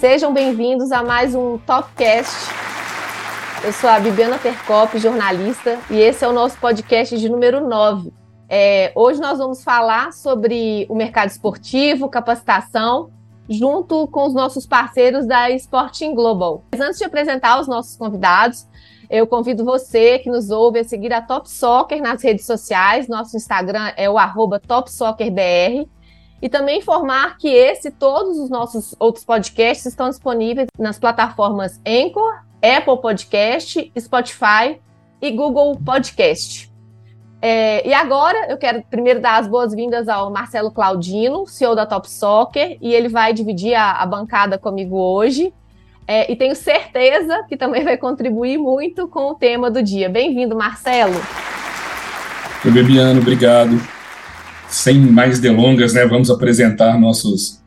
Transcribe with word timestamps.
Sejam 0.00 0.32
bem-vindos 0.32 0.92
a 0.92 1.02
mais 1.02 1.34
um 1.34 1.58
Topcast. 1.58 2.50
Eu 3.62 3.70
sou 3.70 3.90
a 3.90 4.00
Bibiana 4.00 4.38
Percop, 4.38 4.98
jornalista, 4.98 5.78
e 5.90 5.98
esse 5.98 6.24
é 6.24 6.28
o 6.28 6.32
nosso 6.32 6.58
podcast 6.58 7.18
de 7.18 7.28
número 7.28 7.68
9. 7.68 8.10
É, 8.48 8.92
hoje 8.94 9.20
nós 9.20 9.36
vamos 9.36 9.62
falar 9.62 10.14
sobre 10.14 10.86
o 10.88 10.94
mercado 10.94 11.28
esportivo, 11.28 12.08
capacitação, 12.08 13.10
junto 13.46 14.08
com 14.08 14.26
os 14.26 14.32
nossos 14.32 14.66
parceiros 14.66 15.26
da 15.26 15.50
Sporting 15.50 16.14
Global. 16.14 16.64
Mas 16.72 16.80
antes 16.80 16.98
de 16.98 17.04
apresentar 17.04 17.60
os 17.60 17.68
nossos 17.68 17.94
convidados, 17.94 18.66
eu 19.10 19.26
convido 19.26 19.66
você 19.66 20.18
que 20.20 20.30
nos 20.30 20.48
ouve 20.48 20.78
a 20.78 20.84
seguir 20.84 21.12
a 21.12 21.20
Top 21.20 21.46
Soccer 21.46 22.00
nas 22.00 22.22
redes 22.22 22.46
sociais. 22.46 23.06
Nosso 23.06 23.36
Instagram 23.36 23.92
é 23.98 24.08
o 24.08 24.16
arroba 24.16 24.58
TopSoccerBR. 24.58 25.86
E 26.42 26.48
também 26.48 26.78
informar 26.78 27.36
que 27.36 27.48
esse 27.48 27.88
e 27.88 27.90
todos 27.90 28.38
os 28.38 28.48
nossos 28.48 28.94
outros 28.98 29.24
podcasts 29.24 29.84
estão 29.86 30.08
disponíveis 30.08 30.68
nas 30.78 30.98
plataformas 30.98 31.80
Anchor, 31.86 32.42
Apple 32.62 33.00
Podcast, 33.00 33.92
Spotify 33.98 34.80
e 35.20 35.30
Google 35.30 35.78
Podcast. 35.84 36.70
É, 37.42 37.86
e 37.86 37.92
agora 37.92 38.50
eu 38.50 38.56
quero 38.56 38.82
primeiro 38.90 39.20
dar 39.20 39.38
as 39.38 39.46
boas-vindas 39.46 40.08
ao 40.08 40.30
Marcelo 40.30 40.70
Claudino, 40.70 41.46
CEO 41.46 41.74
da 41.74 41.86
Top 41.86 42.10
Soccer, 42.10 42.76
e 42.80 42.92
ele 42.92 43.08
vai 43.08 43.32
dividir 43.32 43.74
a, 43.74 43.92
a 43.92 44.06
bancada 44.06 44.58
comigo 44.58 44.96
hoje. 44.96 45.52
É, 46.06 46.30
e 46.30 46.36
tenho 46.36 46.56
certeza 46.56 47.44
que 47.48 47.56
também 47.56 47.84
vai 47.84 47.96
contribuir 47.96 48.58
muito 48.58 49.06
com 49.08 49.30
o 49.30 49.34
tema 49.34 49.70
do 49.70 49.82
dia. 49.82 50.08
Bem-vindo, 50.08 50.56
Marcelo. 50.56 51.14
Oi, 52.64 52.70
Bebiano, 52.70 53.20
obrigado 53.20 53.99
sem 54.70 54.98
mais 54.98 55.38
delongas, 55.40 55.92
né, 55.92 56.06
vamos 56.06 56.30
apresentar 56.30 56.98
nossos 56.98 57.60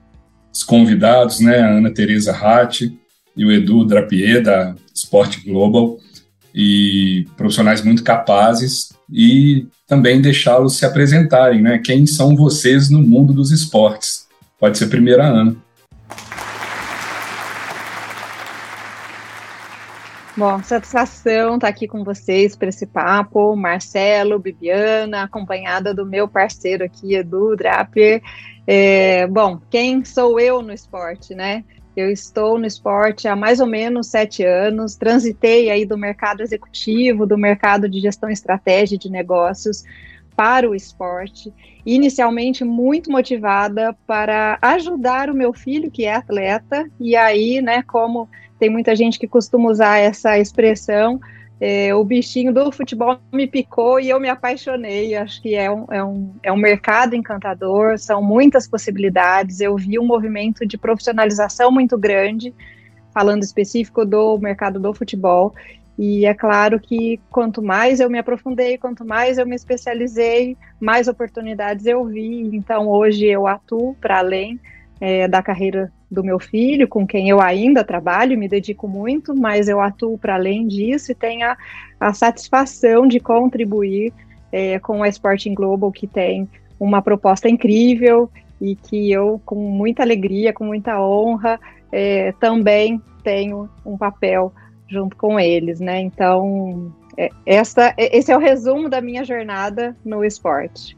convidados, 0.66 1.40
né, 1.40 1.60
a 1.60 1.70
Ana 1.78 1.92
Teresa 1.92 2.32
Ratti 2.32 2.98
e 3.36 3.46
o 3.46 3.52
Edu 3.52 3.86
Drapier, 3.86 4.42
da 4.42 4.76
Sport 4.94 5.44
Global, 5.46 5.98
e 6.54 7.26
profissionais 7.36 7.84
muito 7.84 8.04
capazes, 8.04 8.94
e 9.12 9.66
também 9.88 10.22
deixá-los 10.22 10.78
se 10.78 10.86
apresentarem, 10.86 11.62
né, 11.62 11.80
quem 11.80 12.06
são 12.06 12.36
vocês 12.36 12.90
no 12.90 13.02
mundo 13.02 13.34
dos 13.34 13.52
esportes. 13.52 14.28
Pode 14.60 14.78
ser 14.78 14.88
primeira 14.88 15.26
Ana. 15.26 15.56
Bom, 20.36 20.64
satisfação 20.64 21.56
estar 21.56 21.68
aqui 21.68 21.88
com 21.88 22.04
vocês 22.04 22.56
para 22.56 22.70
esse 22.70 22.88
papo. 22.88 23.56
Marcelo, 23.56 24.40
Bibiana, 24.40 25.24
acompanhada 25.24 25.94
do 25.94 26.08
meu 26.08 26.28
parceiro 26.28 26.84
aqui, 26.84 27.14
Edu 27.14 27.56
Draper. 27.56 28.20
É, 28.66 29.28
bom, 29.28 29.62
quem 29.70 30.04
sou 30.04 30.40
eu 30.40 30.64
no 30.64 30.74
esporte, 30.74 31.36
né? 31.36 31.64
Eu 31.96 32.10
estou 32.10 32.58
no 32.58 32.66
esporte 32.66 33.28
há 33.28 33.36
mais 33.36 33.60
ou 33.60 33.68
menos 33.68 34.08
sete 34.08 34.44
anos, 34.44 34.96
transitei 34.96 35.70
aí 35.70 35.86
do 35.86 35.96
mercado 35.96 36.42
executivo, 36.42 37.28
do 37.28 37.38
mercado 37.38 37.88
de 37.88 38.00
gestão 38.00 38.28
e 38.28 38.34
estratégia 38.34 38.98
de 38.98 39.12
negócios 39.12 39.84
para 40.36 40.68
o 40.68 40.74
esporte, 40.74 41.54
inicialmente 41.86 42.64
muito 42.64 43.12
motivada 43.12 43.96
para 44.08 44.58
ajudar 44.64 45.30
o 45.30 45.36
meu 45.36 45.54
filho, 45.54 45.92
que 45.92 46.06
é 46.06 46.16
atleta, 46.16 46.90
e 47.00 47.16
aí, 47.16 47.62
né, 47.62 47.84
como 47.84 48.28
tem 48.64 48.70
muita 48.70 48.96
gente 48.96 49.20
que 49.20 49.28
costuma 49.28 49.70
usar 49.70 49.98
essa 49.98 50.40
expressão. 50.40 51.20
É, 51.60 51.94
o 51.94 52.02
bichinho 52.02 52.54
do 52.54 52.72
futebol 52.72 53.20
me 53.30 53.46
picou 53.46 54.00
e 54.00 54.08
eu 54.10 54.22
me 54.22 54.30
apaixonei. 54.30 55.18
Acho 55.18 55.42
que 55.42 55.54
é 55.54 55.70
um, 55.70 55.86
é, 55.92 56.02
um, 56.02 56.34
é 56.42 56.50
um 56.50 56.56
mercado 56.56 57.14
encantador, 57.14 58.00
são 58.00 58.24
muitas 58.24 58.66
possibilidades. 58.66 59.60
Eu 59.60 59.76
vi 59.76 60.00
um 60.00 60.06
movimento 60.06 60.66
de 60.66 60.78
profissionalização 60.78 61.70
muito 61.70 61.98
grande, 61.98 62.54
falando 63.14 63.44
específico 63.44 64.06
do 64.06 64.38
mercado 64.38 64.80
do 64.80 64.94
futebol. 64.94 65.54
E 66.00 66.26
é 66.26 66.34
claro 66.34 66.80
que 66.80 67.20
quanto 67.30 67.62
mais 67.62 68.00
eu 68.00 68.10
me 68.10 68.18
aprofundei, 68.18 68.78
quanto 68.78 69.04
mais 69.04 69.38
eu 69.38 69.46
me 69.46 69.58
especializei, 69.58 70.56
mais 70.80 71.10
oportunidades 71.10 71.86
eu 71.86 72.06
vi. 72.06 72.50
Então 72.56 72.88
hoje 72.88 73.26
eu 73.26 73.46
atuo 73.46 73.94
para 73.96 74.20
além 74.20 74.58
é, 75.06 75.28
da 75.28 75.44
carreira 75.44 75.92
do 76.10 76.24
meu 76.24 76.40
filho, 76.40 76.88
com 76.88 77.06
quem 77.06 77.28
eu 77.28 77.42
ainda 77.42 77.84
trabalho, 77.84 78.40
me 78.40 78.48
dedico 78.48 78.88
muito, 78.88 79.36
mas 79.36 79.68
eu 79.68 79.82
atuo 79.82 80.18
para 80.18 80.36
além 80.36 80.66
disso 80.66 81.12
e 81.12 81.16
tenho 81.16 81.46
a, 81.46 81.58
a 82.00 82.14
satisfação 82.14 83.06
de 83.06 83.20
contribuir 83.20 84.14
é, 84.50 84.80
com 84.80 85.04
a 85.04 85.10
Sporting 85.10 85.54
Global, 85.56 85.92
que 85.92 86.08
tem 86.08 86.48
uma 86.80 87.02
proposta 87.02 87.50
incrível 87.50 88.32
e 88.62 88.78
que 88.78 89.12
eu, 89.12 89.42
com 89.44 89.56
muita 89.56 90.04
alegria, 90.04 90.54
com 90.54 90.64
muita 90.64 91.02
honra, 91.02 91.60
é, 91.92 92.32
também 92.40 93.02
tenho 93.26 93.70
um 93.86 93.98
papel 93.98 94.54
junto 94.88 95.18
com 95.18 95.38
eles, 95.38 95.82
né? 95.82 96.00
Então, 96.00 96.96
é, 97.18 97.30
essa, 97.46 97.94
esse 97.98 98.32
é 98.32 98.38
o 98.38 98.40
resumo 98.40 98.88
da 98.88 99.02
minha 99.02 99.26
jornada 99.26 99.98
no 100.06 100.24
esporte. 100.24 100.98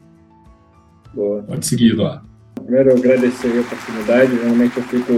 Boa. 1.12 1.42
Pode 1.42 1.66
seguir, 1.66 1.90
Eduardo. 1.90 2.35
Primeiro, 2.66 2.94
agradecer 2.94 3.56
a 3.56 3.60
oportunidade. 3.60 4.32
Normalmente 4.34 4.76
eu 4.76 4.82
fico 4.82 5.12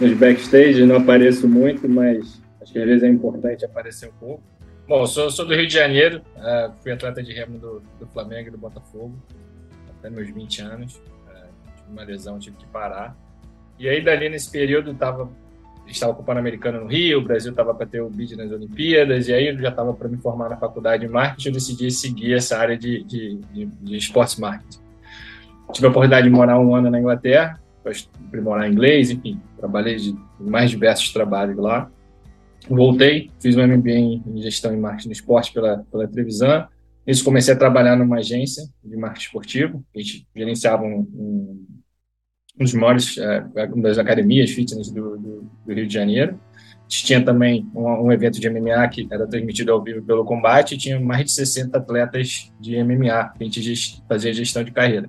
nos 0.00 0.16
backstage, 0.16 0.86
não 0.86 0.96
apareço 0.96 1.46
muito, 1.46 1.86
mas 1.86 2.40
acho 2.62 2.72
que 2.72 2.78
às 2.78 2.86
vezes 2.86 3.02
é 3.02 3.08
importante 3.08 3.66
aparecer 3.66 4.08
um 4.08 4.12
pouco. 4.12 4.42
Bom, 4.88 5.04
sou, 5.06 5.30
sou 5.30 5.44
do 5.44 5.54
Rio 5.54 5.66
de 5.66 5.74
Janeiro, 5.74 6.22
uh, 6.36 6.72
fui 6.82 6.90
atleta 6.90 7.22
de 7.22 7.34
remo 7.34 7.58
do, 7.58 7.82
do, 8.00 8.06
Flamengo 8.06 8.48
e 8.48 8.50
do 8.50 8.56
Botafogo 8.56 9.14
até 9.98 10.08
meus 10.08 10.30
20 10.30 10.62
anos. 10.62 10.94
Uh, 10.94 11.52
tive 11.76 11.90
uma 11.92 12.02
lesão, 12.02 12.38
tive 12.38 12.56
que 12.56 12.66
parar. 12.68 13.14
E 13.78 13.86
aí, 13.86 14.02
dali 14.02 14.30
nesse 14.30 14.50
período, 14.50 14.94
tava, 14.94 15.30
estava 15.86 16.14
com 16.14 16.22
o 16.22 16.24
Pan-Americano 16.24 16.80
no 16.80 16.86
Rio, 16.86 17.18
o 17.18 17.22
Brasil 17.22 17.50
estava 17.50 17.74
para 17.74 17.86
ter 17.86 18.00
o 18.00 18.08
BID 18.08 18.36
nas 18.36 18.50
Olimpíadas, 18.50 19.28
e 19.28 19.34
aí 19.34 19.48
eu 19.48 19.58
já 19.58 19.68
estava 19.68 19.92
para 19.92 20.08
me 20.08 20.16
formar 20.16 20.48
na 20.48 20.56
faculdade 20.56 21.06
de 21.06 21.12
marketing, 21.12 21.48
eu 21.48 21.54
decidi 21.54 21.90
seguir 21.90 22.32
essa 22.32 22.56
área 22.56 22.76
de, 22.76 23.04
de, 23.04 23.36
de, 23.52 23.66
de 23.66 23.96
esportes 23.96 24.36
marketing. 24.36 24.89
Tive 25.72 25.86
a 25.86 25.90
oportunidade 25.90 26.28
de 26.28 26.34
morar 26.34 26.58
um 26.58 26.74
ano 26.74 26.90
na 26.90 26.98
Inglaterra, 26.98 27.60
para 27.82 27.92
aprimorar 28.26 28.70
inglês, 28.70 29.10
enfim, 29.10 29.40
trabalhei 29.56 29.96
de 29.96 30.14
mais 30.38 30.70
diversos 30.70 31.12
trabalhos 31.12 31.56
lá. 31.56 31.90
Voltei, 32.68 33.30
fiz 33.40 33.56
um 33.56 33.66
MBA 33.66 33.90
em 33.90 34.42
gestão 34.42 34.72
e 34.74 34.76
marketing 34.76 35.08
no 35.08 35.12
esporte 35.12 35.52
pela, 35.52 35.78
pela 35.90 36.06
Trevisan. 36.06 36.68
Isso 37.06 37.24
comecei 37.24 37.54
a 37.54 37.56
trabalhar 37.56 37.96
numa 37.96 38.18
agência 38.18 38.64
de 38.84 38.96
marketing 38.96 39.24
esportivo. 39.24 39.84
A 39.94 39.98
gente 39.98 40.26
gerenciava 40.36 40.82
um, 40.84 41.00
um, 41.14 41.66
um 42.60 42.64
dos 42.64 42.74
maiores, 42.74 43.16
é, 43.16 43.44
uma 43.72 43.82
das 43.82 43.98
academias 43.98 44.50
fitness 44.50 44.90
do, 44.90 45.16
do, 45.16 45.50
do, 45.66 45.72
Rio 45.72 45.86
de 45.86 45.94
Janeiro. 45.94 46.38
A 46.62 46.82
gente 46.88 47.04
tinha 47.04 47.24
também 47.24 47.66
um, 47.74 48.06
um, 48.06 48.12
evento 48.12 48.38
de 48.38 48.50
MMA 48.50 48.86
que 48.88 49.08
era 49.10 49.26
transmitido 49.26 49.72
ao 49.72 49.82
vivo 49.82 50.02
pelo 50.02 50.24
Combate 50.24 50.74
e 50.74 50.78
tinha 50.78 51.00
mais 51.00 51.24
de 51.24 51.32
60 51.32 51.78
atletas 51.78 52.52
de 52.60 52.82
MMA 52.82 53.32
que 53.38 53.44
a 53.44 53.46
gente 53.46 54.02
fazia 54.06 54.32
gestão 54.34 54.62
de 54.62 54.70
carreira. 54.70 55.08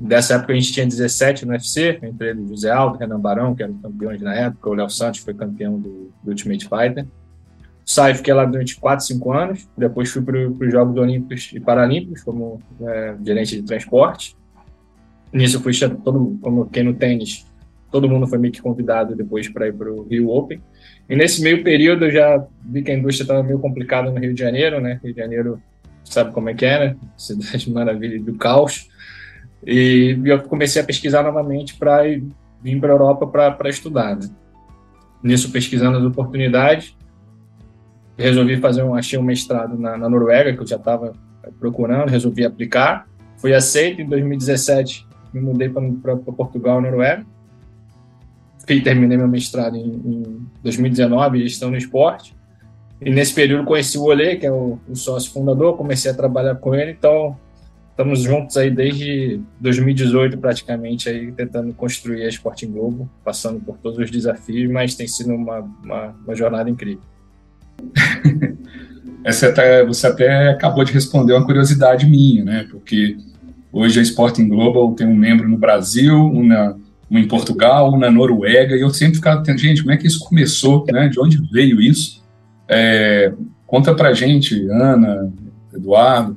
Dessa 0.00 0.34
época 0.34 0.52
a 0.52 0.56
gente 0.56 0.72
tinha 0.72 0.86
17 0.86 1.44
no 1.44 1.52
UFC, 1.52 1.98
entre 2.02 2.30
eles 2.30 2.48
José 2.48 2.70
Aldo, 2.70 2.98
Renan 2.98 3.18
Barão, 3.18 3.54
que 3.54 3.62
eram 3.62 3.74
campeões 3.74 4.20
na 4.20 4.34
época, 4.34 4.70
o 4.70 4.74
Léo 4.74 4.88
Santos 4.88 5.20
foi 5.20 5.34
campeão 5.34 5.78
do, 5.78 6.12
do 6.22 6.30
Ultimate 6.30 6.68
Fighter. 6.68 7.06
Saí, 7.84 8.14
fiquei 8.14 8.34
lá 8.34 8.44
durante 8.44 8.76
4, 8.76 9.06
5 9.06 9.32
anos, 9.32 9.68
depois 9.76 10.10
fui 10.10 10.22
para 10.22 10.36
os 10.48 10.72
Jogos 10.72 10.96
Olímpicos 10.96 11.50
e 11.52 11.58
Paralímpicos 11.58 12.22
como 12.22 12.62
é, 12.82 13.16
gerente 13.24 13.56
de 13.56 13.62
transporte. 13.62 14.36
Nisso 15.32 15.56
eu 15.56 15.60
fui, 15.60 15.72
todo, 16.04 16.38
como 16.40 16.66
quem 16.66 16.84
no 16.84 16.94
tênis, 16.94 17.46
todo 17.90 18.08
mundo 18.08 18.26
foi 18.26 18.38
meio 18.38 18.52
que 18.52 18.62
convidado 18.62 19.16
depois 19.16 19.48
para 19.48 19.68
ir 19.68 19.72
para 19.72 19.90
o 19.90 20.02
Rio 20.02 20.28
Open. 20.28 20.60
E 21.08 21.16
nesse 21.16 21.42
meio 21.42 21.64
período 21.64 22.04
eu 22.04 22.10
já 22.10 22.46
vi 22.62 22.82
que 22.82 22.90
a 22.90 22.94
indústria 22.94 23.24
estava 23.24 23.42
meio 23.42 23.58
complicada 23.58 24.10
no 24.10 24.20
Rio 24.20 24.34
de 24.34 24.40
Janeiro, 24.40 24.80
né? 24.80 25.00
Rio 25.02 25.14
de 25.14 25.20
Janeiro 25.20 25.62
sabe 26.04 26.32
como 26.32 26.50
é 26.50 26.54
que 26.54 26.64
é, 26.64 26.90
né? 26.90 26.96
Cidade 27.16 27.70
maravilha 27.72 28.22
do 28.22 28.34
caos. 28.34 28.88
E 29.66 30.18
eu 30.24 30.42
comecei 30.42 30.80
a 30.80 30.84
pesquisar 30.84 31.22
novamente 31.22 31.74
para 31.76 32.02
vir 32.62 32.80
para 32.80 32.90
a 32.90 32.94
Europa 32.94 33.26
para 33.26 33.68
estudar. 33.68 34.16
Né? 34.16 34.28
Nisso, 35.22 35.50
pesquisando 35.50 35.98
as 35.98 36.04
oportunidades, 36.04 36.96
resolvi 38.16 38.56
fazer 38.58 38.82
um, 38.82 38.94
achei 38.94 39.18
um 39.18 39.22
mestrado 39.22 39.78
na, 39.78 39.96
na 39.96 40.08
Noruega, 40.08 40.52
que 40.52 40.60
eu 40.60 40.66
já 40.66 40.76
estava 40.76 41.12
procurando, 41.58 42.10
resolvi 42.10 42.44
aplicar. 42.44 43.08
Fui 43.36 43.54
aceito 43.54 44.02
em 44.02 44.08
2017, 44.08 45.06
me 45.32 45.40
mudei 45.40 45.68
para 45.68 46.16
Portugal, 46.16 46.80
Noruega. 46.80 47.24
Fui, 48.66 48.80
terminei 48.80 49.16
meu 49.16 49.28
mestrado 49.28 49.76
em, 49.76 49.86
em 49.86 50.46
2019, 50.62 51.42
gestão 51.42 51.70
no 51.70 51.76
esporte. 51.76 52.36
E 53.00 53.10
nesse 53.10 53.32
período 53.32 53.64
conheci 53.64 53.96
o 53.96 54.02
Olê, 54.02 54.36
que 54.36 54.46
é 54.46 54.50
o, 54.50 54.78
o 54.88 54.96
sócio 54.96 55.30
fundador, 55.32 55.76
comecei 55.76 56.10
a 56.10 56.14
trabalhar 56.14 56.56
com 56.56 56.74
ele, 56.74 56.92
então 56.92 57.36
estamos 57.98 58.20
juntos 58.22 58.56
aí 58.56 58.70
desde 58.70 59.40
2018 59.60 60.38
praticamente 60.38 61.08
aí 61.08 61.32
tentando 61.32 61.74
construir 61.74 62.22
a 62.22 62.28
Sporting 62.28 62.70
Globo, 62.70 63.10
passando 63.24 63.58
por 63.58 63.76
todos 63.76 63.98
os 63.98 64.08
desafios, 64.08 64.70
mas 64.70 64.94
tem 64.94 65.08
sido 65.08 65.34
uma, 65.34 65.58
uma, 65.82 66.14
uma 66.24 66.36
jornada 66.36 66.70
incrível. 66.70 67.02
Essa 69.24 69.48
até, 69.48 69.84
você 69.84 70.06
até 70.06 70.50
acabou 70.50 70.84
de 70.84 70.92
responder 70.92 71.32
uma 71.32 71.44
curiosidade 71.44 72.06
minha, 72.06 72.44
né? 72.44 72.68
Porque 72.70 73.16
hoje 73.72 73.98
a 73.98 74.02
Sporting 74.02 74.46
Global 74.46 74.94
tem 74.94 75.04
um 75.04 75.16
membro 75.16 75.48
no 75.48 75.58
Brasil, 75.58 76.16
um 76.16 76.46
na, 76.46 76.76
uma 77.10 77.18
em 77.18 77.26
Portugal, 77.26 77.88
uma 77.88 77.98
na 77.98 78.10
Noruega, 78.12 78.76
e 78.76 78.80
eu 78.80 78.90
sempre 78.90 79.16
ficava 79.16 79.42
tendo, 79.42 79.58
gente, 79.58 79.82
como 79.82 79.92
é 79.92 79.96
que 79.96 80.06
isso 80.06 80.20
começou, 80.20 80.86
né? 80.92 81.08
De 81.08 81.18
onde 81.18 81.42
veio 81.50 81.80
isso? 81.80 82.24
É, 82.68 83.32
conta 83.66 83.92
pra 83.92 84.12
gente, 84.12 84.68
Ana, 84.70 85.32
Eduardo, 85.74 86.36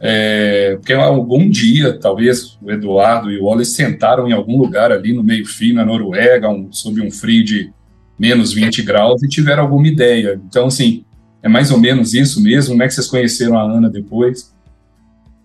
é, 0.00 0.76
porque 0.76 0.92
algum 0.92 1.48
dia, 1.48 1.98
talvez, 1.98 2.58
o 2.62 2.70
Eduardo 2.70 3.30
e 3.30 3.38
o 3.38 3.44
Wallace 3.44 3.72
sentaram 3.72 4.28
em 4.28 4.32
algum 4.32 4.56
lugar 4.56 4.92
ali 4.92 5.12
no 5.12 5.24
meio-fio, 5.24 5.74
na 5.74 5.84
Noruega, 5.84 6.48
um, 6.48 6.72
sob 6.72 7.00
um 7.00 7.10
frio 7.10 7.44
de 7.44 7.72
menos 8.18 8.52
20 8.52 8.82
graus, 8.82 9.22
e 9.22 9.28
tiveram 9.28 9.64
alguma 9.64 9.88
ideia. 9.88 10.40
Então, 10.46 10.66
assim, 10.66 11.04
é 11.42 11.48
mais 11.48 11.70
ou 11.70 11.78
menos 11.78 12.14
isso 12.14 12.42
mesmo? 12.42 12.72
Como 12.72 12.82
é 12.82 12.86
que 12.86 12.94
vocês 12.94 13.08
conheceram 13.08 13.58
a 13.58 13.62
Ana 13.62 13.90
depois? 13.90 14.54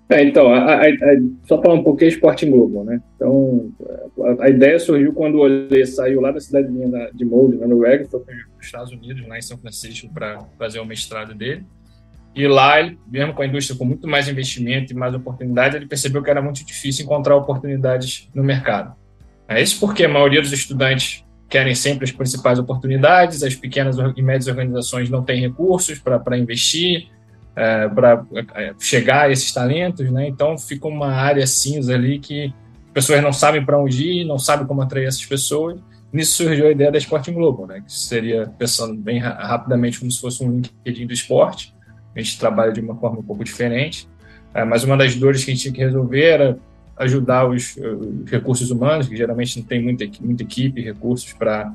É, 0.10 0.24
então, 0.24 0.54
a, 0.54 0.76
a, 0.76 0.88
a, 0.88 0.92
só 1.48 1.60
falar 1.62 1.76
um 1.76 1.84
pouquinho 1.84 2.12
de 2.12 2.18
Sporting 2.18 2.52
Globo, 2.52 2.84
né? 2.84 3.02
Então, 3.16 3.72
a, 4.40 4.50
ideia 4.50 4.78
surgiu 4.78 5.14
quando 5.14 5.36
o 5.36 5.40
Olê 5.40 5.86
saiu 5.86 6.22
lá 6.22 6.32
da 6.32 6.40
cidadezinha 6.40 7.10
de 7.14 7.26
Molde, 7.26 7.58
na 7.58 7.68
Noruega, 7.68 8.06
foi 8.06 8.20
para 8.20 8.36
os 8.36 8.66
Estados 8.66 8.92
Unidos, 8.92 9.28
lá 9.28 9.40
em 9.40 9.42
São 9.42 9.58
Francisco, 9.58 10.10
para 10.14 10.40
fazer 10.60 10.80
o 10.80 10.86
mestrado 10.86 11.34
dele. 11.34 11.66
E 12.36 12.48
lá, 12.48 12.80
ele, 12.80 12.98
mesmo 13.08 13.34
com 13.34 13.44
a 13.44 13.46
indústria 13.46 13.78
com 13.78 13.86
muito 13.86 14.08
mais 14.08 14.28
investimento 14.28 14.92
e 14.92 14.96
mais 14.96 15.14
oportunidades, 15.14 15.76
ele 15.76 15.86
percebeu 15.86 16.24
que 16.24 16.30
era 16.30 16.42
muito 16.42 16.66
difícil 16.66 17.06
encontrar 17.06 17.36
oportunidades 17.36 18.30
no 18.34 18.44
mercado. 18.44 18.96
É 19.48 19.62
isso 19.62 19.80
porque 19.80 20.06
a 20.06 20.10
maioria 20.10 20.42
dos 20.42 20.52
estudantes 20.52 21.24
querem 21.48 21.76
sempre 21.76 22.06
as 22.06 22.12
principais 22.12 22.58
oportunidades, 22.58 23.44
as 23.44 23.54
pequenas 23.54 23.98
e 24.16 24.22
médias 24.24 24.48
organizações 24.48 25.10
não 25.10 25.24
têm 25.24 25.42
recursos 25.42 26.00
para 26.00 26.38
investir, 26.38 27.10
é, 27.56 27.88
para 27.88 28.26
é, 28.56 28.74
chegar 28.80 29.26
a 29.26 29.32
esses 29.32 29.54
talentos, 29.54 30.10
né? 30.12 30.28
Então 30.28 30.58
fica 30.58 30.88
uma 30.88 31.12
área 31.12 31.46
cinza 31.46 31.94
ali 31.94 32.18
que 32.18 32.46
as 32.88 32.94
pessoas 32.94 33.22
não 33.22 33.32
sabem 33.32 33.64
para 33.64 33.78
onde 33.78 34.04
ir, 34.04 34.26
não 34.26 34.40
sabem 34.40 34.66
como 34.66 34.82
atrair 34.82 35.06
essas 35.06 35.26
pessoas. 35.26 35.80
Nisso 36.12 36.44
surgiu 36.44 36.68
a 36.68 36.72
ideia 36.72 36.92
da 36.92 36.98
Sporting 36.98 37.34
Global, 37.34 37.68
né? 37.68 37.82
Que 37.82 37.94
seria 37.94 38.52
pensando 38.58 38.96
bem 38.96 39.20
rapidamente 39.20 40.00
como 40.00 40.12
se 40.12 40.20
fosse 40.20 40.44
um 40.44 40.62
LinkedIn 40.62 41.08
do 41.08 41.14
esporte, 41.14 41.73
a 42.16 42.22
gente 42.22 42.40
trabalha 42.40 42.72
de 42.72 42.82
uma 42.82 42.96
forma 42.96 43.20
um 43.20 43.24
pouco 43.24 43.44
diferente. 43.44 44.08
É, 44.54 44.64
mas 44.64 44.84
uma 44.84 44.96
das 44.96 45.16
dores 45.16 45.44
que 45.44 45.52
a 45.52 45.54
gente 45.54 45.64
tinha 45.64 45.74
que 45.74 45.82
resolver 45.82 46.22
era 46.22 46.58
ajudar 46.98 47.48
os, 47.48 47.76
os 47.76 48.30
recursos 48.30 48.70
humanos, 48.70 49.08
que 49.08 49.18
geralmente 49.18 49.60
não 49.60 49.66
tem 49.66 49.82
muita, 49.82 50.06
muita 50.22 50.44
equipe 50.44 50.82
recursos 50.82 51.34
para 51.34 51.74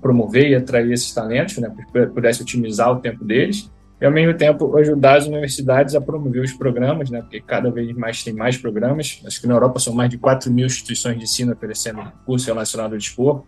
promover 0.00 0.50
e 0.50 0.54
atrair 0.54 0.90
esses 0.90 1.12
talentos, 1.12 1.58
né, 1.58 1.70
que 1.70 2.06
pudesse 2.06 2.42
otimizar 2.42 2.90
o 2.90 3.00
tempo 3.00 3.24
deles, 3.24 3.70
e 4.00 4.06
ao 4.06 4.10
mesmo 4.10 4.34
tempo 4.34 4.76
ajudar 4.78 5.18
as 5.18 5.26
universidades 5.26 5.94
a 5.94 6.00
promover 6.00 6.42
os 6.42 6.52
programas, 6.52 7.10
né, 7.10 7.20
porque 7.20 7.40
cada 7.40 7.70
vez 7.70 7.94
mais 7.94 8.24
tem 8.24 8.32
mais 8.32 8.56
programas. 8.56 9.22
Acho 9.24 9.40
que 9.40 9.46
na 9.46 9.54
Europa 9.54 9.78
são 9.78 9.92
mais 9.92 10.10
de 10.10 10.18
4 10.18 10.50
mil 10.50 10.66
instituições 10.66 11.18
de 11.18 11.24
ensino 11.24 11.52
oferecendo 11.52 12.02
curso 12.24 12.46
relacionado 12.46 12.92
ao 12.92 12.98
desporto. 12.98 13.46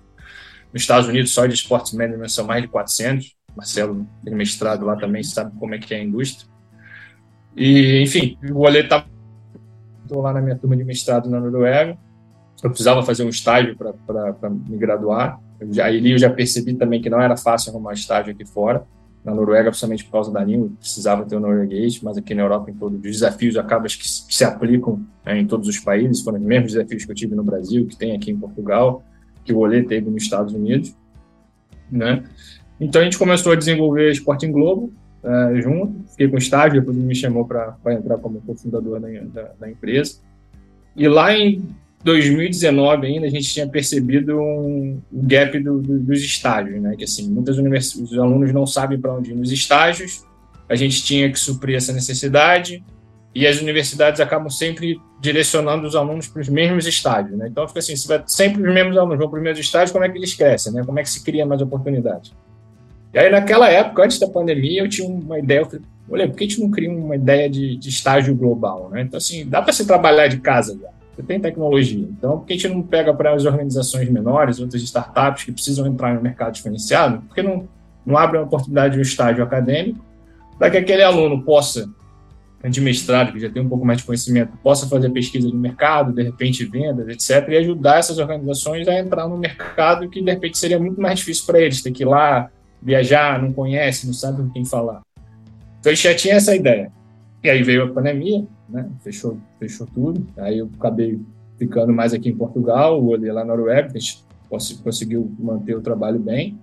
Nos 0.72 0.82
Estados 0.82 1.08
Unidos, 1.08 1.32
só 1.32 1.46
de 1.46 1.54
Sports 1.54 1.92
Management 1.92 2.28
são 2.28 2.44
mais 2.46 2.62
de 2.62 2.68
400. 2.68 3.34
Marcelo 3.56 4.06
tem 4.24 4.34
mestrado 4.34 4.84
lá 4.84 4.96
também, 4.96 5.22
sabe 5.22 5.52
como 5.58 5.74
é 5.74 5.78
que 5.78 5.94
é 5.94 5.98
a 5.98 6.04
indústria. 6.04 6.48
E, 7.56 8.02
enfim, 8.02 8.36
o 8.52 8.60
Olê 8.60 8.80
estava 8.80 9.06
lá 10.10 10.32
na 10.32 10.40
minha 10.40 10.56
turma 10.56 10.76
de 10.76 10.84
mestrado 10.84 11.30
na 11.30 11.40
Noruega. 11.40 11.96
Eu 12.62 12.70
precisava 12.70 13.02
fazer 13.02 13.24
um 13.24 13.28
estágio 13.28 13.76
para 13.76 14.50
me 14.50 14.76
graduar. 14.76 15.40
Eu 15.60 15.72
já, 15.72 15.86
ali 15.86 16.12
eu 16.12 16.18
já 16.18 16.30
percebi 16.30 16.74
também 16.74 17.00
que 17.00 17.10
não 17.10 17.20
era 17.20 17.36
fácil 17.36 17.70
arrumar 17.70 17.92
estágio 17.92 18.32
aqui 18.32 18.44
fora. 18.44 18.84
Na 19.24 19.34
Noruega, 19.34 19.70
principalmente 19.70 20.04
por 20.04 20.12
causa 20.12 20.30
da 20.30 20.44
língua, 20.44 20.70
precisava 20.78 21.24
ter 21.24 21.34
o 21.34 21.40
norueguês, 21.40 22.00
mas 22.02 22.18
aqui 22.18 22.34
na 22.34 22.42
Europa, 22.42 22.70
em 22.70 22.74
todos 22.74 22.96
os 22.96 23.02
desafios 23.02 23.56
acabam 23.56 23.88
que, 23.88 23.98
que 23.98 24.34
se 24.34 24.44
aplicam 24.44 25.00
né, 25.24 25.38
em 25.38 25.46
todos 25.46 25.66
os 25.66 25.78
países. 25.78 26.22
Foram 26.22 26.38
os 26.38 26.44
mesmos 26.44 26.72
desafios 26.72 27.06
que 27.06 27.10
eu 27.10 27.14
tive 27.14 27.34
no 27.34 27.42
Brasil, 27.42 27.86
que 27.86 27.96
tem 27.96 28.14
aqui 28.14 28.30
em 28.30 28.36
Portugal, 28.36 29.02
que 29.42 29.52
o 29.52 29.58
Olê 29.58 29.82
teve 29.82 30.10
nos 30.10 30.22
Estados 30.22 30.52
Unidos. 30.52 30.94
Né? 31.90 32.22
Então 32.80 33.00
a 33.00 33.04
gente 33.04 33.18
começou 33.18 33.52
a 33.52 33.56
desenvolver 33.56 34.10
Sporting 34.12 34.50
Globo 34.50 34.92
uh, 35.22 35.60
junto, 35.60 36.08
fiquei 36.10 36.28
com 36.28 36.36
estágio, 36.36 36.80
depois 36.80 36.96
ele 36.96 37.06
me 37.06 37.14
chamou 37.14 37.46
para 37.46 37.76
entrar 37.88 38.18
como 38.18 38.40
cofundador 38.40 39.00
da, 39.00 39.08
da, 39.08 39.50
da, 39.60 39.70
empresa. 39.70 40.20
E 40.96 41.08
lá 41.08 41.36
em 41.36 41.62
2019 42.02 43.06
ainda 43.06 43.26
a 43.26 43.30
gente 43.30 43.52
tinha 43.52 43.66
percebido 43.66 44.38
um 44.38 45.00
gap 45.12 45.58
do, 45.58 45.80
do, 45.80 45.98
dos 46.00 46.22
estágios, 46.22 46.80
né? 46.80 46.94
Que 46.96 47.04
assim, 47.04 47.30
muitas 47.30 47.58
universidades, 47.58 48.12
os 48.12 48.18
alunos 48.18 48.52
não 48.52 48.66
sabem 48.66 49.00
para 49.00 49.14
onde 49.14 49.30
ir 49.30 49.34
nos 49.34 49.50
estágios, 49.50 50.24
a 50.68 50.74
gente 50.74 51.02
tinha 51.04 51.30
que 51.30 51.38
suprir 51.38 51.76
essa 51.76 51.92
necessidade 51.92 52.82
e 53.34 53.46
as 53.46 53.60
universidades 53.60 54.20
acabam 54.20 54.48
sempre 54.48 55.00
direcionando 55.20 55.86
os 55.86 55.96
alunos 55.96 56.28
para 56.28 56.40
os 56.40 56.48
mesmos 56.48 56.86
estágios, 56.86 57.36
né? 57.36 57.48
Então 57.48 57.66
fica 57.66 57.80
assim, 57.80 57.96
se 57.96 58.06
vai 58.06 58.22
sempre 58.26 58.62
os 58.62 58.72
mesmos 58.72 58.96
alunos 58.96 59.18
vão 59.18 59.28
para 59.28 59.38
os 59.38 59.42
mesmos 59.42 59.64
estágios, 59.64 59.90
como 59.90 60.04
é 60.04 60.08
que 60.08 60.18
eles 60.18 60.34
crescem, 60.34 60.72
né? 60.72 60.82
Como 60.84 60.98
é 60.98 61.02
que 61.02 61.10
se 61.10 61.24
cria 61.24 61.44
mais 61.44 61.60
oportunidades? 61.60 62.32
E 63.14 63.18
aí, 63.18 63.30
naquela 63.30 63.70
época, 63.70 64.04
antes 64.04 64.18
da 64.18 64.26
pandemia, 64.26 64.82
eu 64.82 64.88
tinha 64.88 65.08
uma 65.08 65.38
ideia, 65.38 65.60
eu 65.60 65.66
falei, 65.66 65.82
olha, 66.10 66.28
por 66.28 66.36
que 66.36 66.44
a 66.44 66.48
gente 66.48 66.60
não 66.60 66.68
cria 66.68 66.90
uma 66.90 67.14
ideia 67.14 67.48
de, 67.48 67.76
de 67.76 67.88
estágio 67.88 68.34
global, 68.34 68.90
né? 68.90 69.02
Então, 69.02 69.18
assim, 69.18 69.46
dá 69.46 69.62
para 69.62 69.72
se 69.72 69.86
trabalhar 69.86 70.26
de 70.26 70.38
casa 70.38 70.76
já. 70.76 70.88
Você 71.14 71.22
tem 71.22 71.38
tecnologia. 71.38 72.08
Então, 72.10 72.38
por 72.38 72.46
que 72.46 72.54
a 72.54 72.56
gente 72.56 72.68
não 72.68 72.82
pega 72.82 73.14
para 73.14 73.32
as 73.32 73.44
organizações 73.44 74.10
menores, 74.10 74.58
outras 74.58 74.82
startups 74.82 75.44
que 75.44 75.52
precisam 75.52 75.86
entrar 75.86 76.12
no 76.12 76.20
mercado 76.20 76.54
diferenciado? 76.54 77.22
Por 77.22 77.36
que 77.36 77.42
não, 77.42 77.68
não 78.04 78.18
abre 78.18 78.36
uma 78.36 78.46
oportunidade 78.46 78.94
de 78.94 78.98
um 78.98 79.02
estágio 79.02 79.44
acadêmico 79.44 80.04
para 80.58 80.72
que 80.72 80.76
aquele 80.76 81.04
aluno 81.04 81.40
possa, 81.44 81.88
de 82.68 82.80
mestrado, 82.80 83.32
que 83.32 83.38
já 83.38 83.48
tem 83.48 83.62
um 83.62 83.68
pouco 83.68 83.86
mais 83.86 83.98
de 83.98 84.04
conhecimento, 84.04 84.56
possa 84.60 84.88
fazer 84.88 85.08
pesquisa 85.10 85.48
de 85.48 85.56
mercado, 85.56 86.12
de 86.12 86.22
repente 86.24 86.64
vendas, 86.64 87.06
etc., 87.06 87.48
e 87.48 87.58
ajudar 87.58 87.98
essas 87.98 88.18
organizações 88.18 88.88
a 88.88 88.98
entrar 88.98 89.28
no 89.28 89.38
mercado 89.38 90.08
que, 90.08 90.20
de 90.20 90.32
repente, 90.32 90.58
seria 90.58 90.80
muito 90.80 91.00
mais 91.00 91.20
difícil 91.20 91.46
para 91.46 91.60
eles, 91.60 91.80
ter 91.80 91.92
que 91.92 92.02
ir 92.02 92.06
lá 92.06 92.50
viajar, 92.84 93.42
não 93.42 93.52
conhece, 93.52 94.06
não 94.06 94.12
sabe 94.12 94.42
com 94.42 94.50
quem 94.50 94.64
falar. 94.64 95.00
Então 95.80 95.90
a 95.90 95.94
gente 95.94 96.04
já 96.04 96.14
tinha 96.14 96.34
essa 96.34 96.54
ideia. 96.54 96.92
E 97.42 97.48
aí 97.48 97.62
veio 97.62 97.84
a 97.84 97.88
pandemia, 97.88 98.46
né? 98.68 98.88
Fechou, 99.02 99.38
fechou 99.58 99.86
tudo. 99.86 100.26
Aí 100.36 100.58
eu 100.58 100.70
acabei 100.78 101.18
ficando 101.58 101.92
mais 101.92 102.12
aqui 102.12 102.28
em 102.28 102.36
Portugal, 102.36 103.02
olhei 103.02 103.32
lá 103.32 103.44
na 103.44 103.56
Noruega, 103.56 103.88
a 103.94 103.98
gente 103.98 104.24
conseguiu 104.82 105.32
manter 105.38 105.74
o 105.74 105.80
trabalho 105.80 106.18
bem. 106.18 106.58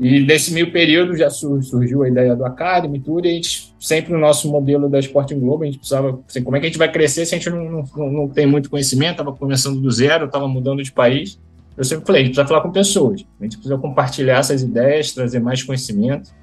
E 0.00 0.20
nesse 0.20 0.52
meio 0.52 0.70
período 0.70 1.16
já 1.16 1.28
surgiu 1.28 2.04
a 2.04 2.08
ideia 2.08 2.36
do 2.36 2.44
Academy 2.44 3.00
tudo, 3.00 3.26
e 3.26 3.30
a 3.30 3.32
gente, 3.32 3.74
sempre 3.80 4.12
no 4.12 4.18
nosso 4.18 4.48
modelo 4.48 4.88
da 4.88 5.00
Sporting 5.00 5.40
Globo, 5.40 5.64
a 5.64 5.66
gente 5.66 5.78
precisava, 5.78 6.20
assim, 6.28 6.42
como 6.42 6.56
é 6.56 6.60
que 6.60 6.66
a 6.66 6.68
gente 6.68 6.78
vai 6.78 6.90
crescer 6.90 7.26
se 7.26 7.34
a 7.34 7.38
gente 7.38 7.50
não, 7.50 7.84
não, 7.96 8.12
não 8.12 8.28
tem 8.28 8.46
muito 8.46 8.70
conhecimento, 8.70 9.12
estava 9.12 9.32
começando 9.32 9.80
do 9.80 9.90
zero, 9.90 10.26
estava 10.26 10.46
mudando 10.46 10.82
de 10.82 10.92
país 10.92 11.40
eu 11.78 11.84
sempre 11.84 12.04
falei, 12.04 12.22
a 12.22 12.24
gente 12.24 12.34
precisa 12.34 12.48
falar 12.48 12.60
com 12.60 12.72
pessoas, 12.72 13.24
a 13.40 13.44
gente 13.44 13.56
precisa 13.56 13.78
compartilhar 13.78 14.38
essas 14.38 14.62
ideias, 14.62 15.12
trazer 15.12 15.38
mais 15.38 15.62
conhecimento, 15.62 16.34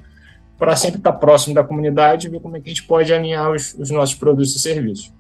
para 0.58 0.74
sempre 0.78 0.98
estar 0.98 1.12
próximo 1.12 1.54
da 1.54 1.62
comunidade 1.62 2.28
e 2.28 2.30
ver 2.30 2.40
como 2.40 2.56
é 2.56 2.62
que 2.62 2.70
a 2.70 2.74
gente 2.74 2.84
pode 2.84 3.14
alinhar 3.14 3.52
os, 3.52 3.76
os 3.78 3.90
nossos 3.92 4.16
produtos 4.16 4.56
e 4.56 4.60
serviços. 4.60 5.14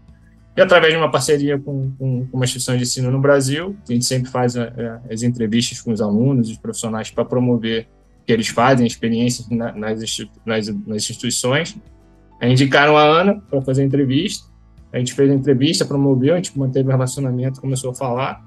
E 0.55 0.61
através 0.61 0.93
de 0.93 0.97
uma 0.97 1.11
parceria 1.11 1.59
com, 1.59 1.91
com, 1.99 2.25
com, 2.27 2.37
uma 2.37 2.45
instituição 2.45 2.77
de 2.77 2.83
ensino 2.83 3.11
no 3.11 3.19
Brasil, 3.19 3.75
a 3.89 3.91
gente 3.91 4.05
sempre 4.05 4.31
faz 4.31 4.55
a, 4.55 4.63
a, 4.63 5.13
as 5.13 5.21
entrevistas 5.21 5.81
com 5.81 5.91
os 5.91 5.99
alunos, 5.99 6.49
os 6.49 6.57
profissionais, 6.57 7.11
para 7.11 7.25
promover 7.25 7.89
que 8.25 8.31
eles 8.31 8.47
fazem, 8.47 8.87
experiências 8.87 9.49
na, 9.49 9.73
nas, 9.73 9.99
nas, 10.45 10.67
nas 10.69 10.95
instituições. 10.95 11.77
Aí 12.41 12.53
indicaram 12.53 12.95
a 12.95 13.03
Ana 13.03 13.43
para 13.49 13.61
fazer 13.61 13.81
a 13.81 13.85
entrevista, 13.85 14.47
a 14.93 14.97
gente 14.97 15.13
fez 15.13 15.29
a 15.29 15.33
entrevista, 15.33 15.83
promoveu, 15.83 16.33
a 16.33 16.37
gente 16.37 16.57
manteve 16.57 16.87
o 16.87 16.91
relacionamento, 16.91 17.59
começou 17.59 17.91
a 17.91 17.93
falar, 17.93 18.41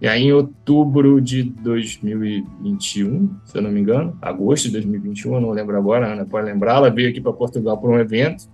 e 0.00 0.06
aí, 0.06 0.24
em 0.24 0.32
outubro 0.32 1.20
de 1.20 1.42
2021, 1.42 3.30
se 3.44 3.56
eu 3.56 3.62
não 3.62 3.70
me 3.70 3.80
engano, 3.80 4.16
agosto 4.20 4.64
de 4.64 4.72
2021, 4.72 5.34
eu 5.34 5.40
não 5.40 5.50
lembro 5.50 5.76
agora, 5.76 6.12
Ana 6.12 6.26
pode 6.26 6.46
lembrar, 6.46 6.76
ela 6.76 6.90
veio 6.90 7.08
aqui 7.08 7.20
para 7.20 7.32
Portugal 7.32 7.78
para 7.78 7.90
um 7.90 7.98
evento, 7.98 8.44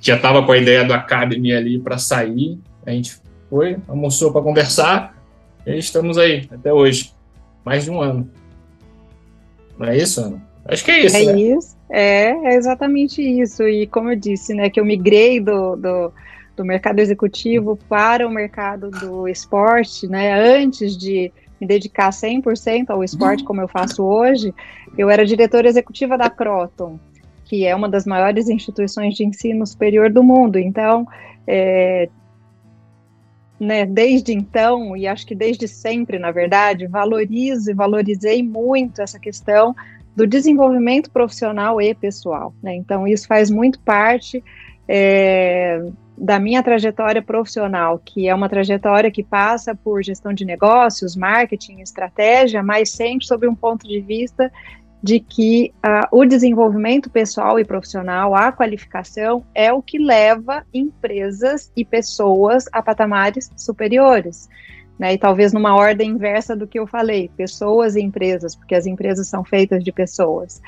já 0.00 0.16
estava 0.16 0.44
com 0.44 0.50
a 0.50 0.58
ideia 0.58 0.84
do 0.84 0.92
Academy 0.92 1.52
ali 1.52 1.78
para 1.78 1.96
sair, 1.96 2.58
a 2.84 2.90
gente 2.90 3.16
foi, 3.48 3.76
almoçou 3.86 4.32
para 4.32 4.42
conversar, 4.42 5.16
e 5.64 5.78
estamos 5.78 6.18
aí, 6.18 6.48
até 6.50 6.72
hoje, 6.72 7.12
mais 7.64 7.84
de 7.84 7.90
um 7.92 8.00
ano. 8.00 8.28
Não 9.78 9.86
é 9.86 9.96
isso, 9.96 10.20
Ana? 10.20 10.42
Acho 10.64 10.84
que 10.84 10.90
é 10.90 11.06
isso, 11.06 11.16
É 11.16 11.24
né? 11.24 11.40
isso, 11.40 11.76
é, 11.88 12.30
é 12.30 12.56
exatamente 12.56 13.22
isso, 13.22 13.62
e 13.62 13.86
como 13.86 14.10
eu 14.10 14.16
disse, 14.16 14.52
né, 14.52 14.68
que 14.68 14.80
eu 14.80 14.84
migrei 14.84 15.38
do, 15.38 15.76
do 15.76 16.12
do 16.56 16.64
mercado 16.64 17.00
executivo 17.00 17.78
para 17.88 18.26
o 18.26 18.30
mercado 18.30 18.90
do 18.90 19.28
esporte, 19.28 20.06
né? 20.06 20.56
Antes 20.56 20.96
de 20.96 21.32
me 21.60 21.66
dedicar 21.66 22.10
100% 22.10 22.90
ao 22.90 23.02
esporte, 23.02 23.44
como 23.44 23.60
eu 23.60 23.68
faço 23.68 24.02
hoje, 24.02 24.54
eu 24.96 25.10
era 25.10 25.24
diretora 25.24 25.68
executiva 25.68 26.16
da 26.16 26.30
Croton, 26.30 26.98
que 27.44 27.66
é 27.66 27.74
uma 27.74 27.88
das 27.88 28.04
maiores 28.04 28.48
instituições 28.48 29.14
de 29.14 29.24
ensino 29.24 29.66
superior 29.66 30.12
do 30.12 30.22
mundo. 30.22 30.58
Então, 30.58 31.06
é, 31.46 32.08
né, 33.58 33.86
desde 33.86 34.32
então, 34.32 34.96
e 34.96 35.06
acho 35.06 35.26
que 35.26 35.34
desde 35.34 35.66
sempre, 35.68 36.18
na 36.18 36.30
verdade, 36.30 36.86
valorizo 36.86 37.70
e 37.70 37.74
valorizei 37.74 38.42
muito 38.42 39.00
essa 39.00 39.18
questão 39.18 39.74
do 40.14 40.26
desenvolvimento 40.26 41.10
profissional 41.10 41.80
e 41.80 41.94
pessoal. 41.94 42.54
Né? 42.62 42.74
Então, 42.76 43.06
isso 43.06 43.26
faz 43.26 43.50
muito 43.50 43.78
parte 43.80 44.42
é, 44.88 45.84
da 46.16 46.38
minha 46.38 46.62
trajetória 46.62 47.20
profissional, 47.20 48.00
que 48.04 48.28
é 48.28 48.34
uma 48.34 48.48
trajetória 48.48 49.10
que 49.10 49.22
passa 49.22 49.74
por 49.74 50.02
gestão 50.02 50.32
de 50.32 50.44
negócios, 50.44 51.16
marketing, 51.16 51.80
estratégia, 51.80 52.62
mas 52.62 52.90
sempre 52.90 53.26
sob 53.26 53.46
um 53.48 53.54
ponto 53.54 53.86
de 53.86 54.00
vista 54.00 54.50
de 55.02 55.20
que 55.20 55.70
uh, 55.84 56.16
o 56.16 56.24
desenvolvimento 56.24 57.10
pessoal 57.10 57.60
e 57.60 57.64
profissional, 57.64 58.34
a 58.34 58.50
qualificação, 58.50 59.44
é 59.54 59.70
o 59.70 59.82
que 59.82 59.98
leva 59.98 60.64
empresas 60.72 61.70
e 61.76 61.84
pessoas 61.84 62.64
a 62.72 62.82
patamares 62.82 63.50
superiores. 63.56 64.48
Né, 64.98 65.14
e 65.14 65.18
talvez 65.18 65.52
numa 65.52 65.74
ordem 65.74 66.10
inversa 66.10 66.54
do 66.54 66.68
que 66.68 66.78
eu 66.78 66.86
falei, 66.86 67.28
pessoas 67.36 67.96
e 67.96 68.00
empresas, 68.00 68.54
porque 68.54 68.76
as 68.76 68.86
empresas 68.86 69.26
são 69.26 69.44
feitas 69.44 69.82
de 69.82 69.90
pessoas. 69.90 70.62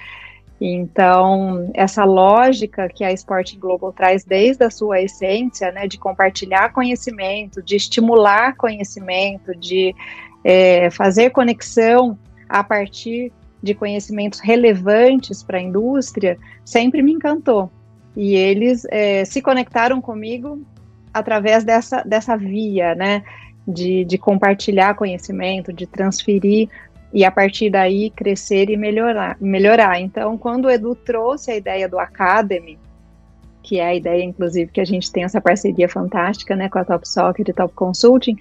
Então, 0.61 1.71
essa 1.75 2.05
lógica 2.05 2.89
que 2.89 3.05
a 3.05 3.13
Sporting 3.13 3.59
Global 3.59 3.93
traz 3.93 4.25
desde 4.25 4.65
a 4.65 4.71
sua 4.71 5.03
essência, 5.03 5.71
né, 5.71 5.87
de 5.87 5.99
compartilhar 5.99 6.73
conhecimento, 6.73 7.63
de 7.63 7.77
estimular 7.77 8.57
conhecimento, 8.57 9.55
de 9.55 9.95
é, 10.43 10.89
fazer 10.91 11.31
conexão 11.31 12.19
a 12.49 12.65
partir 12.65 13.33
de 13.63 13.75
conhecimentos 13.75 14.41
relevantes 14.41 15.43
para 15.43 15.59
a 15.59 15.63
indústria, 15.63 16.39
sempre 16.65 17.03
me 17.03 17.13
encantou. 17.13 17.71
E 18.17 18.35
eles 18.35 18.87
é, 18.91 19.25
se 19.25 19.43
conectaram 19.43 20.01
comigo 20.01 20.63
através 21.13 21.65
dessa, 21.65 22.03
dessa 22.03 22.37
via, 22.37 22.95
né? 22.95 23.23
De, 23.69 24.05
de 24.05 24.17
compartilhar 24.17 24.95
conhecimento, 24.95 25.73
de 25.73 25.89
transferir 25.89 26.69
e 27.16 27.25
a 27.25 27.30
partir 27.30 27.70
daí 27.70 28.11
crescer 28.11 28.68
e 28.68 28.76
melhorar. 28.76 29.38
melhorar. 29.40 29.99
Então, 29.99 30.37
quando 30.37 30.66
o 30.66 30.70
Edu 30.70 30.94
trouxe 30.94 31.50
a 31.50 31.56
ideia 31.56 31.88
do 31.88 31.99
Academy, 31.99 32.78
que 33.62 33.80
é 33.80 33.87
a 33.87 33.94
ideia, 33.94 34.23
inclusive, 34.23 34.70
que 34.70 34.82
a 34.82 34.85
gente 34.85 35.11
tem 35.11 35.25
essa 35.25 35.40
parceria 35.40 35.88
fantástica 35.88 36.54
né, 36.54 36.68
com 36.68 36.78
a 36.78 36.85
Top 36.85 37.08
Soccer 37.08 37.46
e 37.49 37.54
Top 37.54 37.73
Consulting, 37.75 38.37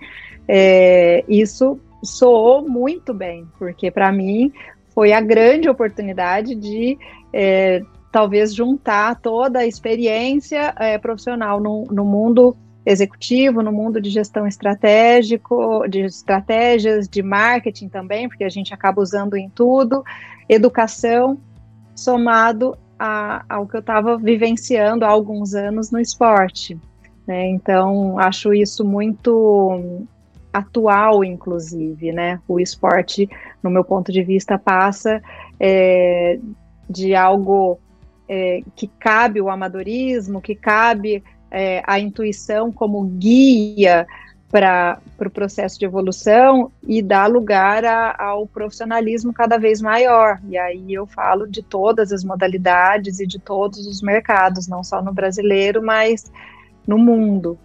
é, 0.46 1.24
isso 1.26 1.80
soou 2.04 2.68
muito 2.68 3.14
bem, 3.14 3.48
porque 3.58 3.90
para 3.90 4.12
mim 4.12 4.52
foi 4.94 5.14
a 5.14 5.22
grande 5.22 5.70
oportunidade 5.70 6.54
de 6.54 6.98
é, 7.32 7.82
talvez 8.12 8.54
juntar 8.54 9.22
toda 9.22 9.60
a 9.60 9.66
experiência 9.66 10.76
é, 10.78 10.98
profissional 10.98 11.62
no, 11.62 11.86
no, 11.86 12.04
mundo 12.04 12.58
executivo, 12.86 13.64
no 13.64 13.72
mundo 13.72 14.00
de 14.00 14.10
gestão 14.10 14.46
estratégico, 14.46 15.88
de 15.88 16.02
estratégias, 16.02 17.08
de 17.08 17.24
marketing 17.24 17.90
também, 17.90 18.28
porque 18.28 18.44
a 18.44 18.50
gente 18.50 18.74
acaba 18.74 19.02
usando 19.02 19.36
em 19.36 19.50
tudo, 19.50 20.04
educação, 20.48 21.38
somado 21.96 22.78
a, 23.00 23.44
ao 23.50 23.66
que 23.66 23.76
eu 23.76 23.80
estava 23.80 24.18
vivenciando 24.18 25.04
há 25.04 25.10
alguns 25.10 25.56
anos 25.56 25.92
no 25.92 26.00
esporte. 26.00 26.78
Né? 27.26 27.48
Então, 27.48 28.20
acho 28.20 28.54
isso 28.54 28.86
muito 28.86 30.06
atual, 30.54 31.24
inclusive, 31.24 32.14
né? 32.14 32.40
O 32.48 32.60
esporte, 32.60 33.30
no 33.62 33.70
meu 33.70 33.84
ponto 33.84 34.10
de 34.10 34.24
vista, 34.24 34.58
passa 34.58 35.22
é, 35.60 36.40
de 36.90 37.14
algo 37.14 37.78
é, 38.30 38.62
que 38.74 38.88
cabe 38.88 39.42
o 39.42 39.50
amadorismo, 39.50 40.42
que 40.42 40.56
cabe 40.56 41.22
é, 41.56 41.82
a 41.88 42.00
intuição 42.00 42.72
como 42.72 43.04
guia 43.04 44.06
para 44.52 45.00
o 45.06 45.18
pro 45.18 45.30
processo 45.30 45.80
de 45.80 45.86
evolução 45.86 46.72
e 46.84 47.02
dá 47.02 47.26
lugar 47.26 47.84
a, 47.84 48.16
ao 48.22 48.46
profissionalismo 48.46 49.34
cada 49.34 49.58
vez 49.58 49.82
maior. 49.82 50.40
E 50.50 50.58
aí 50.58 50.94
eu 50.94 51.06
falo 51.06 51.48
de 51.48 51.64
todas 51.64 52.12
as 52.12 52.24
modalidades 52.24 53.20
e 53.20 53.26
de 53.26 53.40
todos 53.40 53.88
os 53.88 54.02
mercados, 54.02 54.68
não 54.68 54.84
só 54.84 55.02
no 55.02 55.14
brasileiro, 55.14 55.82
mas 55.84 56.32
no 56.86 56.98
mundo 56.98 57.58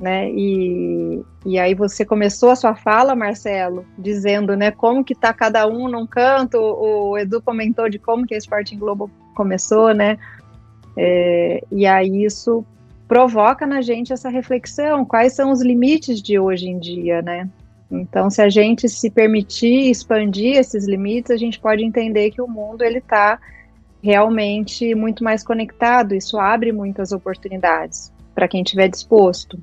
né? 0.00 0.30
E, 0.30 1.22
e 1.44 1.58
aí 1.58 1.74
você 1.74 2.04
começou 2.04 2.50
a 2.50 2.56
sua 2.56 2.74
fala, 2.74 3.14
Marcelo, 3.14 3.84
dizendo, 3.98 4.56
né, 4.56 4.70
como 4.70 5.04
que 5.04 5.14
tá 5.14 5.32
cada 5.32 5.66
um 5.66 5.88
num 5.88 6.06
canto. 6.06 6.58
O 6.58 7.18
Edu 7.18 7.42
comentou 7.42 7.88
de 7.88 7.98
como 7.98 8.26
que 8.26 8.34
a 8.34 8.38
Sporting 8.38 8.78
Globo 8.78 9.10
começou, 9.34 9.92
né? 9.92 10.18
É, 10.96 11.62
e 11.70 11.86
aí 11.86 12.24
isso 12.24 12.64
provoca 13.08 13.66
na 13.66 13.80
gente 13.80 14.12
essa 14.12 14.28
reflexão, 14.28 15.04
quais 15.04 15.32
são 15.32 15.50
os 15.50 15.62
limites 15.62 16.20
de 16.20 16.38
hoje 16.38 16.68
em 16.68 16.78
dia, 16.78 17.22
né? 17.22 17.48
Então, 17.90 18.28
se 18.28 18.42
a 18.42 18.50
gente 18.50 18.86
se 18.86 19.10
permitir 19.10 19.90
expandir 19.90 20.58
esses 20.58 20.86
limites, 20.86 21.30
a 21.30 21.36
gente 21.38 21.58
pode 21.58 21.82
entender 21.82 22.30
que 22.30 22.42
o 22.42 22.46
mundo 22.46 22.82
ele 22.82 22.98
está 22.98 23.40
realmente 24.02 24.94
muito 24.94 25.24
mais 25.24 25.42
conectado. 25.42 26.14
Isso 26.14 26.38
abre 26.38 26.70
muitas 26.70 27.10
oportunidades 27.10 28.12
para 28.34 28.46
quem 28.46 28.62
estiver 28.62 28.88
disposto. 28.88 29.58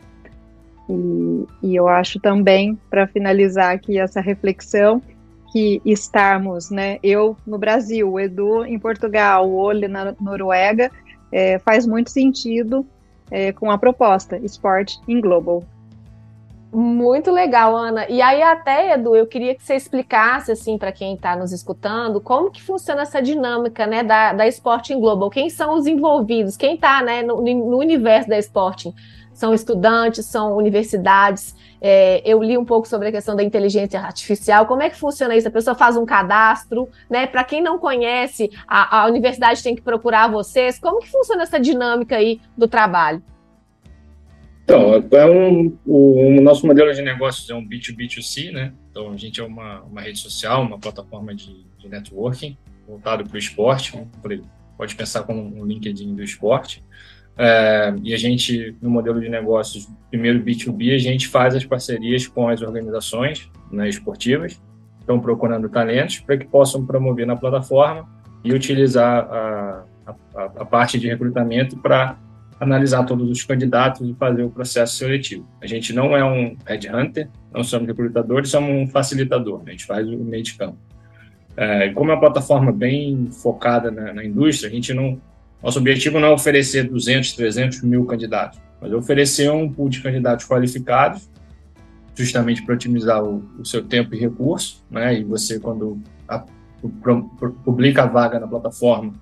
E, 0.89 1.45
e 1.61 1.75
eu 1.75 1.87
acho 1.87 2.19
também, 2.19 2.75
para 2.89 3.05
finalizar 3.05 3.75
aqui 3.75 3.99
essa 3.99 4.21
reflexão, 4.21 5.03
que 5.51 5.79
estarmos, 5.85 6.71
né, 6.71 6.97
eu 7.01 7.37
no 7.45 7.59
Brasil, 7.59 8.11
o 8.11 8.19
Edu 8.19 8.65
em 8.65 8.77
Portugal, 8.77 9.47
o 9.47 9.55
Ole 9.55 9.87
na 9.87 10.15
Noruega, 10.19 10.91
é, 11.31 11.59
faz 11.59 11.85
muito 11.85 12.09
sentido 12.09 12.85
é, 13.29 13.51
com 13.51 13.69
a 13.71 13.77
proposta 13.77 14.37
Sport 14.37 14.97
in 15.07 15.21
Global. 15.21 15.63
Muito 16.75 17.31
legal, 17.31 17.73
Ana. 17.73 18.05
E 18.09 18.21
aí 18.21 18.41
até, 18.41 18.93
Edu, 18.93 19.15
eu 19.15 19.25
queria 19.25 19.55
que 19.55 19.63
você 19.63 19.75
explicasse 19.75 20.51
assim 20.51 20.77
para 20.77 20.91
quem 20.91 21.15
está 21.15 21.33
nos 21.33 21.53
escutando 21.53 22.19
como 22.19 22.51
que 22.51 22.61
funciona 22.61 23.03
essa 23.03 23.21
dinâmica, 23.21 23.87
né, 23.87 24.03
da, 24.03 24.33
da 24.33 24.45
Sporting 24.47 24.99
Global. 24.99 25.29
Quem 25.29 25.49
são 25.49 25.73
os 25.75 25.87
envolvidos? 25.87 26.57
Quem 26.57 26.75
está, 26.75 27.01
né, 27.01 27.23
no, 27.23 27.41
no 27.41 27.77
universo 27.77 28.27
da 28.27 28.37
Sporting? 28.37 28.93
São 29.35 29.53
estudantes, 29.53 30.25
são 30.25 30.55
universidades. 30.55 31.53
É, 31.81 32.21
eu 32.25 32.41
li 32.41 32.57
um 32.57 32.65
pouco 32.65 32.87
sobre 32.87 33.09
a 33.09 33.11
questão 33.11 33.35
da 33.35 33.43
inteligência 33.43 33.99
artificial. 33.99 34.65
Como 34.65 34.81
é 34.81 34.89
que 34.89 34.97
funciona 34.97 35.35
isso? 35.35 35.47
A 35.47 35.51
pessoa 35.51 35.75
faz 35.75 35.97
um 35.97 36.05
cadastro, 36.05 36.89
né? 37.09 37.27
Para 37.27 37.43
quem 37.43 37.61
não 37.61 37.77
conhece, 37.77 38.49
a, 38.65 39.01
a, 39.01 39.05
universidade 39.05 39.61
tem 39.61 39.75
que 39.75 39.81
procurar 39.81 40.31
vocês. 40.31 40.79
Como 40.79 41.01
que 41.01 41.11
funciona 41.11 41.43
essa 41.43 41.59
dinâmica 41.59 42.15
aí 42.15 42.39
do 42.57 42.67
trabalho? 42.67 43.21
Então, 44.63 44.93
é 45.11 45.25
um, 45.25 45.77
o, 45.85 46.37
o 46.37 46.41
nosso 46.41 46.65
modelo 46.65 46.91
de 46.91 47.01
negócios 47.01 47.47
é 47.49 47.53
um 47.53 47.63
B2B2C, 47.63 48.51
né? 48.51 48.73
Então, 48.89 49.11
a 49.11 49.17
gente 49.17 49.39
é 49.39 49.43
uma, 49.43 49.81
uma 49.81 50.01
rede 50.01 50.17
social, 50.17 50.63
uma 50.63 50.79
plataforma 50.79 51.35
de, 51.35 51.65
de 51.77 51.89
networking 51.89 52.57
voltado 52.87 53.25
para 53.25 53.35
o 53.35 53.37
esporte. 53.37 53.93
Pode 54.77 54.95
pensar 54.95 55.23
como 55.23 55.41
um 55.41 55.65
LinkedIn 55.65 56.15
do 56.15 56.23
esporte. 56.23 56.83
É, 57.37 57.93
e 58.01 58.13
a 58.13 58.17
gente, 58.17 58.75
no 58.81 58.89
modelo 58.89 59.19
de 59.19 59.27
negócios, 59.27 59.89
primeiro 60.09 60.41
B2B, 60.41 60.95
a 60.95 60.97
gente 60.97 61.27
faz 61.27 61.55
as 61.55 61.65
parcerias 61.65 62.27
com 62.27 62.47
as 62.47 62.61
organizações 62.61 63.49
né, 63.71 63.89
esportivas, 63.89 64.61
estão 64.99 65.19
procurando 65.19 65.67
talentos 65.69 66.19
para 66.19 66.37
que 66.37 66.45
possam 66.45 66.85
promover 66.85 67.27
na 67.27 67.35
plataforma 67.35 68.07
e 68.43 68.53
utilizar 68.53 69.27
a, 69.29 69.83
a, 70.05 70.43
a 70.43 70.65
parte 70.65 70.97
de 70.97 71.07
recrutamento 71.07 71.77
para 71.77 72.17
analisar 72.59 73.03
todos 73.03 73.29
os 73.29 73.43
candidatos 73.43 74.07
e 74.07 74.13
fazer 74.13 74.43
o 74.43 74.49
processo 74.49 74.95
seletivo. 74.95 75.47
A 75.61 75.67
gente 75.67 75.91
não 75.93 76.15
é 76.15 76.23
um 76.23 76.55
headhunter, 76.65 77.29
não 77.53 77.63
somos 77.63 77.87
recrutadores, 77.87 78.49
somos 78.49 78.69
um 78.69 78.87
facilitador, 78.87 79.61
a 79.65 79.71
gente 79.71 79.85
faz 79.85 80.07
o 80.07 80.17
meio 80.17 80.43
de 80.43 80.53
campo. 80.53 80.77
É, 81.57 81.89
como 81.89 82.11
é 82.11 82.13
uma 82.13 82.19
plataforma 82.19 82.71
bem 82.71 83.29
focada 83.31 83.91
na, 83.91 84.13
na 84.13 84.23
indústria, 84.23 84.69
a 84.69 84.73
gente 84.73 84.93
não 84.93 85.19
nosso 85.65 85.79
objetivo 85.79 86.19
não 86.19 86.27
é 86.27 86.31
oferecer 86.31 86.87
200, 86.87 87.33
300 87.33 87.81
mil 87.81 88.05
candidatos, 88.05 88.61
mas 88.79 88.91
é 88.91 88.95
oferecer 88.95 89.51
um 89.51 89.67
pool 89.67 89.89
de 89.89 89.99
candidatos 89.99 90.45
qualificados, 90.45 91.27
justamente 92.13 92.63
para 92.63 92.75
otimizar 92.75 93.23
o, 93.23 93.43
o, 93.57 93.65
seu 93.65 93.83
tempo 93.83 94.13
e 94.13 94.19
recurso, 94.19 94.85
né? 94.91 95.19
E 95.19 95.23
você, 95.23 95.59
quando 95.59 95.99
a, 96.29 96.45
publica 97.63 98.03
a 98.03 98.05
vaga 98.05 98.39
na 98.39 98.47
plataforma 98.47 99.13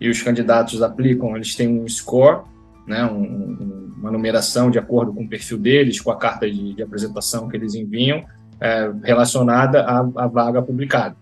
e 0.00 0.08
os 0.08 0.20
candidatos 0.20 0.82
aplicam, 0.82 1.36
eles 1.36 1.54
têm 1.54 1.68
um 1.68 1.86
score, 1.86 2.42
né? 2.84 3.04
Um, 3.04 3.22
um, 3.22 3.92
uma 3.96 4.10
numeração 4.10 4.72
de 4.72 4.80
acordo 4.80 5.12
com 5.12 5.22
o 5.22 5.28
perfil 5.28 5.56
deles, 5.56 6.00
com 6.00 6.10
a 6.10 6.16
carta 6.16 6.50
de, 6.50 6.74
de 6.74 6.82
apresentação 6.82 7.48
que 7.48 7.56
eles 7.56 7.76
enviam, 7.76 8.24
é, 8.60 8.90
relacionada 9.04 9.84
à, 9.84 10.00
à 10.00 10.26
vaga 10.26 10.60
publicada. 10.60 11.14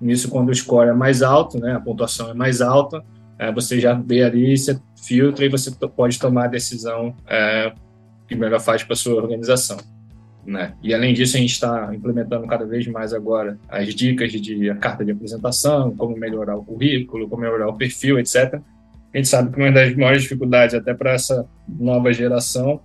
Nisso, 0.00 0.30
quando 0.30 0.50
o 0.50 0.54
score 0.54 0.90
é 0.90 0.94
mais 0.94 1.22
alto, 1.22 1.58
né? 1.58 1.74
A 1.74 1.80
pontuação 1.80 2.30
é 2.30 2.34
mais 2.34 2.60
alta, 2.60 3.04
é, 3.38 3.52
você 3.52 3.78
já 3.78 3.94
vê 3.94 4.24
ali, 4.24 4.56
você 4.56 4.78
filtra 4.96 5.44
e 5.44 5.48
você 5.48 5.70
pode 5.70 6.18
tomar 6.18 6.46
a 6.46 6.48
decisão 6.48 7.14
é, 7.26 7.72
que 8.26 8.34
melhor 8.34 8.60
faz 8.60 8.82
para 8.82 8.96
sua 8.96 9.14
organização. 9.14 9.78
Né? 10.44 10.74
E 10.82 10.94
além 10.94 11.14
disso, 11.14 11.36
a 11.36 11.40
gente 11.40 11.52
está 11.52 11.94
implementando 11.94 12.46
cada 12.46 12.64
vez 12.64 12.86
mais 12.88 13.12
agora 13.12 13.58
as 13.68 13.94
dicas 13.94 14.32
de 14.32 14.70
a 14.70 14.76
carta 14.76 15.04
de 15.04 15.12
apresentação, 15.12 15.94
como 15.94 16.16
melhorar 16.16 16.56
o 16.56 16.64
currículo, 16.64 17.28
como 17.28 17.42
melhorar 17.42 17.68
o 17.68 17.76
perfil, 17.76 18.18
etc. 18.18 18.60
A 19.12 19.16
gente 19.16 19.28
sabe 19.28 19.52
que 19.52 19.60
uma 19.60 19.70
das 19.70 19.94
maiores 19.94 20.22
dificuldades 20.22 20.74
até 20.74 20.94
para 20.94 21.12
essa 21.12 21.46
nova 21.68 22.12
geração 22.12 22.80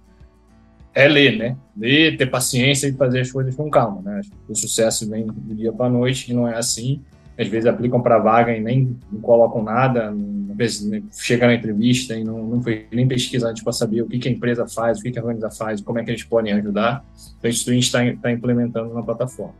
é 0.93 1.07
ler, 1.07 1.37
né? 1.37 1.57
Ler, 1.75 2.17
ter 2.17 2.27
paciência 2.27 2.87
e 2.87 2.93
fazer 2.93 3.21
as 3.21 3.31
coisas 3.31 3.55
com 3.55 3.69
calma, 3.69 4.01
né? 4.01 4.21
O 4.47 4.55
sucesso 4.55 5.09
vem 5.09 5.25
do 5.25 5.55
dia 5.55 5.71
para 5.71 5.87
a 5.87 5.89
noite 5.89 6.31
e 6.31 6.33
não 6.33 6.47
é 6.47 6.55
assim 6.55 7.01
às 7.37 7.47
vezes 7.47 7.65
aplicam 7.65 8.01
para 8.01 8.19
vaga 8.19 8.55
e 8.55 8.61
nem 8.61 8.97
colocam 9.21 9.63
nada, 9.63 10.11
não 10.11 10.42
às 10.53 10.57
vezes 10.57 10.89
né, 10.89 11.01
chega 11.11 11.47
na 11.47 11.55
entrevista 11.55 12.15
e 12.15 12.23
não, 12.23 12.43
não 12.43 12.61
foi 12.61 12.85
nem 12.91 13.07
pesquisar 13.07 13.53
para 13.63 13.73
saber 13.73 14.01
o 14.01 14.07
que, 14.07 14.19
que, 14.19 14.29
a 14.29 14.31
empresa 14.31 14.67
faz, 14.67 14.99
o 14.99 15.01
que, 15.01 15.11
que 15.11 15.19
a 15.19 15.21
organização 15.21 15.65
faz, 15.65 15.81
como 15.81 15.99
é 15.99 16.03
que 16.03 16.11
eles 16.11 16.23
podem 16.23 16.53
ajudar. 16.53 17.03
Então, 17.37 17.49
isso 17.49 17.69
a 17.69 17.73
gente 17.73 17.83
está 17.83 17.99
tá 18.21 18.31
implementando 18.31 18.93
na 18.93 19.01
plataforma. 19.01 19.55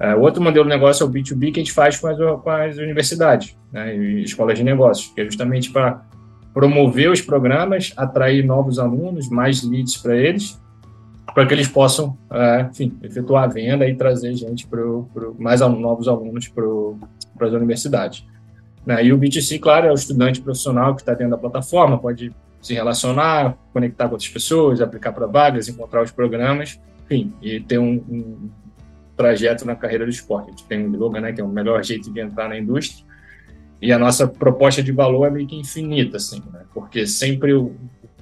É, 0.00 0.14
outro 0.14 0.40
modelo 0.42 0.64
de 0.64 0.70
negócio 0.70 1.02
é 1.02 1.06
o 1.06 1.10
B2B 1.10 1.52
que 1.52 1.60
a 1.60 1.62
gente 1.64 1.72
faz 1.72 1.98
com 1.98 2.06
as, 2.06 2.16
com 2.16 2.50
as 2.50 2.76
universidades 2.76 3.56
né, 3.72 3.96
e 3.96 4.22
escolas 4.22 4.56
de 4.56 4.62
negócios, 4.62 5.12
que 5.12 5.20
é 5.20 5.24
justamente 5.24 5.70
para 5.72 6.06
promover 6.54 7.10
os 7.10 7.20
programas, 7.20 7.92
atrair 7.96 8.44
novos 8.44 8.78
alunos, 8.78 9.28
mais 9.28 9.62
leads 9.62 9.96
para 9.96 10.16
eles, 10.16 10.60
para 11.34 11.46
que 11.46 11.54
eles 11.54 11.68
possam, 11.68 12.16
é, 12.30 12.68
enfim, 12.70 12.96
efetuar 13.02 13.44
a 13.44 13.46
venda 13.46 13.88
e 13.88 13.94
trazer 13.94 14.34
gente 14.34 14.66
para 14.66 14.80
mais 15.38 15.60
novos 15.60 16.06
alunos 16.06 16.48
para 16.48 17.46
as 17.46 17.52
universidades. 17.52 18.24
Né? 18.84 19.04
E 19.04 19.12
o 19.12 19.18
B2C, 19.18 19.60
claro, 19.60 19.86
é 19.86 19.90
o 19.90 19.94
estudante 19.94 20.40
profissional 20.40 20.94
que 20.94 21.02
está 21.02 21.12
dentro 21.12 21.30
da 21.30 21.38
plataforma, 21.38 21.98
pode 21.98 22.32
se 22.60 22.74
relacionar, 22.74 23.56
conectar 23.72 24.06
com 24.06 24.12
outras 24.12 24.28
pessoas, 24.28 24.80
aplicar 24.80 25.12
para 25.12 25.26
vagas, 25.26 25.68
encontrar 25.68 26.02
os 26.02 26.10
programas, 26.10 26.80
enfim, 27.04 27.32
e 27.40 27.60
ter 27.60 27.78
um, 27.78 28.02
um 28.08 28.50
trajeto 29.16 29.64
na 29.64 29.76
carreira 29.76 30.04
do 30.04 30.10
esporte. 30.10 30.48
A 30.48 30.50
gente 30.50 30.64
tem 30.64 30.86
um 30.86 30.90
slogan, 30.90 31.20
né, 31.20 31.32
que 31.32 31.40
é 31.40 31.44
o 31.44 31.48
melhor 31.48 31.82
jeito 31.84 32.12
de 32.12 32.20
entrar 32.20 32.48
na 32.48 32.58
indústria, 32.58 33.06
e 33.80 33.92
a 33.92 33.98
nossa 33.98 34.26
proposta 34.26 34.82
de 34.82 34.90
valor 34.90 35.26
é 35.26 35.30
meio 35.30 35.46
que 35.46 35.56
infinita, 35.56 36.16
assim, 36.16 36.42
né? 36.52 36.62
porque 36.74 37.06
sempre, 37.06 37.52
o, 37.52 37.76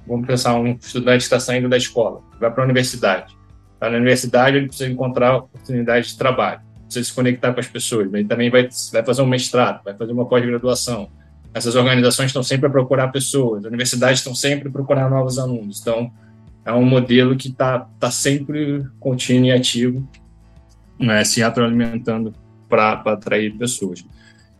vamos 0.05 0.27
pensar, 0.27 0.55
um 0.55 0.73
estudante 0.73 1.23
está 1.23 1.39
saindo 1.39 1.67
da 1.67 1.77
escola, 1.77 2.21
vai 2.39 2.51
para 2.51 2.63
a 2.63 2.65
universidade. 2.65 3.35
Está 3.73 3.89
na 3.89 3.97
universidade, 3.97 4.57
ele 4.57 4.67
precisa 4.67 4.89
encontrar 4.89 5.37
oportunidade 5.37 6.09
de 6.09 6.17
trabalho 6.17 6.66
você 6.87 7.03
se 7.03 7.13
conectar 7.13 7.53
com 7.53 7.59
as 7.59 7.67
pessoas. 7.67 8.11
Ele 8.13 8.25
também 8.25 8.49
vai, 8.49 8.67
vai 8.91 9.03
fazer 9.03 9.21
um 9.21 9.27
mestrado, 9.27 9.83
vai 9.83 9.93
fazer 9.93 10.11
uma 10.11 10.25
pós-graduação. 10.25 11.09
Essas 11.53 11.75
organizações 11.75 12.27
estão 12.27 12.43
sempre 12.43 12.67
a 12.67 12.69
procurar 12.69 13.07
pessoas, 13.09 13.59
as 13.59 13.65
universidades 13.65 14.19
estão 14.19 14.35
sempre 14.35 14.69
a 14.69 14.71
procurar 14.71 15.09
novos 15.09 15.39
alunos. 15.39 15.81
Então, 15.81 16.11
é 16.63 16.71
um 16.73 16.85
modelo 16.85 17.35
que 17.35 17.47
está 17.47 17.87
tá 17.99 18.11
sempre 18.11 18.85
contínuo 18.99 19.47
e 19.47 19.51
ativo, 19.51 20.07
né, 20.99 21.23
se 21.23 21.41
atroalimentando 21.41 22.33
para 22.67 22.93
atrair 23.05 23.57
pessoas. 23.57 24.05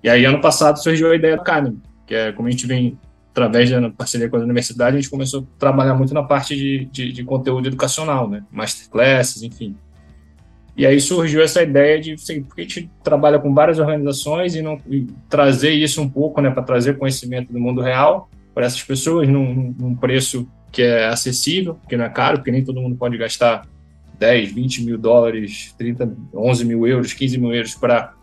E 0.01 0.09
aí, 0.09 0.23
ano 0.25 0.39
passado, 0.39 0.81
surgiu 0.81 1.11
a 1.11 1.15
ideia 1.15 1.35
do 1.35 1.41
Academy, 1.41 1.81
que 2.05 2.15
é 2.15 2.31
como 2.31 2.47
a 2.47 2.51
gente 2.51 2.65
vem, 2.65 2.97
através 3.31 3.69
da 3.69 3.89
parceria 3.89 4.29
com 4.29 4.37
a 4.37 4.39
universidade, 4.39 4.95
a 4.95 4.99
gente 4.99 5.09
começou 5.09 5.41
a 5.41 5.59
trabalhar 5.59 5.95
muito 5.95 6.13
na 6.13 6.23
parte 6.23 6.55
de, 6.55 6.85
de, 6.85 7.11
de 7.11 7.23
conteúdo 7.23 7.67
educacional, 7.67 8.29
né? 8.29 8.43
masterclasses, 8.49 9.43
enfim. 9.43 9.75
E 10.77 10.85
aí 10.85 11.01
surgiu 11.01 11.41
essa 11.41 11.63
ideia 11.63 11.99
de, 11.99 12.13
assim, 12.13 12.43
porque 12.43 12.61
a 12.61 12.63
gente 12.63 12.91
trabalha 13.03 13.39
com 13.39 13.51
várias 13.51 13.79
organizações 13.79 14.53
e, 14.55 14.61
não, 14.61 14.79
e 14.87 15.07
trazer 15.27 15.71
isso 15.71 15.99
um 15.99 16.07
pouco, 16.07 16.39
né, 16.39 16.51
para 16.51 16.61
trazer 16.61 16.99
conhecimento 16.99 17.51
do 17.51 17.59
mundo 17.59 17.81
real 17.81 18.29
para 18.53 18.67
essas 18.67 18.83
pessoas 18.83 19.27
num, 19.27 19.73
num, 19.77 19.95
preço 19.95 20.47
que 20.71 20.83
é 20.83 21.07
acessível, 21.07 21.79
que 21.89 21.97
não 21.97 22.05
é 22.05 22.09
caro, 22.09 22.37
porque 22.37 22.51
nem 22.51 22.63
todo 22.63 22.79
mundo 22.79 22.95
pode 22.95 23.17
gastar 23.17 23.67
10, 24.19 24.51
20 24.51 24.83
mil 24.83 24.97
dólares, 24.99 25.73
30, 25.79 26.15
11 26.33 26.65
mil 26.65 26.85
euros, 26.85 27.11
15 27.11 27.39
mil 27.39 27.53
euros 27.53 27.73
para 27.73 28.13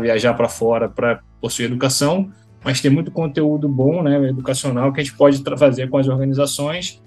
viajar 0.00 0.34
para 0.34 0.48
fora, 0.48 0.88
para 0.88 1.20
possuir 1.40 1.66
educação, 1.66 2.30
mas 2.64 2.80
tem 2.80 2.92
muito 2.92 3.10
conteúdo 3.10 3.68
bom, 3.68 4.02
né, 4.02 4.28
educacional, 4.28 4.92
que 4.92 5.00
a 5.00 5.04
gente 5.04 5.16
pode 5.16 5.42
fazer 5.58 5.88
com 5.90 5.98
as 5.98 6.06
organizações, 6.06 7.02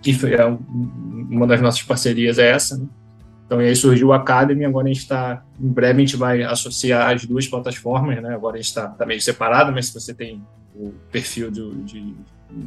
que 0.00 0.12
é 0.26 0.46
uma 1.30 1.48
das 1.48 1.60
nossas 1.60 1.82
parcerias 1.82 2.38
é 2.38 2.48
essa, 2.48 2.76
né? 2.76 2.86
Então, 3.46 3.60
aí 3.60 3.76
surgiu 3.76 4.08
o 4.08 4.12
Academy, 4.12 4.64
agora 4.64 4.86
a 4.86 4.88
gente 4.88 5.02
está, 5.02 5.44
em 5.60 5.68
breve 5.68 6.02
a 6.02 6.04
gente 6.04 6.16
vai 6.16 6.42
associar 6.42 7.14
as 7.14 7.24
duas 7.24 7.46
plataformas, 7.46 8.20
né? 8.20 8.34
Agora 8.34 8.56
a 8.56 8.56
gente 8.56 8.66
está 8.66 8.88
tá 8.88 9.06
meio 9.06 9.20
separado, 9.20 9.70
mas 9.72 9.86
se 9.86 9.94
você 9.94 10.12
tem 10.12 10.44
o 10.74 10.92
perfil 11.12 11.48
de, 11.50 11.70
de, 11.84 12.14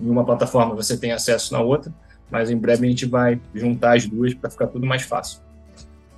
uma 0.02 0.24
plataforma, 0.24 0.74
você 0.74 0.98
tem 0.98 1.12
acesso 1.12 1.52
na 1.54 1.60
outra, 1.60 1.94
mas 2.32 2.50
em 2.50 2.58
breve 2.58 2.88
a 2.88 2.90
gente 2.90 3.06
vai 3.06 3.42
juntar 3.54 3.98
as 3.98 4.06
duas 4.06 4.34
para 4.34 4.50
ficar 4.50 4.68
tudo 4.68 4.86
mais 4.86 5.02
fácil. 5.02 5.42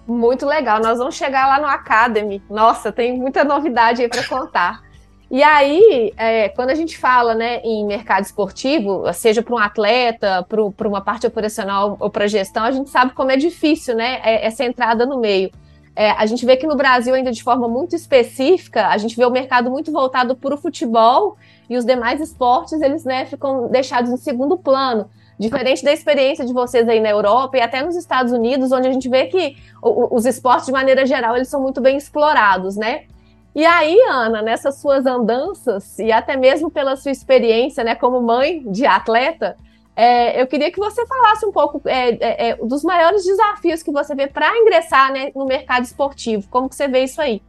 Muito 0.08 0.46
legal, 0.46 0.80
nós 0.80 1.00
vamos 1.00 1.15
chegar 1.15 1.48
lá 1.48 1.60
no 1.60 1.68
Academy. 1.68 2.41
Nossa, 2.47 2.91
tem 2.91 3.17
muita 3.17 3.43
novidade 3.43 4.04
aí 4.04 4.08
para 4.08 4.28
contar. 4.28 4.84
E 5.32 5.41
aí, 5.41 6.12
é, 6.17 6.50
quando 6.50 6.72
a 6.72 6.76
gente 6.76 6.98
fala 6.98 7.34
né, 7.34 7.62
em 7.63 7.86
mercado 7.86 8.26
esportivo, 8.26 9.06
seja 9.13 9.41
para 9.41 9.56
um 9.56 9.58
atleta, 9.58 10.46
para 10.78 10.88
uma 10.89 11.00
parte 11.00 11.26
operacional 11.26 11.96
ou 12.02 12.10
para 12.10 12.28
gestão, 12.28 12.65
a 12.65 12.72
gente 12.72 12.89
sabe 12.89 13.13
como 13.13 13.32
é 13.32 13.38
difícil 13.38 13.96
né, 13.96 14.20
é, 14.26 14.46
essa 14.46 14.65
entrada 14.65 15.06
no 15.06 15.22
meio. 15.22 15.50
É, 15.96 16.12
a 16.12 16.26
gente 16.26 16.46
vê 16.46 16.58
que 16.58 16.67
no 16.67 16.76
Brasil, 16.76 17.13
ainda 17.13 17.32
de 17.32 17.41
forma 17.41 17.65
muito 17.65 17.96
específica, 17.96 18.88
a 18.88 18.98
gente 18.98 19.15
vê 19.15 19.24
o 19.24 19.32
mercado 19.32 19.72
muito 19.72 19.89
voltado 19.89 20.36
para 20.36 20.54
o 20.54 20.58
futebol 20.58 21.38
e 21.70 21.78
os 21.78 21.86
demais 21.86 22.20
esportes 22.20 22.82
eles 22.82 23.06
né, 23.06 23.26
ficam 23.26 23.70
deixados 23.70 24.12
em 24.12 24.17
segundo 24.17 24.58
plano. 24.58 25.10
Diferente 25.39 25.82
da 25.82 25.94
experiência 25.94 26.46
de 26.46 26.52
vocês 26.52 26.89
aí 26.89 27.00
na 27.00 27.10
Europa 27.10 27.56
e 27.56 27.62
até 27.62 27.82
nos 27.82 27.96
Estados 27.96 28.34
Unidos, 28.34 28.74
onde 28.74 28.89
a 28.89 28.91
gente 28.91 29.08
vê 29.08 29.28
que 29.28 29.56
os 29.82 30.26
esportes, 30.26 30.65
de 30.65 30.74
maneira 30.74 31.06
geral, 31.06 31.38
eles 31.38 31.48
são 31.48 31.62
muito 31.62 31.80
bem 31.80 31.96
explorados, 31.96 32.76
né? 32.76 33.06
E 33.53 33.65
aí, 33.65 33.99
Ana, 34.09 34.41
nessas 34.41 34.75
suas 34.79 35.05
andanças 35.05 35.99
e 35.99 36.11
até 36.11 36.37
mesmo 36.37 36.71
pela 36.71 36.95
sua 36.95 37.11
experiência, 37.11 37.83
né, 37.83 37.95
como 37.95 38.21
mãe 38.21 38.63
de 38.71 38.85
atleta, 38.85 39.57
é, 39.93 40.41
eu 40.41 40.47
queria 40.47 40.71
que 40.71 40.79
você 40.79 41.05
falasse 41.05 41.45
um 41.45 41.51
pouco 41.51 41.81
é, 41.85 42.11
é, 42.11 42.49
é 42.49 42.55
dos 42.55 42.81
maiores 42.83 43.25
desafios 43.25 43.83
que 43.83 43.91
você 43.91 44.15
vê 44.15 44.27
para 44.27 44.57
ingressar 44.57 45.11
né, 45.11 45.31
no 45.35 45.45
mercado 45.45 45.83
esportivo. 45.83 46.47
Como 46.49 46.69
que 46.69 46.75
você 46.75 46.87
vê 46.87 47.03
isso 47.03 47.21
aí? 47.21 47.41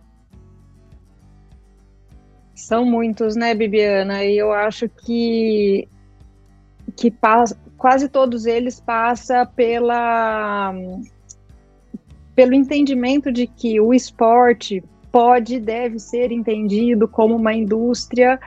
São 2.55 2.85
muitos, 2.85 3.37
né, 3.37 3.55
Bibiana? 3.55 4.25
E 4.25 4.37
eu 4.37 4.53
acho 4.53 4.89
que 4.89 5.89
que 6.97 7.13
quase 7.79 8.09
todos 8.09 8.45
eles 8.45 8.81
passa 8.81 9.47
pela 9.47 10.75
pelo 12.35 12.55
entendimento 12.55 13.31
de 13.31 13.47
que 13.47 13.81
o 13.81 13.95
esporte 13.95 14.83
pode 15.13 15.57
e 15.57 15.61
deve 15.61 15.99
ser 15.99 16.33
entendido 16.33 17.07
como 17.07 17.37
uma 17.37 17.53
indústria, 17.53 18.41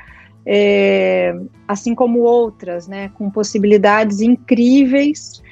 é, 0.45 1.33
assim 1.67 1.93
como 1.93 2.19
outras, 2.19 2.87
né, 2.87 3.09
com 3.13 3.29
possibilidades 3.29 4.19
incríveis 4.19 5.43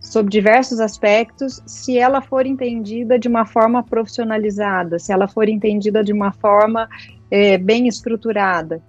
sob 0.00 0.28
diversos 0.28 0.80
aspectos, 0.80 1.62
se 1.64 1.96
ela 1.96 2.20
for 2.20 2.44
entendida 2.44 3.18
de 3.18 3.28
uma 3.28 3.46
forma 3.46 3.82
profissionalizada, 3.82 4.98
se 4.98 5.12
ela 5.12 5.26
for 5.28 5.48
entendida 5.48 6.04
de 6.04 6.12
uma 6.12 6.32
forma 6.32 6.88
é, 7.30 7.56
bem 7.56 7.88
estruturada. 7.88 8.82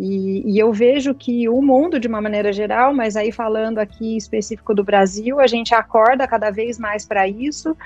E, 0.00 0.42
e, 0.52 0.58
eu 0.58 0.72
vejo 0.72 1.14
que 1.14 1.48
o 1.48 1.62
mundo, 1.62 2.00
de 2.00 2.08
uma 2.08 2.20
maneira 2.20 2.52
geral, 2.52 2.92
mas 2.92 3.14
aí 3.14 3.30
falando 3.30 3.78
aqui 3.78 4.16
específico 4.16 4.74
do 4.74 4.82
Brasil, 4.82 5.38
a 5.38 5.46
gente 5.46 5.72
acorda 5.72 6.26
cada 6.26 6.50
vez 6.50 6.78
mais 6.78 7.06
para 7.06 7.28
isso, 7.28 7.76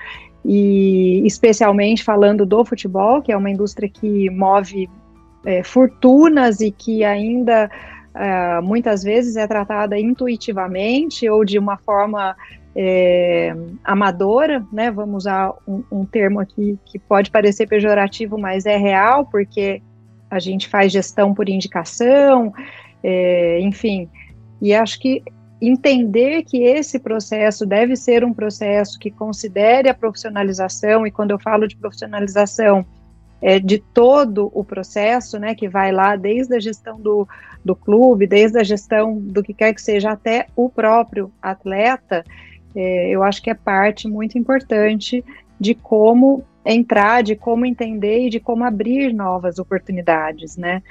e 0.44 1.22
especialmente 1.26 2.04
falando 2.04 2.46
do 2.46 2.64
futebol, 2.64 3.20
que 3.20 3.32
é 3.32 3.36
uma 3.36 3.50
indústria 3.50 3.88
que 3.88 4.30
move 4.30 4.88
é, 5.44 5.62
fortunas 5.62 6.60
e 6.60 6.70
que 6.70 7.04
ainda 7.04 7.70
é, 8.14 8.60
muitas 8.60 9.02
vezes 9.02 9.36
é 9.36 9.46
tratada 9.46 9.98
intuitivamente 9.98 11.28
ou 11.28 11.44
de 11.44 11.58
uma 11.58 11.76
forma 11.76 12.36
é, 12.74 13.54
amadora, 13.84 14.64
né? 14.72 14.90
Vamos 14.90 15.24
usar 15.24 15.52
um, 15.66 15.82
um 15.90 16.04
termo 16.04 16.40
aqui 16.40 16.78
que 16.84 16.98
pode 16.98 17.30
parecer 17.30 17.66
pejorativo, 17.66 18.38
mas 18.38 18.66
é 18.66 18.76
real, 18.76 19.26
porque 19.26 19.82
a 20.30 20.38
gente 20.38 20.68
faz 20.68 20.92
gestão 20.92 21.34
por 21.34 21.48
indicação, 21.48 22.52
é, 23.02 23.60
enfim. 23.60 24.08
E 24.60 24.74
acho 24.74 25.00
que 25.00 25.22
entender 25.60 26.44
que 26.44 26.62
esse 26.62 26.98
processo 26.98 27.66
deve 27.66 27.96
ser 27.96 28.24
um 28.24 28.32
processo 28.32 28.98
que 28.98 29.10
considere 29.10 29.88
a 29.88 29.94
profissionalização, 29.94 31.06
e 31.06 31.10
quando 31.10 31.32
eu 31.32 31.38
falo 31.38 31.66
de 31.66 31.76
profissionalização, 31.76 32.86
é 33.40 33.58
de 33.58 33.78
todo 33.78 34.50
o 34.52 34.64
processo, 34.64 35.38
né, 35.38 35.54
que 35.54 35.68
vai 35.68 35.92
lá 35.92 36.16
desde 36.16 36.56
a 36.56 36.60
gestão 36.60 37.00
do, 37.00 37.26
do 37.64 37.74
clube, 37.74 38.26
desde 38.26 38.58
a 38.58 38.64
gestão 38.64 39.16
do 39.16 39.42
que 39.42 39.54
quer 39.54 39.72
que 39.72 39.82
seja 39.82 40.10
até 40.10 40.46
o 40.56 40.68
próprio 40.68 41.30
atleta, 41.40 42.24
é, 42.74 43.10
eu 43.10 43.22
acho 43.22 43.42
que 43.42 43.50
é 43.50 43.54
parte 43.54 44.08
muito 44.08 44.38
importante 44.38 45.24
de 45.58 45.74
como 45.74 46.44
entrar, 46.64 47.22
de 47.22 47.34
como 47.34 47.64
entender 47.64 48.26
e 48.26 48.30
de 48.30 48.38
como 48.38 48.64
abrir 48.64 49.12
novas 49.12 49.58
oportunidades, 49.58 50.56
né? 50.56 50.82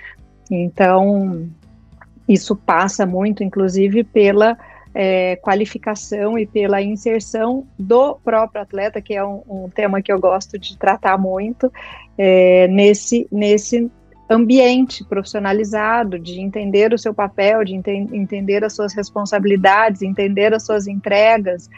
Então, 0.49 1.47
isso 2.27 2.55
passa 2.55 3.05
muito, 3.05 3.43
inclusive, 3.43 4.03
pela 4.03 4.57
é, 4.93 5.35
qualificação 5.37 6.37
e 6.37 6.45
pela 6.45 6.81
inserção 6.81 7.67
do 7.77 8.15
próprio 8.15 8.61
atleta, 8.61 9.01
que 9.01 9.13
é 9.13 9.23
um, 9.23 9.43
um 9.47 9.69
tema 9.69 10.01
que 10.01 10.11
eu 10.11 10.19
gosto 10.19 10.57
de 10.57 10.77
tratar 10.77 11.17
muito, 11.17 11.71
é, 12.17 12.67
nesse, 12.67 13.27
nesse 13.31 13.91
ambiente 14.29 15.05
profissionalizado, 15.05 16.19
de 16.19 16.41
entender 16.41 16.93
o 16.93 16.97
seu 16.97 17.13
papel, 17.13 17.63
de 17.63 17.75
ente 17.75 17.91
entender 17.91 18.63
as 18.63 18.73
suas 18.73 18.93
responsabilidades, 18.93 20.01
entender 20.01 20.53
as 20.53 20.65
suas 20.65 20.87
entregas, 20.87 21.69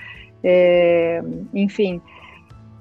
é, 0.44 1.22
enfim. 1.54 2.02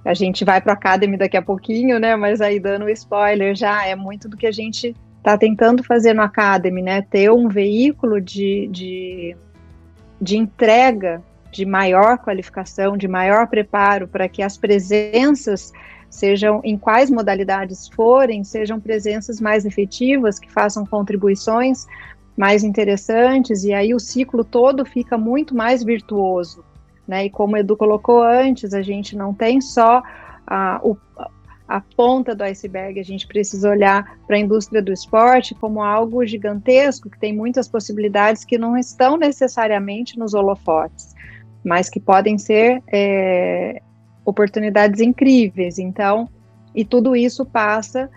A 0.05 0.15
gente 0.15 0.45
vai 0.45 0.61
para 0.61 0.73
a 0.73 0.77
Academy 0.77 1.17
daqui 1.19 1.37
a 1.37 1.43
pouquinho, 1.43 1.99
né? 1.99 2.17
Mas 2.17 2.41
aí 2.41 2.59
dando 2.59 2.89
spoiler 2.89 3.55
já 3.55 3.87
é 3.87 3.95
muito 3.95 4.29
do 4.29 4.37
que 4.37 4.47
a 4.47 4.53
gente 4.53 4.95
está 5.29 5.37
tentando 5.37 5.85
fazer 5.85 6.15
no 6.15 6.23
Academy, 6.23 6.81
né, 6.81 7.03
ter 7.03 7.31
um 7.31 7.49
veículo 7.49 8.19
de, 8.19 8.67
de, 8.73 9.37
de 10.21 10.39
entrega 10.39 11.23
de 11.53 11.67
maior 11.67 12.19
qualificação, 12.19 12.97
de 12.97 13.07
maior 13.07 13.47
preparo, 13.47 14.09
para 14.09 14.29
que 14.29 14.43
as 14.43 14.57
presenças 14.57 15.71
sejam 16.09 16.63
em 16.65 16.79
quais 16.79 17.11
modalidades 17.11 17.89
forem, 17.89 18.43
sejam 18.43 18.81
presenças 18.81 19.39
mais 19.39 19.67
efetivas, 19.67 20.39
que 20.39 20.51
façam 20.51 20.87
contribuições 20.87 21.87
mais 22.35 22.65
interessantes, 22.65 23.65
e 23.65 23.75
aí 23.75 23.95
o 23.95 24.01
ciclo 24.01 24.45
todo 24.45 24.87
fica 24.87 25.19
muito 25.19 25.55
mais 25.55 25.85
virtuoso. 25.85 26.65
Né? 27.07 27.27
E 27.27 27.31
como 27.31 27.55
o 27.55 27.57
Edu 27.59 27.77
colocou 27.77 28.23
antes, 28.23 28.73
a 28.73 28.81
gente 28.81 29.17
não 29.17 29.35
tem 29.35 29.61
só 29.61 30.03
a, 30.47 30.81
o, 30.83 30.97
a 31.69 31.83
ponta 31.83 32.35
do 32.35 32.43
iceberg, 32.45 32.99
a 32.99 33.05
gente 33.05 33.27
precisa 33.27 33.69
olhar 33.69 34.19
para 34.27 34.37
a 34.37 34.39
indústria 34.39 34.81
do 34.81 34.91
esporte 34.91 35.55
como 35.55 35.83
algo 35.83 36.25
gigantesco, 36.25 37.11
que 37.11 37.19
tem 37.19 37.37
muitas 37.37 37.69
possibilidades 37.69 38.43
que 38.43 38.57
não 38.57 38.77
estão 38.77 39.19
necessariamente 39.19 40.19
nos 40.19 40.33
holofotes, 40.33 41.15
mas 41.63 41.91
que 41.91 42.01
podem 42.01 42.39
ser 42.39 42.83
é, 42.91 43.83
oportunidades 44.25 45.03
incríveis. 45.03 45.79
Então, 45.79 46.27
e 46.75 46.87
tudo 46.87 47.15
isso 47.15 47.45
passa 47.45 48.09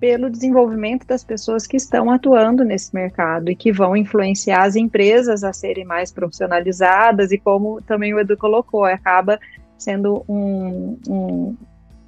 pelo 0.00 0.30
desenvolvimento 0.30 1.06
das 1.06 1.22
pessoas 1.22 1.66
que 1.66 1.76
estão 1.76 2.10
atuando 2.10 2.64
nesse 2.64 2.94
mercado 2.94 3.50
e 3.50 3.56
que 3.56 3.72
vão 3.72 3.94
influenciar 3.94 4.64
as 4.64 4.74
empresas 4.74 5.44
a 5.44 5.52
serem 5.52 5.84
mais 5.84 6.10
profissionalizadas 6.10 7.30
e 7.30 7.38
como 7.38 7.80
também 7.82 8.14
o 8.14 8.18
Edu 8.18 8.36
colocou, 8.36 8.84
acaba 8.84 9.38
sendo 9.78 10.24
um, 10.28 10.98
um, 11.08 11.56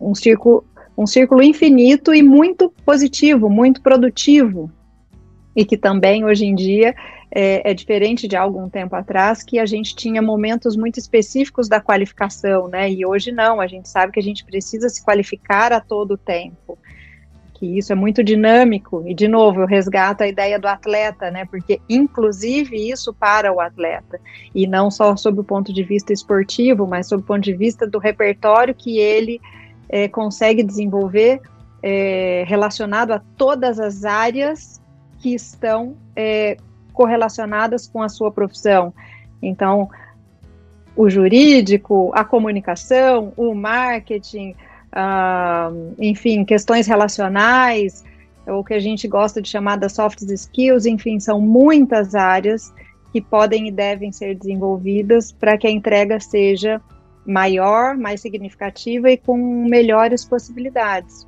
um, 0.01 0.15
círculo, 0.15 0.65
um 0.97 1.07
círculo 1.07 1.43
infinito 1.43 2.15
e 2.15 2.23
muito 2.23 2.73
positivo, 2.85 3.49
muito 3.49 3.81
produtivo. 3.81 4.71
E 5.55 5.65
que 5.65 5.77
também 5.77 6.25
hoje 6.25 6.45
em 6.45 6.55
dia 6.55 6.95
é, 7.31 7.71
é, 7.71 7.75
diferente 7.75 8.27
de 8.27 8.37
algum 8.37 8.69
tempo 8.69 8.95
atrás, 8.95 9.43
que 9.43 9.59
a 9.59 9.67
gente 9.67 9.95
tinha 9.95 10.23
momentos 10.23 10.77
muito 10.77 10.99
específicos 10.99 11.69
da 11.69 11.81
qualificação, 11.81 12.69
né? 12.69 12.91
E 12.91 13.05
hoje 13.05 13.33
não, 13.33 13.61
a 13.61 13.67
gente 13.67 13.89
sabe 13.89 14.13
que 14.13 14.21
a 14.21 14.23
gente 14.23 14.45
precisa 14.45 14.89
se 14.89 15.05
qualificar 15.05 15.73
a 15.73 15.81
todo 15.81 16.17
tempo. 16.17 16.79
Que 17.53 17.79
isso 17.79 17.91
é 17.91 17.95
muito 17.95 18.23
dinâmico, 18.23 19.03
e 19.07 19.15
de 19.15 19.27
novo, 19.29 19.63
eu 19.63 19.67
resgato 19.67 20.21
a 20.21 20.29
ideia 20.29 20.59
do 20.59 20.67
atleta, 20.67 21.31
né, 21.31 21.47
porque 21.47 21.81
inclusive 21.89 22.77
isso 22.77 23.15
para 23.15 23.51
o 23.51 23.61
atleta, 23.61 24.21
e 24.55 24.67
não 24.67 24.91
só 24.91 25.17
sob 25.17 25.41
o 25.41 25.45
ponto 25.45 25.73
de 25.73 25.83
vista 25.83 26.13
esportivo, 26.13 26.87
mas 26.87 27.09
sob 27.09 27.23
o 27.23 27.27
ponto 27.27 27.43
de 27.43 27.55
vista 27.55 27.87
do 27.87 27.99
repertório 27.99 28.75
que 28.75 28.99
ele 28.99 29.41
é, 29.89 30.09
consegue 30.09 30.63
desenvolver 30.63 31.41
é, 31.83 32.45
relacionado 32.47 33.13
a 33.13 33.21
todas 33.37 33.79
as 33.79 34.05
áreas 34.05 34.81
que 35.21 35.35
estão 35.35 35.97
é, 36.15 36.57
correlacionadas 36.93 37.87
com 37.87 38.03
a 38.03 38.09
sua 38.09 38.31
profissão. 38.31 38.93
Então, 39.43 39.89
o 40.97 41.11
jurídico, 41.11 42.11
a 42.15 42.25
comunicação, 42.25 43.33
o 43.37 43.55
marketing, 43.55 44.55
uh, 44.93 45.95
enfim, 45.99 46.45
questões 46.45 46.87
relacionais, 46.87 48.03
o 48.47 48.65
que 48.65 48.75
a 48.75 48.81
gente 48.81 49.07
gosta 49.07 49.43
de 49.43 49.49
chamar 49.49 49.77
das 49.77 49.93
soft 49.93 50.23
skills, 50.23 50.87
enfim, 50.87 51.21
são 51.21 51.41
muitas 51.41 52.15
áreas 52.15 52.73
que 53.13 53.21
podem 53.21 53.69
e 53.69 53.71
devem 53.71 54.11
ser 54.11 54.35
desenvolvidas 54.35 55.33
para 55.33 55.59
que 55.59 55.67
a 55.67 55.71
entrega 55.71 56.19
seja 56.19 56.81
maior, 57.27 57.97
mais 57.97 58.21
significativa 58.21 59.11
e 59.11 59.17
com 59.17 59.37
melhores 59.69 60.25
possibilidades. 60.25 61.27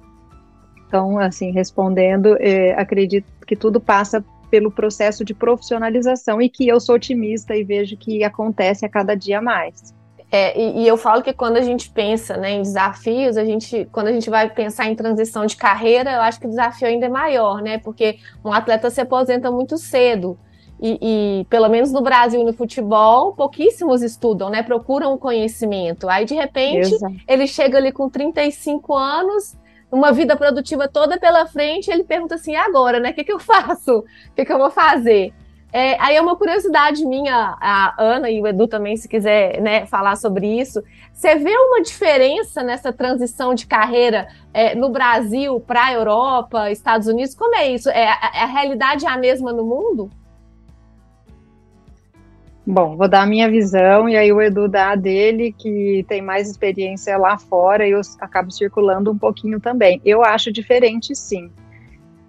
Então, 0.87 1.19
assim, 1.19 1.51
respondendo, 1.51 2.37
eh, 2.41 2.73
acredito 2.79 3.27
que 3.47 3.57
tudo 3.57 3.81
passa 3.81 4.25
pelo 4.51 4.71
processo 4.71 5.25
de 5.25 5.35
profissionalização 5.35 6.41
e 6.41 6.49
que 6.49 6.67
eu 6.67 6.81
sou 6.81 6.95
otimista 6.95 7.55
e 7.55 7.65
vejo 7.65 7.97
que 7.97 8.25
acontece 8.25 8.87
a 8.87 8.89
cada 8.89 9.15
dia 9.15 9.43
mais. 9.43 9.95
É, 10.31 10.59
e, 10.59 10.83
e, 10.83 10.89
eu 10.89 10.99
falo 10.99 11.23
que 11.23 11.33
quando 11.33 11.57
a 11.57 11.63
gente 11.63 11.89
pensa 11.89 12.37
né, 12.37 12.51
em 12.51 12.63
desafios, 12.63 13.39
a 13.39 13.45
gente, 13.47 13.89
quando 13.91 14.09
a 14.09 14.13
gente 14.13 14.29
vai 14.29 14.49
pensar 14.51 14.87
em 14.87 14.95
transição 14.95 15.47
de 15.47 15.57
carreira, 15.57 16.13
eu 16.13 16.21
acho 16.21 16.39
que 16.39 16.47
o 16.47 16.51
desafio 16.51 16.87
ainda 16.87 17.07
é 17.07 17.09
maior, 17.09 17.63
né? 17.63 17.79
Porque 17.79 18.19
um 18.45 18.53
atleta 18.53 18.91
se 18.91 19.01
aposenta 19.01 19.51
muito 19.51 19.79
cedo. 19.79 20.39
E, 20.81 20.99
e, 21.41 21.45
pelo 21.47 21.69
menos 21.69 21.93
no 21.93 22.01
Brasil 22.01 22.45
no 22.45 22.53
futebol, 22.53 23.33
pouquíssimos 23.35 24.03
estudam, 24.03 24.49
né? 24.49 24.63
Procuram 24.63 25.13
o 25.13 25.19
conhecimento. 25.19 26.09
Aí, 26.09 26.25
de 26.25 26.35
repente, 26.35 26.95
Exato. 26.95 27.15
ele 27.27 27.47
chega 27.47 27.79
ali 27.79 27.91
com 27.91 28.09
35 28.09 28.95
anos, 28.95 29.57
uma 29.91 30.13
vida 30.13 30.37
produtiva 30.37 30.87
toda 30.87 31.19
pela 31.19 31.47
frente, 31.47 31.91
ele 31.91 32.05
pergunta 32.05 32.37
assim: 32.37 32.55
agora, 32.55 33.01
né? 33.01 33.11
O 33.11 33.15
que, 33.15 33.25
que 33.25 33.33
eu 33.33 33.41
faço? 33.41 33.99
O 33.99 34.35
que, 34.37 34.45
que 34.45 34.53
eu 34.53 34.59
vou 34.59 34.71
fazer? 34.71 35.33
É, 35.71 36.01
aí 36.01 36.17
é 36.17 36.21
uma 36.21 36.35
curiosidade 36.35 37.05
minha, 37.05 37.57
a 37.61 37.95
Ana 37.99 38.31
e 38.31 38.41
o 38.41 38.47
Edu 38.47 38.67
também, 38.67 38.97
se 38.97 39.07
quiser 39.07 39.61
né, 39.61 39.85
falar 39.85 40.17
sobre 40.17 40.47
isso. 40.47 40.83
Você 41.13 41.37
vê 41.37 41.55
uma 41.55 41.83
diferença 41.83 42.63
nessa 42.63 42.91
transição 42.91 43.55
de 43.55 43.67
carreira 43.67 44.29
é, 44.55 44.75
no 44.75 44.89
Brasil 44.89 45.61
para 45.61 45.87
a 45.87 45.93
Europa, 45.93 46.71
Estados 46.71 47.07
Unidos? 47.07 47.35
Como 47.35 47.55
é 47.55 47.71
isso? 47.71 47.91
É, 47.91 48.09
a, 48.09 48.45
a 48.45 48.47
realidade 48.47 49.05
é 49.05 49.11
a 49.11 49.19
mesma 49.19 49.53
no 49.53 49.65
mundo? 49.65 50.11
Bom, 52.71 52.99
vou 52.99 53.09
dar 53.09 53.23
a 53.23 53.27
minha 53.27 53.51
visão 53.51 54.11
e 54.11 54.15
aí 54.15 54.31
o 54.31 54.43
Edu 54.43 54.69
dá 54.69 54.91
a 54.91 54.95
dele, 54.95 55.55
que 55.57 56.05
tem 56.07 56.21
mais 56.21 56.51
experiência 56.51 57.17
lá 57.17 57.39
fora, 57.39 57.89
e 57.89 57.93
eu 57.93 58.01
acabo 58.21 58.51
circulando 58.51 59.11
um 59.11 59.17
pouquinho 59.17 59.59
também. 59.59 60.03
Eu 60.05 60.23
acho 60.23 60.53
diferente, 60.53 61.15
sim. 61.17 61.51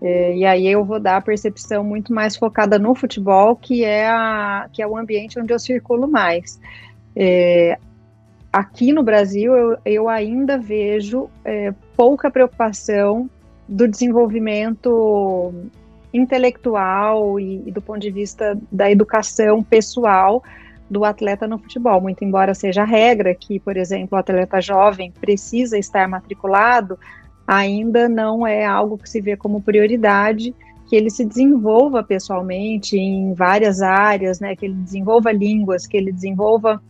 É, 0.02 0.38
e 0.38 0.46
aí 0.46 0.66
eu 0.66 0.86
vou 0.86 0.98
dar 0.98 1.18
a 1.18 1.22
percepção 1.22 1.84
muito 1.84 2.14
mais 2.14 2.38
focada 2.38 2.80
no 2.80 2.96
futebol, 2.96 3.54
que 3.54 3.84
é, 3.84 4.08
a, 4.08 4.70
que 4.72 4.82
é 4.82 4.88
o 4.88 4.96
ambiente 4.96 5.38
onde 5.38 5.52
eu 5.52 5.60
circulo 5.60 6.08
mais. 6.08 6.58
É, 7.14 7.78
aqui 8.54 8.94
no 8.94 9.04
Brasil, 9.04 9.54
eu, 9.54 9.78
eu 9.84 10.08
ainda 10.08 10.58
vejo 10.58 11.30
é, 11.44 11.74
pouca 11.98 12.32
preocupação 12.32 13.30
do 13.68 13.90
desenvolvimento 13.90 15.54
intelectual 16.14 17.40
e, 17.40 17.64
e, 17.66 17.72
do 17.72 17.82
ponto 17.82 18.00
de 18.00 18.12
vista 18.12 18.58
da 18.72 18.90
educação 18.90 19.64
pessoal 19.64 20.44
do 20.90 21.06
atleta 21.06 21.48
no 21.48 21.60
futebol. 21.60 22.02
Muito 22.02 22.24
embora 22.24 22.54
seja 22.54 22.82
a 22.82 22.86
regra 22.86 23.36
que, 23.36 23.60
por 23.60 23.78
exemplo, 23.78 24.18
o 24.18 24.20
atleta 24.20 24.60
jovem 24.60 25.12
precisa 25.12 25.78
estar 25.78 26.08
matriculado, 26.08 26.98
ainda 27.48 28.10
não 28.10 28.46
é 28.46 28.66
algo 28.66 28.98
que 28.98 29.10
se 29.10 29.22
vê 29.22 29.38
como 29.38 29.62
prioridade, 29.62 30.54
que 30.88 30.96
ele 30.96 31.12
se 31.12 31.24
desenvolva 31.24 32.04
pessoalmente 32.04 32.98
em 32.98 33.34
várias 33.34 33.82
áreas, 33.82 34.40
né, 34.40 34.56
que 34.56 34.66
ele 34.66 34.74
desenvolva 34.74 35.32
línguas, 35.32 35.86
que 35.86 35.96
ele 35.96 36.12
desenvolva 36.12 36.82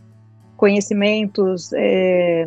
conhecimentos 0.56 1.70
é, 1.74 2.46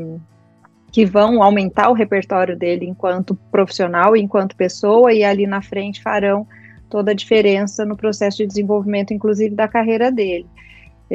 que 0.91 1.05
vão 1.05 1.41
aumentar 1.41 1.89
o 1.89 1.93
repertório 1.93 2.57
dele 2.57 2.85
enquanto 2.85 3.35
profissional, 3.51 4.15
enquanto 4.15 4.55
pessoa, 4.55 5.11
e 5.11 5.23
ali 5.23 5.47
na 5.47 5.61
frente 5.61 6.01
farão 6.01 6.47
toda 6.93 7.11
a 7.11 7.15
diferença 7.15 7.83
no 7.83 7.97
processo 7.97 8.37
de 8.37 8.47
desenvolvimento, 8.47 9.13
inclusive 9.13 9.55
da 9.55 9.67
carreira 9.67 10.11
dele 10.11 10.45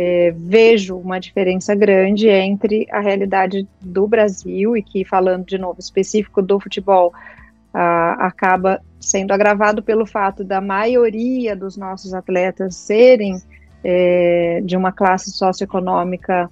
é, 0.01 0.33
vejo 0.37 0.97
uma 0.97 1.19
diferença 1.19 1.75
grande 1.75 2.29
entre 2.29 2.87
a 2.88 3.01
realidade 3.01 3.67
do 3.81 4.07
Brasil 4.07 4.77
e 4.77 4.83
que, 4.83 5.05
falando 5.05 5.45
de 5.45 5.59
novo 5.59 5.81
específico 5.81 6.41
do 6.41 6.61
futebol, 6.61 7.12
a, 7.75 8.27
acaba 8.27 8.81
sendo 9.01 9.33
agravado 9.33 9.83
pelo 9.83 10.07
fato 10.07 10.45
da 10.45 10.61
maioria 10.61 11.57
dos 11.57 11.77
nossos 11.77 12.14
atletas 12.14 12.77
serem 12.77 13.43
é, 13.83 14.61
de 14.64 14.77
uma 14.77 14.93
classe 14.93 15.33
socioeconômica 15.33 16.49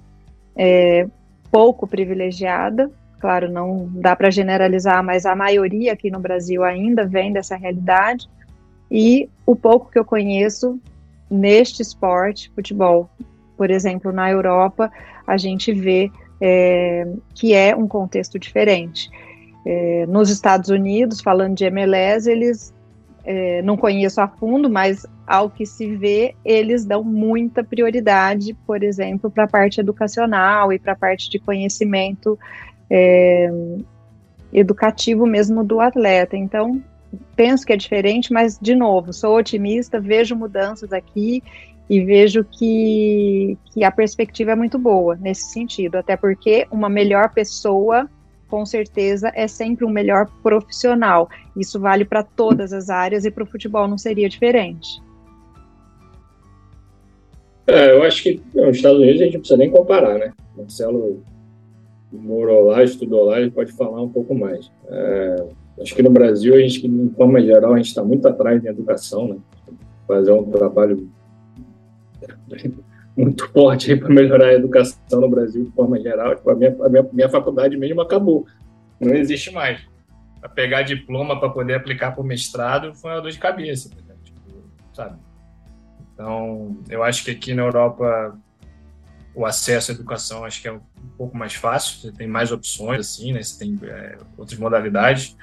é, 0.56 1.06
pouco 1.48 1.86
privilegiada. 1.86 2.90
Claro, 3.20 3.48
não 3.48 3.88
dá 3.92 4.16
para 4.16 4.28
generalizar, 4.28 5.04
mas 5.04 5.24
a 5.24 5.36
maioria 5.36 5.92
aqui 5.92 6.10
no 6.10 6.18
Brasil 6.18 6.64
ainda 6.64 7.06
vem 7.06 7.32
dessa 7.32 7.54
realidade. 7.54 8.28
E 8.90 9.28
o 9.44 9.56
pouco 9.56 9.90
que 9.90 9.98
eu 9.98 10.04
conheço 10.04 10.80
neste 11.30 11.82
esporte, 11.82 12.50
futebol, 12.54 13.10
por 13.56 13.70
exemplo, 13.70 14.12
na 14.12 14.30
Europa, 14.30 14.90
a 15.26 15.36
gente 15.36 15.72
vê 15.72 16.10
é, 16.40 17.06
que 17.34 17.54
é 17.54 17.74
um 17.74 17.88
contexto 17.88 18.38
diferente. 18.38 19.10
É, 19.64 20.06
nos 20.06 20.30
Estados 20.30 20.70
Unidos, 20.70 21.20
falando 21.20 21.56
de 21.56 21.64
MLS, 21.64 22.30
eles 22.30 22.72
é, 23.24 23.60
não 23.62 23.76
conheço 23.76 24.20
a 24.20 24.28
fundo, 24.28 24.70
mas 24.70 25.04
ao 25.26 25.50
que 25.50 25.66
se 25.66 25.96
vê, 25.96 26.36
eles 26.44 26.84
dão 26.84 27.02
muita 27.02 27.64
prioridade, 27.64 28.54
por 28.64 28.84
exemplo, 28.84 29.28
para 29.28 29.44
a 29.44 29.48
parte 29.48 29.80
educacional 29.80 30.72
e 30.72 30.78
para 30.78 30.92
a 30.92 30.96
parte 30.96 31.28
de 31.28 31.40
conhecimento 31.40 32.38
é, 32.88 33.50
educativo 34.52 35.26
mesmo 35.26 35.64
do 35.64 35.80
atleta. 35.80 36.36
Então, 36.36 36.80
penso 37.34 37.66
que 37.66 37.72
é 37.72 37.76
diferente, 37.76 38.32
mas, 38.32 38.58
de 38.58 38.74
novo, 38.74 39.12
sou 39.12 39.36
otimista, 39.36 40.00
vejo 40.00 40.34
mudanças 40.34 40.92
aqui 40.92 41.42
e 41.88 42.00
vejo 42.00 42.44
que, 42.44 43.56
que 43.72 43.84
a 43.84 43.90
perspectiva 43.90 44.52
é 44.52 44.54
muito 44.54 44.78
boa 44.78 45.16
nesse 45.16 45.52
sentido, 45.52 45.96
até 45.96 46.16
porque 46.16 46.66
uma 46.70 46.88
melhor 46.88 47.32
pessoa 47.32 48.08
com 48.48 48.64
certeza 48.64 49.30
é 49.34 49.48
sempre 49.48 49.84
um 49.84 49.90
melhor 49.90 50.28
profissional. 50.42 51.28
Isso 51.56 51.80
vale 51.80 52.04
para 52.04 52.22
todas 52.22 52.72
as 52.72 52.88
áreas 52.90 53.24
e 53.24 53.30
para 53.30 53.42
o 53.42 53.46
futebol 53.46 53.88
não 53.88 53.98
seria 53.98 54.28
diferente. 54.28 55.00
É, 57.66 57.90
eu 57.90 58.02
acho 58.02 58.22
que 58.22 58.40
nos 58.54 58.76
Estados 58.76 59.00
Unidos 59.00 59.20
a 59.20 59.24
gente 59.24 59.34
não 59.34 59.40
precisa 59.40 59.58
nem 59.58 59.70
comparar, 59.70 60.18
né? 60.18 60.32
Marcelo 60.56 61.22
morou 62.12 62.66
lá, 62.66 62.82
estudou 62.84 63.24
lá, 63.24 63.40
ele 63.40 63.50
pode 63.50 63.72
falar 63.72 64.00
um 64.00 64.08
pouco 64.08 64.34
mais. 64.34 64.70
É, 64.88 65.46
acho 65.80 65.94
que 65.94 66.02
no 66.02 66.10
Brasil, 66.10 66.54
a 66.54 66.58
gente, 66.58 66.86
de 66.86 67.14
forma 67.14 67.40
geral, 67.40 67.74
a 67.74 67.76
gente 67.76 67.88
está 67.88 68.02
muito 68.02 68.26
atrás 68.26 68.64
em 68.64 68.68
educação, 68.68 69.28
né? 69.28 69.36
Fazer 70.06 70.32
um 70.32 70.50
trabalho 70.50 71.08
muito 73.16 73.48
forte 73.50 73.96
para 73.96 74.08
melhorar 74.08 74.48
a 74.48 74.54
educação 74.54 75.20
no 75.20 75.28
Brasil 75.28 75.64
de 75.64 75.70
forma 75.72 76.00
geral. 76.00 76.36
Tipo, 76.36 76.50
a, 76.50 76.54
minha, 76.54 76.76
a 76.82 76.88
minha, 76.88 77.08
minha 77.12 77.28
faculdade 77.28 77.76
mesmo 77.76 78.00
acabou. 78.00 78.46
Não 79.00 79.14
existe 79.14 79.50
mais. 79.50 79.80
Para 80.40 80.48
pegar 80.48 80.82
diploma 80.82 81.38
para 81.38 81.48
poder 81.48 81.74
aplicar 81.74 82.12
para 82.12 82.22
o 82.22 82.26
mestrado 82.26 82.94
foi 82.94 83.10
uma 83.10 83.20
dor 83.20 83.30
de 83.30 83.38
cabeça, 83.38 83.90
né? 83.94 84.14
tipo, 84.22 84.40
sabe? 84.92 85.18
Então, 86.12 86.76
eu 86.88 87.02
acho 87.02 87.24
que 87.24 87.30
aqui 87.30 87.52
na 87.52 87.62
Europa 87.62 88.38
o 89.34 89.44
acesso 89.44 89.92
à 89.92 89.94
educação 89.94 90.44
acho 90.44 90.62
que 90.62 90.68
é 90.68 90.72
um 90.72 90.80
pouco 91.18 91.36
mais 91.36 91.54
fácil, 91.54 92.00
você 92.00 92.12
tem 92.12 92.26
mais 92.26 92.50
opções, 92.50 93.00
assim, 93.00 93.32
né? 93.32 93.42
Você 93.42 93.58
tem 93.58 93.78
é, 93.82 94.16
outras 94.36 94.58
modalidades. 94.58 95.36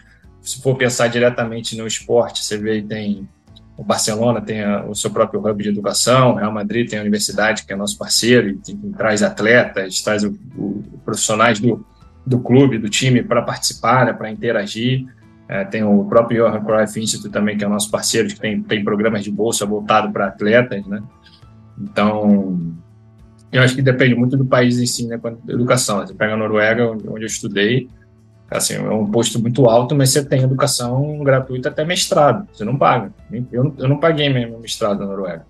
Se 0.43 0.61
for 0.61 0.75
pensar 0.75 1.07
diretamente 1.07 1.75
no 1.75 1.87
esporte, 1.87 2.43
você 2.43 2.57
vê 2.57 2.81
tem 2.81 3.27
o 3.75 3.83
Barcelona 3.83 4.39
tem 4.39 4.63
a, 4.63 4.85
o 4.85 4.93
seu 4.93 5.09
próprio 5.09 5.39
hub 5.39 5.63
de 5.63 5.69
educação, 5.69 6.33
o 6.33 6.35
Real 6.35 6.51
Madrid 6.51 6.87
tem 6.87 6.99
a 6.99 7.01
universidade, 7.01 7.65
que 7.65 7.73
é 7.73 7.75
nosso 7.75 7.97
parceiro, 7.97 8.49
e 8.49 8.55
tem, 8.55 8.77
traz 8.95 9.23
atletas, 9.23 10.01
traz 10.01 10.23
o, 10.23 10.37
o, 10.55 10.83
profissionais 11.03 11.59
do, 11.59 11.83
do 12.25 12.39
clube, 12.39 12.77
do 12.77 12.87
time 12.87 13.23
para 13.23 13.41
participar, 13.41 14.05
né, 14.05 14.13
para 14.13 14.29
interagir. 14.29 15.07
É, 15.49 15.65
tem 15.65 15.83
o 15.83 16.05
próprio 16.05 16.45
Johan 16.45 16.63
Cruyff 16.63 16.99
Institute 16.99 17.31
também, 17.31 17.57
que 17.57 17.65
é 17.65 17.67
nosso 17.67 17.89
parceiro, 17.89 18.27
que 18.27 18.39
tem, 18.39 18.61
tem 18.61 18.83
programas 18.83 19.23
de 19.23 19.31
bolsa 19.31 19.65
voltado 19.65 20.11
para 20.11 20.27
atletas, 20.27 20.85
né? 20.85 21.01
Então, 21.79 22.75
eu 23.51 23.61
acho 23.61 23.75
que 23.75 23.81
depende 23.81 24.15
muito 24.15 24.37
do 24.37 24.45
país 24.45 24.79
em 24.79 24.85
si, 24.85 25.05
né? 25.05 25.17
Quanto 25.17 25.51
educação. 25.51 25.99
Você 25.99 26.13
pega 26.13 26.33
a 26.33 26.37
Noruega, 26.37 26.89
onde 26.89 27.23
eu 27.23 27.27
estudei, 27.27 27.89
assim, 28.57 28.75
é 28.75 28.89
um 28.89 29.09
posto 29.09 29.39
muito 29.41 29.65
alto, 29.65 29.95
mas 29.95 30.09
você 30.09 30.23
tem 30.23 30.41
educação 30.41 31.19
gratuita 31.23 31.69
até 31.69 31.83
mestrado, 31.83 32.47
você 32.53 32.63
não 32.63 32.77
paga. 32.77 33.11
Eu, 33.51 33.73
eu 33.77 33.87
não 33.87 33.97
paguei 33.97 34.29
mesmo 34.29 34.59
mestrado 34.59 34.99
na 34.99 35.05
Noruega. 35.05 35.45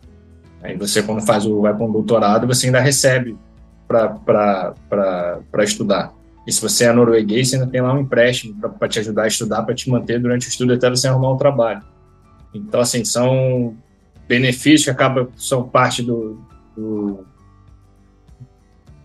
Aí 0.61 0.77
você, 0.77 1.03
quando 1.03 1.21
faz 1.21 1.45
o, 1.45 1.61
vai 1.61 1.73
para 1.73 1.85
um 1.85 1.91
doutorado, 1.91 2.47
você 2.47 2.67
ainda 2.67 2.79
recebe 2.79 3.37
para 3.87 4.73
estudar. 5.59 6.13
E 6.47 6.51
se 6.51 6.61
você 6.61 6.85
é 6.85 6.93
norueguês, 6.93 7.49
você 7.49 7.55
ainda 7.55 7.67
tem 7.67 7.81
lá 7.81 7.93
um 7.93 7.99
empréstimo 7.99 8.55
para 8.59 8.87
te 8.87 8.99
ajudar 8.99 9.23
a 9.23 9.27
estudar, 9.27 9.63
para 9.63 9.75
te 9.75 9.89
manter 9.89 10.19
durante 10.19 10.47
o 10.47 10.49
estudo 10.49 10.73
até 10.73 10.89
você 10.89 11.07
arrumar 11.07 11.31
um 11.31 11.37
trabalho. 11.37 11.81
Então, 12.53 12.79
assim, 12.79 13.03
são 13.03 13.75
benefícios 14.27 14.85
que 14.85 14.89
acabam, 14.89 15.27
são 15.35 15.67
parte 15.67 16.01
do, 16.01 16.39
do, 16.75 17.25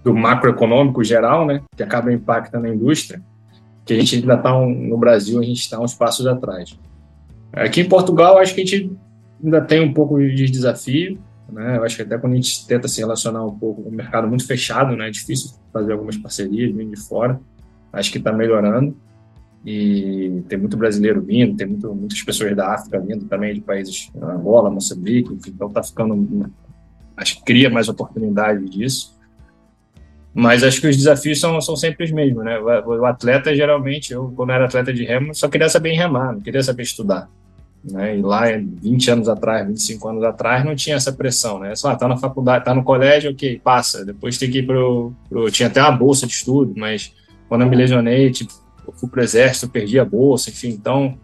do 0.05 0.15
macroeconômico 0.15 1.03
geral, 1.03 1.47
né, 1.47 1.63
que 1.77 1.83
acaba 1.83 2.13
impactando 2.13 2.67
a 2.67 2.71
indústria, 2.71 3.23
que 3.88 3.94
a 3.94 3.98
gente 3.98 4.16
ainda 4.16 4.35
está 4.35 4.55
um, 4.55 4.68
no 4.68 4.98
Brasil, 4.98 5.40
a 5.40 5.42
gente 5.42 5.61
está 5.61 5.81
uns 5.81 5.94
passos 5.94 6.27
atrás. 6.27 6.79
Aqui 7.51 7.81
em 7.81 7.88
Portugal, 7.88 8.37
acho 8.37 8.55
que 8.55 8.61
a 8.61 8.64
gente 8.64 8.92
ainda 9.42 9.62
tem 9.62 9.81
um 9.81 9.94
pouco 9.94 10.18
de 10.18 10.44
desafio, 10.51 11.18
né? 11.51 11.79
Eu 11.79 11.85
acho 11.85 11.96
que 11.96 12.03
até 12.03 12.18
quando 12.18 12.35
a 12.35 12.37
gente 12.37 12.66
tenta 12.66 12.87
se 12.87 13.01
relacionar 13.01 13.42
um 13.46 13.59
pouco 13.59 13.83
com 13.83 13.88
o 13.88 13.92
mercado 13.92 14.29
muito 14.29 14.46
fechado, 14.46 14.94
né? 14.94 15.09
É 15.09 15.11
difícil 15.11 15.53
fazer 15.72 15.92
algumas 15.92 16.18
parcerias 16.18 16.70
vindo 16.70 16.94
de 16.94 17.01
fora. 17.01 17.40
Acho 17.90 18.12
que 18.12 18.18
está 18.18 18.31
melhorando 18.31 18.94
e 19.64 20.42
tem 20.48 20.59
muito 20.59 20.77
brasileiro 20.77 21.22
vindo, 21.22 21.57
tem 21.57 21.66
muito, 21.66 21.94
muitas 21.94 22.22
pessoas 22.22 22.55
da 22.55 22.74
África 22.74 23.01
vindo 23.01 23.24
também, 23.24 23.55
de 23.55 23.62
países 23.62 24.11
Angola, 24.20 24.70
Moçambique, 24.70 25.33
então 25.48 25.68
está 25.68 25.83
ficando, 25.83 26.53
acho 27.16 27.38
que 27.38 27.44
cria 27.44 27.70
mais 27.70 27.88
oportunidade 27.88 28.68
disso. 28.68 29.18
Mas 30.35 30.62
acho 30.62 30.81
que 30.81 30.87
os 30.87 30.97
desafios 30.97 31.41
são, 31.41 31.61
são 31.61 31.75
sempre 31.75 32.05
os 32.05 32.12
mesmos, 32.12 32.45
né? 32.45 32.59
O, 32.59 33.01
o 33.01 33.07
atleta, 33.07 33.55
geralmente, 33.55 34.12
eu, 34.12 34.33
quando 34.37 34.53
era 34.53 34.67
atleta 34.67 34.93
de 34.93 35.05
remo, 35.05 35.35
só 35.35 35.49
queria 35.49 35.69
saber 35.69 35.93
remar, 35.93 36.33
não 36.33 36.41
queria 36.41 36.62
saber 36.62 36.83
estudar. 36.83 37.29
Né? 37.85 38.19
E 38.19 38.23
lá, 38.23 38.45
20 38.83 39.11
anos 39.11 39.29
atrás, 39.29 39.67
25 39.67 40.09
anos 40.09 40.25
atrás, 40.25 40.64
não 40.64 40.75
tinha 40.75 40.97
essa 40.97 41.12
pressão, 41.12 41.59
né? 41.59 41.75
Só, 41.75 41.91
ah, 41.91 41.97
tá 41.97 42.09
na 42.09 42.17
faculdade, 42.17 42.64
tá 42.64 42.75
no 42.75 42.83
colégio, 42.83 43.31
ok, 43.31 43.61
passa. 43.62 44.05
Depois 44.05 44.38
tem 44.38 44.51
que 44.51 44.59
ir 44.59 44.67
pro, 44.67 45.12
pro... 45.29 45.51
Tinha 45.51 45.69
até 45.69 45.81
uma 45.81 45.93
bolsa 45.93 46.27
de 46.27 46.33
estudo, 46.33 46.75
mas 46.77 47.12
quando 47.49 47.62
eu 47.62 47.69
me 47.69 47.77
lesionei, 47.77 48.31
tipo, 48.31 48.53
fui 48.95 49.09
pro 49.09 49.23
exército, 49.23 49.69
perdi 49.69 49.99
a 49.99 50.05
bolsa, 50.05 50.51
enfim, 50.51 50.69
então... 50.69 51.19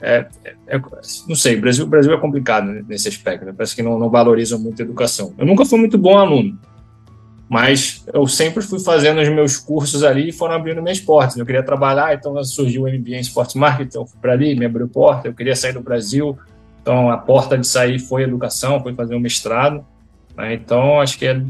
É, 0.00 0.28
é, 0.44 0.76
é, 0.76 0.80
não 1.26 1.34
sei, 1.34 1.56
Brasil, 1.56 1.84
Brasil 1.84 2.12
é 2.12 2.20
complicado 2.20 2.66
nesse 2.86 3.08
aspecto, 3.08 3.44
né? 3.44 3.52
parece 3.56 3.74
que 3.74 3.82
não, 3.82 3.98
não 3.98 4.08
valorizam 4.08 4.56
muito 4.56 4.80
a 4.80 4.84
educação. 4.84 5.34
Eu 5.36 5.44
nunca 5.44 5.64
fui 5.64 5.76
muito 5.76 5.98
bom 5.98 6.16
aluno, 6.16 6.56
mas 7.48 8.04
eu 8.12 8.26
sempre 8.26 8.62
fui 8.62 8.78
fazendo 8.78 9.20
os 9.20 9.28
meus 9.28 9.56
cursos 9.56 10.04
ali 10.04 10.28
e 10.28 10.32
foram 10.32 10.54
abrindo 10.54 10.82
minhas 10.82 11.00
portas. 11.00 11.36
Eu 11.36 11.46
queria 11.46 11.62
trabalhar, 11.62 12.14
então 12.14 12.42
surgiu 12.44 12.82
o 12.82 12.88
MBA 12.88 13.16
em 13.16 13.20
Sports 13.20 13.54
Marketing, 13.54 13.88
então 13.88 14.06
fui 14.06 14.18
para 14.20 14.32
ali, 14.32 14.54
me 14.54 14.66
abriu 14.66 14.86
porta. 14.86 15.28
Eu 15.28 15.34
queria 15.34 15.56
sair 15.56 15.72
do 15.72 15.80
Brasil, 15.80 16.38
então 16.82 17.10
a 17.10 17.16
porta 17.16 17.56
de 17.56 17.66
sair 17.66 17.98
foi 17.98 18.24
educação, 18.24 18.82
foi 18.82 18.94
fazer 18.94 19.14
um 19.14 19.20
mestrado. 19.20 19.84
Né? 20.36 20.54
Então 20.54 21.00
acho 21.00 21.18
que 21.18 21.26
é. 21.26 21.42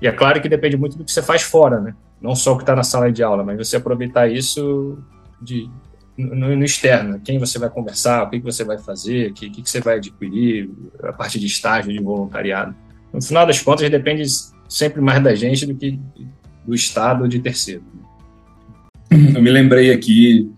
E 0.00 0.06
é 0.06 0.12
claro 0.12 0.40
que 0.40 0.48
depende 0.48 0.76
muito 0.76 0.96
do 0.96 1.04
que 1.04 1.10
você 1.10 1.22
faz 1.22 1.42
fora, 1.42 1.80
né? 1.80 1.92
Não 2.22 2.36
só 2.36 2.52
o 2.52 2.56
que 2.56 2.62
está 2.62 2.76
na 2.76 2.84
sala 2.84 3.10
de 3.10 3.22
aula, 3.22 3.42
mas 3.42 3.58
você 3.58 3.76
aproveitar 3.76 4.30
isso 4.30 4.96
de, 5.42 5.68
no, 6.16 6.56
no, 6.56 6.64
externo, 6.64 7.20
quem 7.20 7.38
você 7.38 7.58
vai 7.58 7.68
conversar, 7.68 8.24
o 8.24 8.30
que, 8.30 8.38
que 8.38 8.44
você 8.44 8.62
vai 8.62 8.78
fazer, 8.78 9.30
o 9.30 9.34
que, 9.34 9.50
que, 9.50 9.62
que 9.62 9.70
você 9.70 9.80
vai 9.80 9.96
adquirir, 9.96 10.70
a 11.02 11.12
parte 11.12 11.38
de 11.38 11.46
estágio, 11.46 11.92
de 11.92 12.00
voluntariado. 12.00 12.74
No 13.12 13.22
final 13.22 13.46
das 13.46 13.60
contas, 13.60 13.88
depende 13.88 14.22
sempre 14.68 15.00
mais 15.00 15.22
da 15.22 15.34
gente 15.34 15.66
do 15.66 15.74
que 15.74 15.98
do 16.66 16.74
Estado 16.74 17.22
ou 17.22 17.28
de 17.28 17.38
terceiro. 17.38 17.82
Eu 19.10 19.40
me 19.40 19.50
lembrei 19.50 19.90
aqui, 19.90 20.50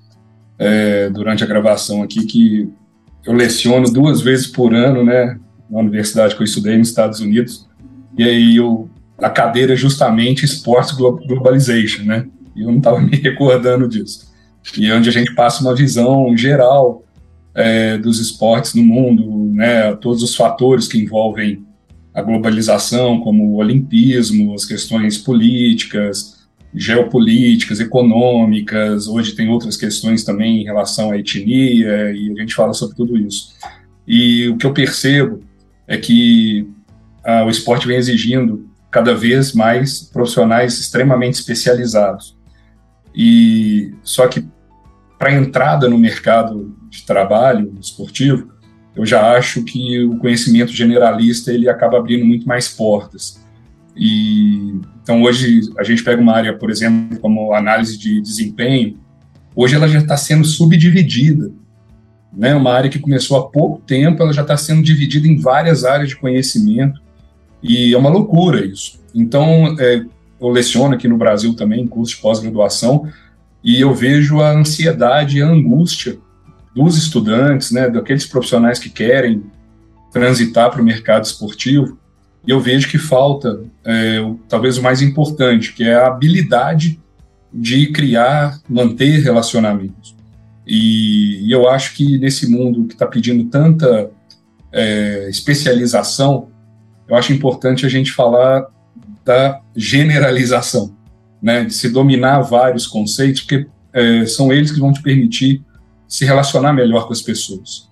é, 0.59 1.09
durante 1.09 1.45
a 1.45 1.47
gravação 1.47 2.03
aqui, 2.03 2.27
que 2.27 2.69
eu 3.25 3.33
leciono 3.33 3.91
duas 3.91 4.21
vezes 4.21 4.47
por 4.49 4.75
ano, 4.75 5.05
né, 5.05 5.39
na 5.71 5.79
universidade 5.79 6.35
que 6.35 6.43
eu 6.43 6.45
estudei 6.45 6.77
nos 6.77 6.89
Estados 6.89 7.21
Unidos, 7.21 7.69
e 8.19 8.25
aí 8.25 8.57
eu, 8.57 8.91
a 9.19 9.31
cadeira 9.31 9.75
é 9.75 9.77
justamente 9.77 10.45
Sports 10.45 10.93
Globalization, 10.93 12.03
né, 12.03 12.27
e 12.57 12.63
eu 12.63 12.71
não 12.71 12.79
estava 12.79 12.99
me 13.01 13.17
recordando 13.17 13.89
disso. 13.89 14.29
E 14.77 14.87
é 14.87 14.95
onde 14.95 15.09
a 15.09 15.13
gente 15.13 15.35
passa 15.35 15.63
uma 15.63 15.75
visão 15.75 16.37
geral 16.37 17.05
é, 17.55 17.97
dos 17.99 18.19
esportes 18.21 18.75
no 18.75 18.83
mundo, 18.83 19.55
né, 19.55 19.95
todos 19.95 20.23
os 20.23 20.35
fatores 20.35 20.89
que 20.89 20.99
envolvem 20.99 21.65
a 22.15 22.23
globalização, 22.23 23.21
como 23.21 23.51
o 23.51 23.57
olimpismo, 23.57 24.55
as 24.55 24.65
questões 24.65 25.17
políticas, 25.17 26.41
geopolíticas, 26.75 27.81
econômicas. 27.81 29.07
Hoje 29.07 29.33
tem 29.33 29.49
outras 29.49 29.77
questões 29.77 30.25
também 30.25 30.61
em 30.61 30.65
relação 30.65 31.11
à 31.11 31.19
etnia, 31.19 32.13
e 32.13 32.33
a 32.37 32.41
gente 32.41 32.55
fala 32.55 32.73
sobre 32.73 32.97
tudo 32.97 33.17
isso. 33.17 33.55
E 34.07 34.49
o 34.49 34.57
que 34.57 34.67
eu 34.67 34.73
percebo 34.73 35.41
é 35.87 35.97
que 35.97 36.69
ah, 37.25 37.45
o 37.45 37.51
esporte 37.51 37.87
vem 37.87 37.97
exigindo 37.97 38.69
cada 38.91 39.15
vez 39.15 39.53
mais 39.53 40.03
profissionais 40.03 40.79
extremamente 40.79 41.35
especializados. 41.35 42.37
E 43.15 43.93
só 44.03 44.27
que 44.27 44.45
para 45.19 45.35
entrada 45.35 45.89
no 45.89 45.99
mercado 45.99 46.75
de 46.89 47.05
trabalho 47.05 47.77
esportivo, 47.81 48.53
eu 48.95 49.07
já 49.07 49.37
acho 49.37 49.63
que 49.65 50.03
o 50.05 50.17
conhecimento 50.19 50.73
generalista 50.73 51.53
ele 51.53 51.69
acaba 51.69 51.99
abrindo 51.99 52.25
muito 52.25 52.47
mais 52.47 52.69
portas. 52.69 53.41
E 53.97 54.81
então 55.03 55.23
hoje 55.23 55.61
a 55.79 55.83
gente 55.83 56.03
pega 56.03 56.21
uma 56.21 56.35
área, 56.35 56.57
por 56.57 56.71
exemplo, 56.71 57.19
como 57.21 57.53
análise 57.53 57.99
de 57.99 58.21
desempenho, 58.21 58.99
hoje 59.55 59.75
ela 59.75 59.89
já 59.89 59.99
está 59.99 60.17
sendo 60.17 60.45
subdividida. 60.45 61.51
Né? 62.33 62.55
Uma 62.55 62.73
área 62.73 62.91
que 62.91 62.99
começou 62.99 63.37
há 63.37 63.49
pouco 63.49 63.81
tempo, 63.83 64.23
ela 64.23 64.33
já 64.33 64.43
está 64.43 64.57
sendo 64.57 64.83
dividida 64.83 65.27
em 65.27 65.39
várias 65.39 65.85
áreas 65.85 66.11
de 66.11 66.17
conhecimento 66.17 67.01
e 67.63 67.93
é 67.93 67.99
uma 67.99 68.11
loucura 68.11 68.65
isso. 68.65 69.01
Então 69.15 69.77
é, 69.79 70.05
eu 70.41 70.49
leciono 70.49 70.95
aqui 70.95 71.09
no 71.09 71.17
Brasil 71.17 71.55
também 71.55 71.87
curso 71.87 72.15
de 72.17 72.23
pós-graduação 72.23 73.09
e 73.63 73.81
eu 73.81 73.95
vejo 73.95 74.41
a 74.41 74.53
ansiedade 74.53 75.43
a 75.43 75.47
angústia 75.47 76.19
dos 76.75 76.97
estudantes, 76.97 77.71
né, 77.71 77.89
daqueles 77.89 78.27
profissionais 78.27 78.79
que 78.79 78.89
querem 78.89 79.43
transitar 80.13 80.71
para 80.71 80.81
o 80.81 80.85
mercado 80.85 81.25
esportivo, 81.25 81.99
e 82.47 82.51
eu 82.51 82.61
vejo 82.61 82.89
que 82.89 82.99
falta, 82.99 83.61
é, 83.85 84.19
talvez 84.49 84.79
o 84.79 84.83
mais 84.83 85.03
importante, 85.03 85.73
que 85.73 85.85
é 85.85 85.95
a 85.95 86.07
habilidade 86.07 86.99
de 87.53 87.89
criar, 87.89 88.61
manter 88.69 89.21
relacionamentos. 89.21 90.17
E, 90.67 91.47
e 91.47 91.53
eu 91.53 91.69
acho 91.69 91.95
que 91.95 92.19
nesse 92.19 92.49
mundo 92.49 92.87
que 92.87 92.95
está 92.95 93.07
pedindo 93.07 93.45
tanta 93.51 94.11
é, 94.73 95.29
especialização, 95.29 96.49
eu 97.09 97.17
acho 97.17 97.33
importante 97.33 97.85
a 97.85 97.89
gente 97.89 98.13
falar 98.13 98.67
da 99.25 99.61
generalização. 99.77 100.95
né, 101.43 101.65
de 101.65 101.73
se 101.73 101.89
dominar 101.89 102.41
vários 102.43 102.87
conceitos, 102.87 103.41
porque 103.41 103.67
é, 103.93 104.27
são 104.27 104.53
eles 104.53 104.71
que 104.71 104.81
vão 104.81 104.93
te 104.93 105.03
permitir 105.03 105.63
se 106.11 106.25
relacionar 106.25 106.73
melhor 106.73 107.07
com 107.07 107.13
as 107.13 107.23
pessoas, 107.23 107.89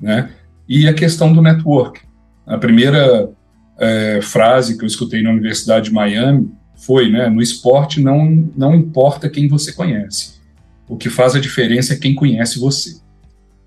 né? 0.00 0.30
E 0.66 0.88
a 0.88 0.94
questão 0.94 1.30
do 1.32 1.42
network. 1.42 2.00
A 2.46 2.56
primeira 2.56 3.30
é, 3.78 4.20
frase 4.22 4.78
que 4.78 4.84
eu 4.84 4.86
escutei 4.86 5.22
na 5.22 5.30
Universidade 5.30 5.90
de 5.90 5.94
Miami 5.94 6.50
foi, 6.74 7.10
né, 7.10 7.28
no 7.28 7.42
esporte 7.42 8.00
não, 8.00 8.50
não 8.56 8.74
importa 8.74 9.28
quem 9.28 9.48
você 9.48 9.72
conhece, 9.72 10.40
o 10.88 10.96
que 10.96 11.10
faz 11.10 11.34
a 11.34 11.40
diferença 11.40 11.92
é 11.92 11.98
quem 11.98 12.14
conhece 12.14 12.58
você. 12.58 12.96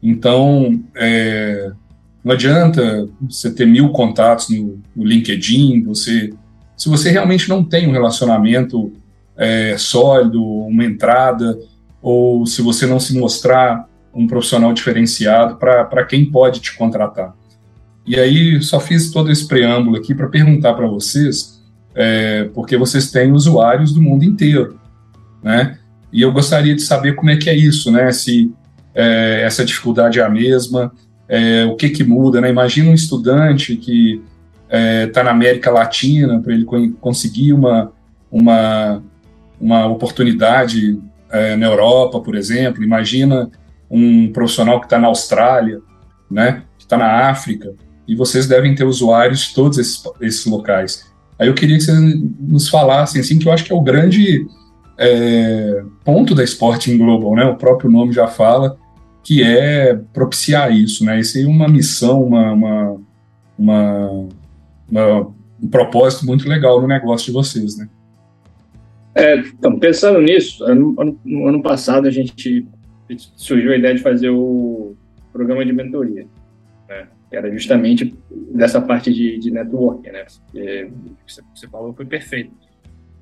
Então, 0.02 0.82
é, 0.96 1.72
não 2.24 2.34
adianta 2.34 3.08
você 3.22 3.52
ter 3.54 3.68
mil 3.68 3.90
contatos 3.90 4.50
no, 4.50 4.82
no, 4.96 5.06
LinkedIn, 5.06 5.84
você, 5.84 6.34
se 6.76 6.90
você 6.90 7.12
realmente 7.12 7.48
não 7.48 7.64
tem 7.64 7.88
um 7.88 7.92
relacionamento 7.92 8.92
é, 9.38 9.78
sólido, 9.78 10.44
uma 10.44 10.84
entrada, 10.84 11.60
ou 12.02 12.48
se 12.48 12.64
você 12.64 12.88
não 12.88 13.00
se 13.00 13.16
mostrar 13.16 13.88
um 14.14 14.28
profissional 14.28 14.74
diferenciado 14.74 15.56
para 15.56 16.06
quem 16.06 16.26
pode 16.26 16.60
te 16.60 16.76
contratar. 16.76 17.34
E 18.06 18.20
aí, 18.20 18.62
só 18.62 18.80
fiz 18.80 19.12
todo 19.12 19.32
esse 19.32 19.48
preâmbulo 19.48 19.98
aqui 19.98 20.14
para 20.14 20.28
perguntar 20.28 20.74
para 20.74 20.88
vocês, 20.88 21.62
é, 21.94 22.50
porque 22.54 22.76
vocês 22.76 23.12
têm 23.12 23.32
usuários 23.32 23.94
do 23.94 24.02
mundo 24.02 24.24
inteiro, 24.24 24.80
né? 25.44 25.78
E 26.12 26.22
eu 26.22 26.32
gostaria 26.32 26.76
de 26.76 26.82
saber 26.82 27.16
como 27.16 27.30
é 27.30 27.38
que 27.38 27.50
é 27.50 27.56
isso, 27.56 27.92
né? 27.92 28.12
Se 28.12 28.52
é, 28.94 29.44
essa 29.46 29.64
dificuldade 29.64 30.20
é 30.20 30.24
a 30.24 30.30
mesma, 30.30 30.92
é, 31.28 31.66
o 31.66 31.76
que 31.76 31.90
que 31.90 32.04
muda, 32.04 32.42
né? 32.42 32.50
Imagina 32.50 32.90
um 32.90 32.94
estudante 32.94 33.76
que 33.78 34.22
está 35.08 35.22
é, 35.22 35.24
na 35.24 35.32
América 35.32 35.70
Latina 35.70 36.40
para 36.42 36.54
ele 36.54 36.66
conseguir 37.00 37.54
uma, 37.54 37.92
uma, 38.32 39.04
uma 39.60 39.86
oportunidade 39.88 41.00
é, 41.30 41.56
na 41.56 41.68
Europa, 41.68 42.20
por 42.20 42.36
exemplo. 42.36 42.84
Imagina 42.84 43.50
um 43.92 44.32
profissional 44.32 44.80
que 44.80 44.86
está 44.86 44.98
na 44.98 45.08
Austrália, 45.08 45.82
né? 46.30 46.64
Que 46.78 46.86
está 46.86 46.98
na 46.98 47.30
África 47.30 47.74
e 48.08 48.16
vocês 48.16 48.48
devem 48.48 48.76
ter 48.76 48.84
usuários 48.84 49.48
de 49.48 49.54
todos 49.54 49.78
esses, 49.78 50.04
esses 50.20 50.46
locais. 50.46 51.10
Aí 51.38 51.48
eu 51.48 51.54
queria 51.54 51.78
que 51.78 51.84
vocês 51.84 52.00
nos 52.40 52.70
falassem, 52.70 53.22
assim, 53.22 53.40
que 53.40 53.48
eu 53.48 53.52
acho 53.52 53.64
que 53.64 53.72
é 53.72 53.76
o 53.76 53.82
grande 53.82 54.46
é, 54.98 55.84
ponto 56.04 56.36
da 56.36 56.44
Sporting 56.44 56.98
Global, 56.98 57.36
né? 57.36 57.46
O 57.46 57.56
próprio 57.56 57.90
nome 57.90 58.12
já 58.12 58.28
fala, 58.28 58.78
que 59.24 59.44
é 59.44 59.96
propiciar 60.14 60.72
isso, 60.72 61.06
né? 61.06 61.20
Isso 61.20 61.38
é 61.38 61.46
uma 61.46 61.68
missão, 61.68 62.24
uma, 62.24 62.52
uma, 62.52 62.98
uma, 63.58 64.28
uma 64.90 65.28
um 65.62 65.68
propósito 65.68 66.26
muito 66.26 66.50
legal 66.50 66.82
no 66.82 66.88
negócio 66.88 67.28
de 67.28 67.32
vocês, 67.32 67.78
né? 67.78 67.88
É, 69.14 69.38
então, 69.38 69.78
pensando 69.78 70.20
nisso, 70.22 70.64
ano, 70.64 70.96
ano, 70.98 71.20
ano 71.48 71.62
passado 71.62 72.08
a 72.08 72.12
gente 72.12 72.68
surgiu 73.18 73.72
a 73.72 73.78
ideia 73.78 73.96
de 73.96 74.02
fazer 74.02 74.30
o 74.30 74.96
programa 75.32 75.66
de 75.66 75.74
mentoria 75.74 76.26
era 77.32 77.50
justamente 77.52 78.14
dessa 78.54 78.82
parte 78.82 79.12
de, 79.14 79.40
de 79.40 79.52
networking, 79.52 80.10
né? 80.10 80.26
o 80.54 81.26
que 81.26 81.42
você 81.56 81.68
falou 81.70 81.94
foi 81.94 82.06
perfeito. 82.06 82.52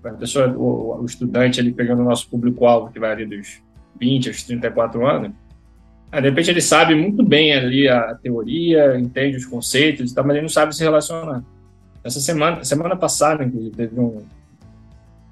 A 0.03 0.09
pessoa, 0.11 0.47
o, 0.49 1.01
o 1.01 1.05
estudante 1.05 1.59
ali 1.59 1.71
pegando 1.71 2.01
o 2.01 2.05
nosso 2.05 2.27
público-alvo, 2.29 2.91
que 2.91 2.99
vai 2.99 3.11
ali 3.11 3.25
dos 3.25 3.61
20 3.99 4.29
aos 4.29 4.43
34 4.43 5.05
anos, 5.05 5.31
de 6.11 6.19
repente 6.21 6.49
ele 6.49 6.61
sabe 6.61 6.95
muito 6.95 7.23
bem 7.23 7.53
ali 7.53 7.87
a 7.87 8.15
teoria, 8.15 8.97
entende 8.97 9.37
os 9.37 9.45
conceitos, 9.45 10.11
mas 10.13 10.29
ele 10.29 10.41
não 10.41 10.49
sabe 10.49 10.75
se 10.75 10.83
relacionar. 10.83 11.43
Essa 12.03 12.19
semana, 12.19 12.63
semana 12.63 12.95
passada, 12.95 13.43
inclusive, 13.43 13.75
teve 13.75 13.99
um 13.99 14.23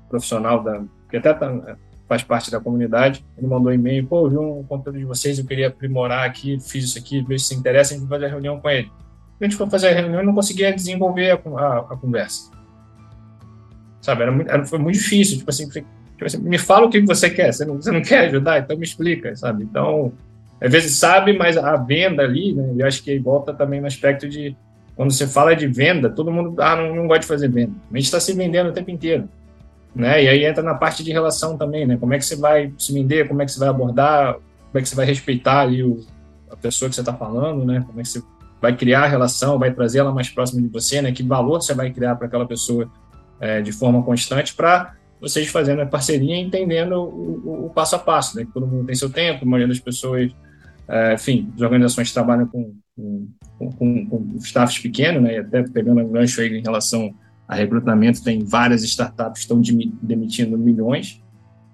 profissional 0.07 0.61
da, 0.61 0.83
que 1.09 1.17
até 1.17 1.33
tá, 1.33 1.77
faz 2.07 2.23
parte 2.23 2.49
da 2.49 2.59
comunidade, 2.59 3.23
ele 3.37 3.47
mandou 3.47 3.69
um 3.69 3.75
e-mail, 3.75 4.07
pô, 4.07 4.25
eu 4.25 4.29
vi 4.29 4.37
um 4.37 4.63
conteúdo 4.63 4.97
de 4.97 5.05
vocês, 5.05 5.37
eu 5.37 5.45
queria 5.45 5.67
aprimorar 5.67 6.25
aqui, 6.25 6.57
fiz 6.61 6.85
isso 6.85 6.97
aqui, 6.97 7.21
ver 7.21 7.39
se 7.39 7.53
interessa, 7.53 7.93
a 7.93 7.97
gente 7.97 8.07
vai 8.07 8.17
fazer 8.17 8.25
a 8.27 8.33
reunião 8.33 8.59
com 8.59 8.69
ele. 8.69 8.89
A 9.39 9.43
gente 9.43 9.55
foi 9.55 9.69
fazer 9.69 9.89
a 9.89 9.93
reunião 9.93 10.21
e 10.21 10.25
não 10.25 10.33
conseguia 10.33 10.73
desenvolver 10.73 11.31
a, 11.31 11.35
a, 11.59 11.77
a 11.79 11.97
conversa. 11.97 12.49
Sabe, 14.01 14.23
era 14.23 14.31
muito, 14.31 14.49
era, 14.49 14.65
foi 14.65 14.79
muito 14.79 14.97
difícil, 14.97 15.37
tipo 15.37 15.49
assim, 15.49 15.69
tipo 15.69 15.85
assim, 16.21 16.37
me 16.37 16.57
fala 16.57 16.85
o 16.85 16.89
que 16.89 17.01
você 17.01 17.29
quer, 17.29 17.53
você 17.53 17.65
não, 17.65 17.75
você 17.75 17.91
não 17.91 18.01
quer 18.01 18.27
ajudar, 18.27 18.59
então 18.59 18.77
me 18.77 18.85
explica, 18.85 19.35
sabe? 19.35 19.63
Então, 19.65 20.13
às 20.61 20.71
vezes 20.71 20.95
sabe, 20.95 21.37
mas 21.37 21.57
a 21.57 21.75
venda 21.75 22.23
ali, 22.23 22.53
né, 22.53 22.73
eu 22.77 22.87
acho 22.87 23.03
que 23.03 23.19
volta 23.19 23.53
também 23.53 23.81
no 23.81 23.87
aspecto 23.87 24.29
de, 24.29 24.55
quando 24.95 25.11
você 25.11 25.27
fala 25.27 25.53
de 25.55 25.67
venda, 25.67 26.09
todo 26.09 26.31
mundo, 26.31 26.55
ah, 26.61 26.77
não, 26.77 26.95
não 26.95 27.05
gosta 27.05 27.19
de 27.19 27.27
fazer 27.27 27.49
venda. 27.49 27.73
A 27.91 27.97
gente 27.97 28.05
está 28.05 28.19
se 28.19 28.33
vendendo 28.33 28.69
o 28.69 28.73
tempo 28.73 28.89
inteiro 28.89 29.27
né? 29.97 30.23
E 30.23 30.29
aí 30.29 30.45
entra 30.45 30.61
na 30.61 30.75
parte 30.75 31.03
de 31.03 31.11
relação 31.11 31.57
também, 31.57 31.85
né? 31.87 31.97
Como 31.97 32.13
é 32.13 32.19
que 32.19 32.25
você 32.25 32.35
vai 32.35 32.71
se 32.77 32.93
vender, 32.93 33.27
como 33.27 33.41
é 33.41 33.45
que 33.45 33.51
você 33.51 33.59
vai 33.59 33.67
abordar, 33.67 34.35
como 34.35 34.75
é 34.75 34.81
que 34.81 34.87
você 34.87 34.95
vai 34.95 35.07
respeitar 35.07 35.61
ali 35.61 35.83
o, 35.83 36.05
a 36.51 36.55
pessoa 36.55 36.87
que 36.87 36.93
você 36.93 37.01
está 37.01 37.13
falando, 37.13 37.65
né? 37.65 37.83
Como 37.85 37.99
é 37.99 38.03
que 38.03 38.09
você 38.09 38.21
vai 38.61 38.75
criar 38.75 39.05
a 39.05 39.07
relação, 39.07 39.57
vai 39.57 39.73
trazer 39.73 39.99
ela 39.99 40.11
mais 40.11 40.29
próxima 40.29 40.61
de 40.61 40.67
você, 40.67 41.01
né? 41.01 41.11
Que 41.11 41.23
valor 41.23 41.61
você 41.61 41.73
vai 41.73 41.91
criar 41.91 42.15
para 42.15 42.27
aquela 42.27 42.45
pessoa 42.45 42.87
é, 43.39 43.59
de 43.59 43.71
forma 43.71 44.03
constante 44.03 44.53
para 44.53 44.93
vocês 45.19 45.47
fazendo 45.47 45.81
a 45.81 45.85
parceria 45.87 46.35
e 46.35 46.41
entendendo 46.41 46.93
o, 46.93 47.41
o, 47.43 47.65
o, 47.65 47.69
passo 47.71 47.95
a 47.95 47.99
passo, 47.99 48.37
né? 48.37 48.45
Que 48.45 48.51
todo 48.51 48.67
mundo 48.67 48.85
tem 48.85 48.93
seu 48.93 49.09
tempo, 49.09 49.45
a 49.45 49.47
maioria 49.47 49.67
das 49.67 49.79
pessoas, 49.79 50.31
é, 50.87 51.15
enfim, 51.15 51.51
as 51.55 51.61
organizações 51.61 52.13
trabalham 52.13 52.45
com, 52.45 52.71
com, 52.95 53.71
com, 53.71 54.05
com 54.05 54.35
staffs 54.37 54.77
pequenos, 54.77 55.23
né? 55.23 55.33
E 55.33 55.37
até 55.39 55.63
pegando 55.63 56.01
um 56.01 56.11
gancho 56.11 56.39
aí 56.39 56.55
em 56.55 56.61
relação 56.61 57.15
a 57.47 57.55
recrutamento 57.55 58.23
tem 58.23 58.43
várias 58.43 58.83
startups 58.83 59.45
que 59.45 59.53
estão 59.53 59.61
demitindo 60.01 60.57
milhões, 60.57 61.23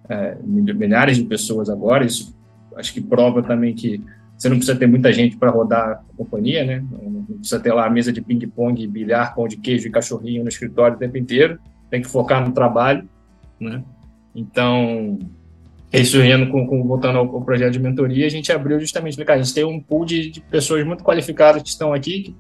é, 0.08 0.38
milhares 0.44 1.18
de 1.18 1.24
pessoas 1.24 1.70
agora. 1.70 2.06
Isso 2.06 2.36
acho 2.76 2.94
que 2.94 3.02
prova 3.02 3.42
também 3.42 3.74
que 3.74 4.02
você 4.38 4.50
não 4.50 4.58
precisa 4.58 4.78
ter 4.78 4.88
muita 4.88 5.12
gente 5.12 5.38
para 5.38 5.50
rodar 5.50 5.90
a 5.92 6.18
companhia, 6.18 6.64
né? 6.64 6.84
Não 6.92 7.24
precisa 7.24 7.60
ter 7.60 7.72
lá 7.72 7.86
a 7.86 7.90
mesa 7.90 8.12
de 8.12 8.22
ping-pong, 8.22 8.86
bilhar, 8.88 9.34
pão 9.34 9.48
de 9.48 9.58
queijo 9.58 9.88
e 9.88 9.92
cachorrinho 9.92 10.44
no 10.44 10.50
escritório 10.50 10.96
o 10.96 11.00
tempo 11.00 11.18
inteiro. 11.18 11.60
Tem 11.90 12.02
que 12.02 12.08
focar 12.08 12.46
no 12.46 12.54
trabalho, 12.54 13.08
né? 13.60 13.84
Então, 14.36 15.18
isso 15.92 16.22
indo 16.22 16.52
com, 16.52 16.68
com, 16.68 16.84
voltando 16.84 17.20
ao, 17.20 17.36
ao, 17.36 17.42
projeto 17.42 17.72
de 17.72 17.80
mentoria, 17.80 18.26
a 18.26 18.30
gente 18.30 18.52
abriu 18.52 18.80
justamente, 18.80 19.22
a 19.22 19.38
gente 19.38 19.54
tem 19.54 19.64
um 19.64 19.80
pool 19.80 20.06
de, 20.06 20.30
de 20.30 20.42
pessoas 20.42 20.86
muito 20.86 21.04
qualificadas 21.04 21.62
que 21.62 21.70
estão 21.70 21.94
aqui, 21.94 22.24
que 22.24 22.36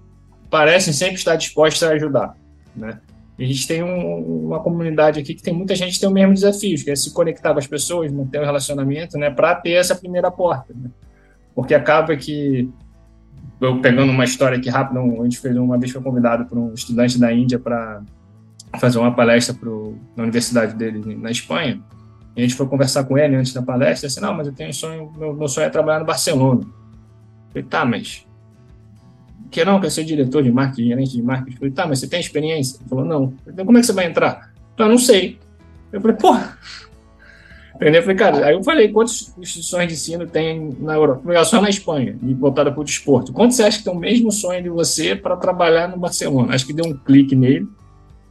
parecem 0.50 0.92
sempre 0.92 1.16
estar 1.16 1.36
dispostas 1.36 1.88
a 1.88 1.94
ajudar, 1.94 2.36
né? 2.76 3.00
A 3.38 3.44
gente 3.44 3.68
tem 3.68 3.84
um, 3.84 4.46
uma 4.46 4.60
comunidade 4.60 5.20
aqui 5.20 5.34
que 5.34 5.42
tem 5.42 5.54
muita 5.54 5.76
gente 5.76 5.94
que 5.94 6.00
tem 6.00 6.10
o 6.10 6.12
mesmo 6.12 6.34
desafio, 6.34 6.78
que 6.84 6.92
é 6.92 6.96
se 6.96 7.12
conectar 7.12 7.52
com 7.52 7.60
as 7.60 7.68
pessoas, 7.68 8.12
manter 8.12 8.40
o 8.40 8.46
relacionamento, 8.46 9.18
né, 9.18 9.30
para 9.30 9.56
ter 9.56 9.72
essa 9.72 9.96
primeira 9.96 10.30
porta. 10.30 10.74
Né? 10.74 10.90
Porque 11.56 11.74
acaba 11.74 12.16
que, 12.16 12.70
eu 13.60 13.80
pegando 13.82 14.12
uma 14.12 14.24
história 14.24 14.58
aqui 14.58 14.70
rápida, 14.70 15.00
a 15.00 15.24
gente 15.24 15.40
fez 15.40 15.56
uma 15.58 15.78
vez 15.78 15.92
foi 15.92 16.02
convidado 16.02 16.46
por 16.46 16.58
um 16.58 16.74
estudante 16.74 17.20
da 17.20 17.34
Índia 17.34 17.58
para 17.58 18.04
fazer 18.80 19.00
uma 19.00 19.14
palestra 19.14 19.54
pro, 19.56 19.98
na 20.16 20.24
universidade 20.24 20.76
dele 20.76 21.16
na 21.16 21.32
Espanha. 21.32 21.82
E 22.36 22.42
a 22.42 22.44
gente 22.44 22.56
foi 22.56 22.68
conversar 22.68 23.04
com 23.04 23.18
ele 23.18 23.36
antes 23.36 23.54
da 23.54 23.62
palestra, 23.62 24.08
assim, 24.08 24.20
não, 24.20 24.34
mas 24.34 24.48
eu 24.48 24.54
tenho 24.54 24.70
um 24.70 24.74
sonho, 24.74 25.12
meu, 25.18 25.36
meu 25.36 25.48
sonho 25.48 25.66
é 25.66 25.70
trabalhar 25.70 26.00
no 26.00 26.06
Barcelona. 26.06 26.62
Eu 26.62 27.50
falei, 27.50 27.64
tá, 27.64 27.86
mas 27.86 28.26
que 29.54 29.64
não, 29.64 29.80
quer 29.80 29.92
ser 29.92 30.04
diretor 30.04 30.44
de 30.44 30.52
marketing, 30.52 30.90
gerente 30.90 31.12
de 31.12 31.22
marketing. 31.22 31.58
Falei, 31.58 31.72
tá, 31.72 31.88
mas 31.88 32.00
você 32.00 32.08
tem 32.08 32.20
experiência? 32.20 32.78
Ele 32.80 32.90
falou, 32.90 33.06
não. 33.06 33.34
Então, 33.48 33.66
como 33.66 33.78
é 33.78 33.82
que 33.82 33.88
você 33.88 33.94
vai 33.94 34.06
entrar? 34.06 34.52
Eu 34.78 34.90
não 34.90 34.98
sei. 34.98 35.38
Eu 35.92 36.02
falei, 36.02 36.18
porra. 36.18 36.58
Entendeu? 37.76 37.96
Eu 37.96 38.02
falei, 38.02 38.18
cara, 38.18 38.46
aí 38.48 38.54
eu 38.54 38.64
falei, 38.64 38.88
quantas 38.90 39.34
instituições 39.38 39.88
de 39.88 39.94
ensino 39.94 40.26
tem 40.26 40.76
na 40.80 40.96
Europa? 40.96 41.22
Eu 41.22 41.24
falei, 41.24 41.46
só 41.46 41.62
na 41.62 41.70
Espanha, 41.70 42.18
voltada 42.40 42.72
para 42.72 42.82
o 42.82 42.84
desporto. 42.84 43.34
Quanto 43.34 43.54
você 43.54 43.64
acha 43.64 43.78
que 43.80 43.84
tem 43.84 43.94
o 43.94 43.98
mesmo 43.98 44.32
sonho 44.32 44.62
de 44.62 44.70
você 44.70 45.16
para 45.16 45.36
trabalhar 45.36 45.88
no 45.88 45.98
Barcelona? 45.98 46.54
Acho 46.54 46.66
que 46.66 46.74
deu 46.74 46.86
um 46.86 46.98
clique 46.98 47.36
nele. 47.36 47.68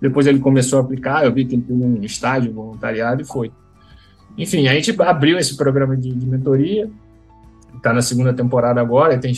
Depois 0.00 0.26
ele 0.26 0.40
começou 0.40 0.80
a 0.80 0.82
aplicar, 0.82 1.24
eu 1.24 1.32
vi 1.32 1.44
que 1.44 1.54
ele 1.54 1.62
teve 1.62 1.84
um 1.84 2.02
estágio, 2.02 2.52
voluntariado 2.52 3.22
e 3.22 3.24
foi. 3.24 3.52
Enfim, 4.36 4.66
a 4.66 4.74
gente 4.74 5.00
abriu 5.00 5.38
esse 5.38 5.56
programa 5.56 5.96
de, 5.96 6.12
de 6.12 6.26
mentoria, 6.26 6.90
está 7.76 7.92
na 7.92 8.02
segunda 8.02 8.32
temporada 8.32 8.80
agora, 8.80 9.18
tem 9.18 9.32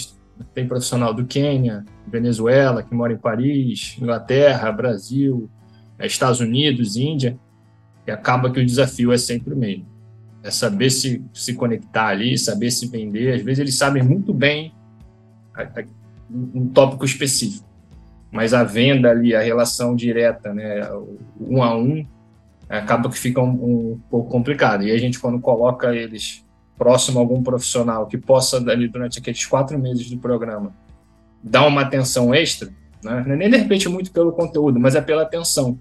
tem 0.55 0.67
profissional 0.67 1.15
do 1.15 1.25
Quênia, 1.25 1.85
Venezuela, 2.07 2.83
que 2.83 2.95
mora 2.95 3.13
em 3.13 3.19
Paris, 3.19 3.97
Inglaterra, 4.01 4.71
Brasil, 4.73 5.51
é, 5.99 6.07
Estados 6.07 6.41
Unidos, 6.41 6.97
Índia, 6.97 7.39
e 8.07 8.11
acaba 8.11 8.51
que 8.51 8.61
o 8.61 8.67
desafio 8.67 9.13
é 9.13 9.19
sempre 9.19 9.55
o 9.55 9.57
mesmo. 9.57 9.87
É 10.43 10.51
saber 10.51 10.91
se, 10.91 11.25
se 11.33 11.55
conectar 11.55 12.09
ali, 12.09 12.37
saber 12.37 12.71
se 12.71 12.87
vender. 12.87 13.35
Às 13.35 13.43
vezes 13.43 13.61
eles 13.61 13.77
sabem 13.77 14.03
muito 14.03 14.35
bem 14.35 14.75
um 16.31 16.69
tópico 16.69 17.05
específico, 17.05 17.67
mas 18.31 18.53
a 18.53 18.65
venda 18.65 19.11
ali, 19.11 19.35
a 19.35 19.41
relação 19.41 19.95
direta, 19.95 20.53
né, 20.53 20.81
um 21.41 21.63
a 21.63 21.77
um, 21.77 22.05
acaba 22.69 23.09
que 23.09 23.19
fica 23.19 23.41
um, 23.41 23.93
um 23.93 24.01
pouco 24.11 24.31
complicado. 24.31 24.83
E 24.83 24.91
a 24.91 24.99
gente, 24.99 25.19
quando 25.19 25.41
coloca 25.41 25.95
eles 25.95 26.44
próximo 26.77 27.19
a 27.19 27.23
algum 27.23 27.43
profissional 27.43 28.07
que 28.07 28.19
possa, 28.19 28.59
ali, 28.59 28.89
durante 28.89 29.19
aqueles 29.19 29.45
quatro 29.47 29.79
meses 29.79 30.11
do 30.11 30.19
programa, 30.19 30.73
dar 31.43 31.67
uma 31.67 31.83
atenção 31.83 32.35
extra, 32.35 32.71
né? 33.05 33.25
É 33.27 33.37
nem 33.37 33.51
de 33.51 33.57
repente 33.57 33.89
muito 33.89 34.11
pelo 34.11 34.33
conteúdo, 34.33 34.81
mas 34.81 34.95
é 34.95 35.01
pela 35.01 35.23
atenção. 35.23 35.79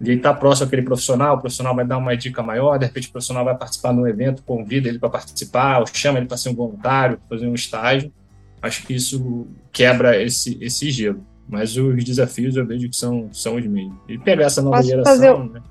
ele 0.00 0.14
está 0.14 0.32
próximo 0.34 0.66
àquele 0.66 0.82
profissional, 0.82 1.36
o 1.36 1.40
profissional 1.40 1.74
vai 1.76 1.84
dar 1.84 1.98
uma 1.98 2.16
dica 2.16 2.42
maior, 2.42 2.78
de 2.78 2.86
repente 2.86 3.08
o 3.08 3.12
profissional 3.12 3.44
vai 3.44 3.56
participar 3.56 3.92
de 3.92 4.00
um 4.00 4.06
evento, 4.06 4.42
convida 4.42 4.88
ele 4.88 4.98
para 4.98 5.10
participar, 5.10 5.80
ou 5.80 5.86
chama 5.86 6.18
ele 6.18 6.26
para 6.26 6.36
ser 6.36 6.48
um 6.48 6.54
voluntário, 6.54 7.18
fazer 7.28 7.46
um 7.46 7.54
estágio. 7.54 8.12
Acho 8.60 8.86
que 8.86 8.94
isso 8.94 9.46
quebra 9.70 10.20
esse, 10.20 10.56
esse 10.60 10.90
gelo. 10.90 11.22
Mas 11.46 11.76
os 11.76 12.02
desafios 12.02 12.56
eu 12.56 12.66
vejo 12.66 12.88
que 12.88 12.96
são, 12.96 13.28
são 13.30 13.56
os 13.56 13.66
mesmos. 13.66 13.98
E 14.08 14.18
pegar 14.18 14.46
essa 14.46 14.62
nova 14.62 14.78
posso 14.78 14.88
geração. 14.88 15.12
Fazer, 15.12 15.52
né? 15.52 15.62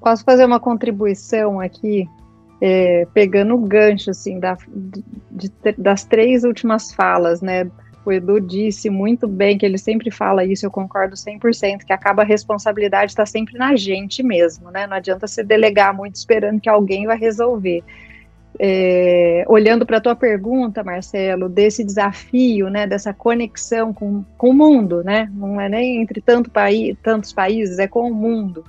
Posso 0.00 0.24
fazer 0.24 0.44
uma 0.46 0.58
contribuição 0.58 1.60
aqui, 1.60 2.08
é, 2.66 3.06
pegando 3.12 3.54
o 3.54 3.58
gancho 3.58 4.08
assim, 4.08 4.40
da, 4.40 4.56
de, 5.30 5.52
das 5.76 6.02
três 6.02 6.44
últimas 6.44 6.94
falas, 6.94 7.42
né? 7.42 7.70
O 8.06 8.10
Edu 8.10 8.40
disse 8.40 8.88
muito 8.88 9.28
bem 9.28 9.58
que 9.58 9.66
ele 9.66 9.76
sempre 9.76 10.10
fala 10.10 10.46
isso, 10.46 10.64
eu 10.64 10.70
concordo 10.70 11.14
100%, 11.14 11.84
que 11.84 11.92
acaba 11.92 12.22
a 12.22 12.24
responsabilidade 12.24 13.12
está 13.12 13.26
sempre 13.26 13.58
na 13.58 13.76
gente 13.76 14.22
mesmo, 14.22 14.70
né? 14.70 14.86
Não 14.86 14.96
adianta 14.96 15.26
você 15.26 15.44
delegar 15.44 15.94
muito 15.94 16.14
esperando 16.14 16.58
que 16.58 16.68
alguém 16.70 17.04
vai 17.04 17.18
resolver. 17.18 17.84
É, 18.58 19.44
olhando 19.46 19.84
para 19.84 19.98
a 19.98 20.00
tua 20.00 20.16
pergunta, 20.16 20.82
Marcelo, 20.82 21.50
desse 21.50 21.84
desafio, 21.84 22.70
né, 22.70 22.86
dessa 22.86 23.12
conexão 23.12 23.92
com, 23.92 24.24
com 24.38 24.50
o 24.50 24.54
mundo, 24.54 25.04
né? 25.04 25.30
Não 25.34 25.60
é 25.60 25.68
nem 25.68 26.00
entre 26.00 26.22
tanto 26.22 26.50
paí 26.50 26.96
tantos 27.02 27.30
países, 27.30 27.78
é 27.78 27.86
com 27.86 28.10
o 28.10 28.14
mundo. 28.14 28.64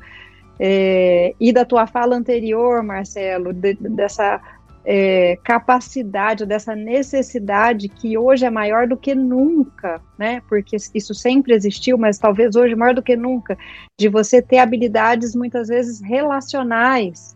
É, 0.59 1.33
e 1.39 1.51
da 1.51 1.65
tua 1.65 1.85
fala 1.85 2.15
anterior, 2.15 2.81
Marcelo, 2.81 3.51
de, 3.51 3.73
dessa 3.73 4.41
é, 4.85 5.37
capacidade, 5.43 6.45
dessa 6.45 6.75
necessidade 6.75 7.89
que 7.89 8.17
hoje 8.17 8.45
é 8.45 8.49
maior 8.49 8.87
do 8.87 8.95
que 8.95 9.15
nunca, 9.15 9.99
né? 10.17 10.41
Porque 10.47 10.77
isso 10.93 11.13
sempre 11.13 11.53
existiu, 11.53 11.97
mas 11.97 12.19
talvez 12.19 12.55
hoje 12.55 12.75
maior 12.75 12.93
do 12.93 13.01
que 13.01 13.15
nunca, 13.15 13.57
de 13.97 14.07
você 14.07 14.41
ter 14.41 14.59
habilidades 14.59 15.35
muitas 15.35 15.67
vezes 15.69 15.99
relacionais. 16.01 17.35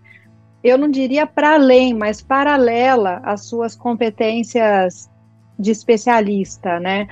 Eu 0.64 0.78
não 0.78 0.90
diria 0.90 1.26
para 1.26 1.56
além, 1.56 1.94
mas 1.94 2.22
paralela 2.22 3.20
às 3.24 3.46
suas 3.46 3.76
competências 3.76 5.10
de 5.58 5.72
especialista, 5.72 6.80
né? 6.80 7.08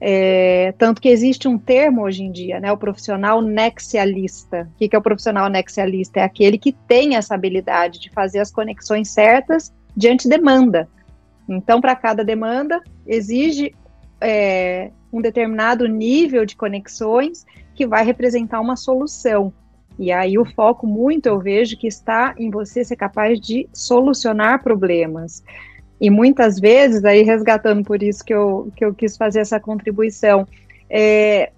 É, 0.00 0.72
tanto 0.78 1.00
que 1.00 1.10
existe 1.10 1.46
um 1.46 1.58
termo 1.58 2.02
hoje 2.02 2.22
em 2.22 2.32
dia, 2.32 2.58
né, 2.58 2.72
o 2.72 2.76
profissional 2.76 3.42
nexialista. 3.42 4.68
O 4.74 4.78
que, 4.78 4.88
que 4.88 4.96
é 4.96 4.98
o 4.98 5.02
profissional 5.02 5.48
nexialista? 5.50 6.20
É 6.20 6.22
aquele 6.22 6.56
que 6.56 6.72
tem 6.72 7.16
essa 7.16 7.34
habilidade 7.34 8.00
de 8.00 8.08
fazer 8.10 8.38
as 8.38 8.50
conexões 8.50 9.10
certas 9.10 9.72
diante 9.94 10.28
demanda. 10.28 10.88
Então, 11.46 11.80
para 11.80 11.94
cada 11.94 12.24
demanda, 12.24 12.80
exige 13.06 13.74
é, 14.20 14.90
um 15.12 15.20
determinado 15.20 15.86
nível 15.86 16.46
de 16.46 16.56
conexões 16.56 17.44
que 17.74 17.86
vai 17.86 18.04
representar 18.04 18.60
uma 18.60 18.76
solução. 18.76 19.52
E 19.98 20.10
aí 20.10 20.38
o 20.38 20.46
foco 20.46 20.86
muito 20.86 21.26
eu 21.26 21.38
vejo 21.38 21.76
que 21.76 21.86
está 21.86 22.34
em 22.38 22.50
você 22.50 22.82
ser 22.84 22.96
capaz 22.96 23.38
de 23.38 23.68
solucionar 23.72 24.62
problemas. 24.62 25.42
E 26.00 26.08
muitas 26.08 26.58
vezes, 26.58 27.04
aí 27.04 27.22
resgatando 27.22 27.84
por 27.84 28.02
isso 28.02 28.24
que 28.24 28.32
eu, 28.32 28.72
que 28.74 28.84
eu 28.84 28.94
quis 28.94 29.16
fazer 29.16 29.40
essa 29.40 29.60
contribuição, 29.60 30.46
é, 30.88 31.52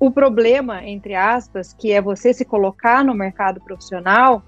o 0.00 0.10
problema, 0.10 0.84
entre 0.84 1.14
aspas, 1.14 1.72
que 1.72 1.92
é 1.92 2.00
você 2.00 2.34
se 2.34 2.44
colocar 2.44 3.04
no 3.04 3.14
mercado 3.14 3.60
profissional, 3.60 4.42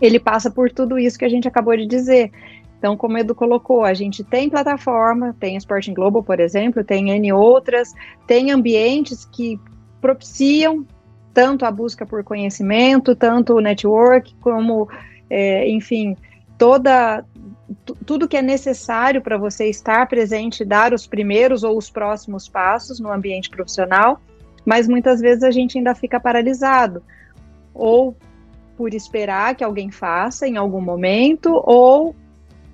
ele 0.00 0.18
passa 0.18 0.50
por 0.50 0.70
tudo 0.70 0.98
isso 0.98 1.18
que 1.18 1.24
a 1.24 1.28
gente 1.28 1.46
acabou 1.46 1.76
de 1.76 1.86
dizer. 1.86 2.30
Então, 2.78 2.96
como 2.96 3.14
o 3.14 3.18
Edu 3.18 3.34
colocou, 3.34 3.84
a 3.84 3.94
gente 3.94 4.22
tem 4.22 4.50
plataforma, 4.50 5.34
tem 5.40 5.56
Sporting 5.56 5.94
Global, 5.94 6.22
por 6.22 6.38
exemplo, 6.38 6.84
tem 6.84 7.10
N 7.10 7.32
outras, 7.32 7.94
tem 8.26 8.50
ambientes 8.50 9.24
que 9.24 9.58
propiciam 10.02 10.84
tanto 11.32 11.64
a 11.64 11.70
busca 11.70 12.04
por 12.04 12.22
conhecimento, 12.22 13.16
tanto 13.16 13.54
o 13.54 13.60
network, 13.60 14.34
como, 14.36 14.86
é, 15.30 15.66
enfim, 15.70 16.14
toda, 16.58 17.24
tudo 18.06 18.28
que 18.28 18.36
é 18.36 18.42
necessário 18.42 19.22
para 19.22 19.38
você 19.38 19.68
estar 19.68 20.06
presente, 20.06 20.64
dar 20.64 20.92
os 20.92 21.06
primeiros 21.06 21.62
ou 21.62 21.76
os 21.76 21.90
próximos 21.90 22.48
passos 22.48 23.00
no 23.00 23.10
ambiente 23.10 23.48
profissional, 23.48 24.20
mas 24.64 24.88
muitas 24.88 25.20
vezes 25.20 25.42
a 25.42 25.50
gente 25.50 25.78
ainda 25.78 25.94
fica 25.94 26.20
paralisado, 26.20 27.02
ou 27.72 28.16
por 28.76 28.92
esperar 28.92 29.54
que 29.54 29.64
alguém 29.64 29.90
faça 29.90 30.46
em 30.46 30.56
algum 30.56 30.80
momento, 30.80 31.62
ou 31.64 32.14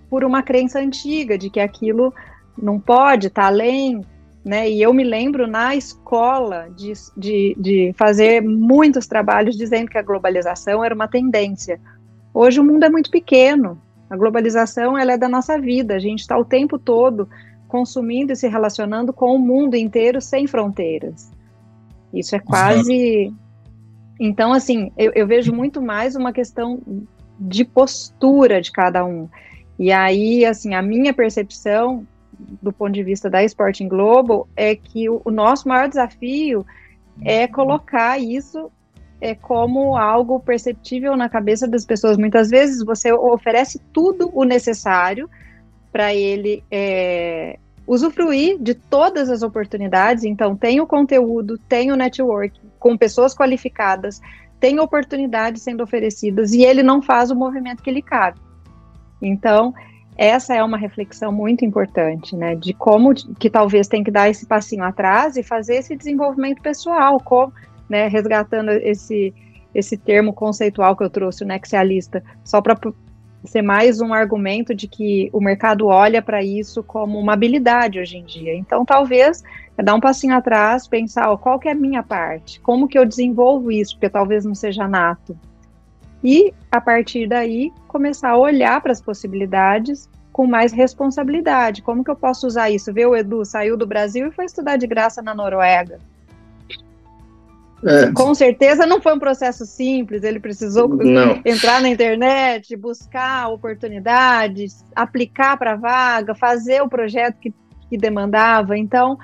por 0.08 0.24
uma 0.24 0.42
crença 0.42 0.80
antiga 0.80 1.38
de 1.38 1.50
que 1.50 1.60
aquilo 1.60 2.12
não 2.60 2.80
pode, 2.80 3.28
está 3.28 3.46
além, 3.46 4.04
né? 4.44 4.68
E 4.68 4.80
eu 4.82 4.92
me 4.92 5.04
lembro 5.04 5.46
na 5.46 5.76
escola 5.76 6.68
de, 6.76 6.92
de, 7.16 7.56
de 7.58 7.94
fazer 7.96 8.42
muitos 8.42 9.06
trabalhos 9.06 9.56
dizendo 9.56 9.90
que 9.90 9.98
a 9.98 10.02
globalização 10.02 10.82
era 10.82 10.94
uma 10.94 11.06
tendência. 11.06 11.80
Hoje 12.32 12.60
o 12.60 12.64
mundo 12.64 12.84
é 12.84 12.88
muito 12.88 13.10
pequeno, 13.10 13.80
a 14.10 14.16
globalização 14.16 14.98
ela 14.98 15.12
é 15.12 15.16
da 15.16 15.28
nossa 15.28 15.58
vida. 15.58 15.94
A 15.94 15.98
gente 16.00 16.20
está 16.20 16.36
o 16.36 16.44
tempo 16.44 16.78
todo 16.78 17.28
consumindo 17.68 18.32
e 18.32 18.36
se 18.36 18.48
relacionando 18.48 19.12
com 19.12 19.34
o 19.34 19.38
mundo 19.38 19.76
inteiro 19.76 20.20
sem 20.20 20.48
fronteiras. 20.48 21.30
Isso 22.12 22.34
é 22.34 22.40
quase. 22.40 23.32
Então, 24.18 24.52
assim, 24.52 24.90
eu, 24.98 25.12
eu 25.14 25.26
vejo 25.26 25.52
muito 25.52 25.80
mais 25.80 26.16
uma 26.16 26.32
questão 26.32 26.82
de 27.38 27.64
postura 27.64 28.60
de 28.60 28.72
cada 28.72 29.04
um. 29.04 29.28
E 29.78 29.92
aí, 29.92 30.44
assim, 30.44 30.74
a 30.74 30.82
minha 30.82 31.14
percepção 31.14 32.04
do 32.60 32.72
ponto 32.72 32.92
de 32.92 33.04
vista 33.04 33.30
da 33.30 33.44
Sporting 33.44 33.86
Global 33.86 34.48
é 34.56 34.74
que 34.74 35.08
o, 35.08 35.22
o 35.24 35.30
nosso 35.30 35.68
maior 35.68 35.88
desafio 35.88 36.66
é 37.22 37.46
colocar 37.46 38.18
isso 38.18 38.70
é 39.20 39.34
como 39.34 39.96
algo 39.96 40.40
perceptível 40.40 41.16
na 41.16 41.28
cabeça 41.28 41.68
das 41.68 41.84
pessoas. 41.84 42.16
Muitas 42.16 42.48
vezes 42.48 42.82
você 42.84 43.12
oferece 43.12 43.80
tudo 43.92 44.30
o 44.32 44.44
necessário 44.44 45.28
para 45.92 46.14
ele 46.14 46.64
é, 46.70 47.58
usufruir 47.86 48.58
de 48.58 48.74
todas 48.74 49.28
as 49.28 49.42
oportunidades. 49.42 50.24
Então, 50.24 50.56
tem 50.56 50.80
o 50.80 50.86
conteúdo, 50.86 51.58
tem 51.58 51.92
o 51.92 51.96
network 51.96 52.58
com 52.78 52.96
pessoas 52.96 53.34
qualificadas, 53.34 54.20
tem 54.58 54.78
oportunidades 54.78 55.62
sendo 55.62 55.82
oferecidas 55.82 56.52
e 56.52 56.62
ele 56.62 56.82
não 56.82 57.02
faz 57.02 57.30
o 57.30 57.36
movimento 57.36 57.82
que 57.82 57.90
lhe 57.90 58.02
cabe. 58.02 58.38
Então, 59.20 59.74
essa 60.16 60.54
é 60.54 60.62
uma 60.62 60.76
reflexão 60.76 61.32
muito 61.32 61.64
importante, 61.64 62.36
né, 62.36 62.54
de 62.54 62.74
como 62.74 63.14
que 63.14 63.48
talvez 63.48 63.88
tem 63.88 64.04
que 64.04 64.10
dar 64.10 64.28
esse 64.28 64.46
passinho 64.46 64.84
atrás 64.84 65.36
e 65.36 65.42
fazer 65.42 65.76
esse 65.76 65.96
desenvolvimento 65.96 66.60
pessoal, 66.60 67.18
como 67.20 67.52
né, 67.90 68.06
resgatando 68.06 68.70
esse, 68.70 69.34
esse 69.74 69.96
termo 69.96 70.32
conceitual 70.32 70.96
que 70.96 71.02
eu 71.02 71.10
trouxe, 71.10 71.42
o 71.42 71.46
nexialista, 71.46 72.22
só 72.44 72.62
para 72.62 72.78
ser 73.44 73.62
mais 73.62 74.00
um 74.00 74.14
argumento 74.14 74.74
de 74.74 74.86
que 74.86 75.28
o 75.32 75.40
mercado 75.40 75.86
olha 75.86 76.22
para 76.22 76.42
isso 76.42 76.82
como 76.82 77.18
uma 77.18 77.32
habilidade 77.32 77.98
hoje 77.98 78.18
em 78.18 78.24
dia. 78.24 78.54
Então, 78.54 78.84
talvez 78.84 79.42
é 79.76 79.82
dar 79.82 79.94
um 79.94 80.00
passinho 80.00 80.36
atrás, 80.36 80.86
pensar 80.86 81.30
ó, 81.30 81.36
qual 81.36 81.58
que 81.58 81.68
é 81.68 81.72
a 81.72 81.74
minha 81.74 82.02
parte, 82.02 82.60
como 82.60 82.86
que 82.86 82.98
eu 82.98 83.04
desenvolvo 83.04 83.72
isso, 83.72 83.94
porque 83.94 84.08
talvez 84.08 84.44
não 84.44 84.54
seja 84.54 84.86
nato. 84.86 85.36
E, 86.22 86.52
a 86.70 86.80
partir 86.80 87.26
daí, 87.26 87.72
começar 87.88 88.30
a 88.30 88.38
olhar 88.38 88.80
para 88.80 88.92
as 88.92 89.00
possibilidades 89.00 90.08
com 90.32 90.46
mais 90.46 90.70
responsabilidade. 90.70 91.82
Como 91.82 92.04
que 92.04 92.10
eu 92.10 92.16
posso 92.16 92.46
usar 92.46 92.70
isso? 92.70 92.92
Ver 92.92 93.06
o 93.06 93.16
Edu 93.16 93.44
saiu 93.44 93.76
do 93.76 93.86
Brasil 93.86 94.28
e 94.28 94.30
foi 94.30 94.44
estudar 94.44 94.76
de 94.76 94.86
graça 94.86 95.22
na 95.22 95.34
Noruega. 95.34 95.98
É. 97.84 98.12
Com 98.12 98.34
certeza 98.34 98.84
não 98.84 99.00
foi 99.00 99.14
um 99.14 99.18
processo 99.18 99.64
simples, 99.64 100.22
ele 100.22 100.38
precisou 100.38 100.88
não. 100.88 101.40
entrar 101.44 101.80
na 101.80 101.88
internet, 101.88 102.76
buscar 102.76 103.48
oportunidades, 103.48 104.84
aplicar 104.94 105.56
para 105.56 105.72
a 105.72 105.76
vaga, 105.76 106.34
fazer 106.34 106.82
o 106.82 106.88
projeto 106.88 107.36
que, 107.40 107.54
que 107.88 107.96
demandava. 107.96 108.76
Então, 108.76 109.18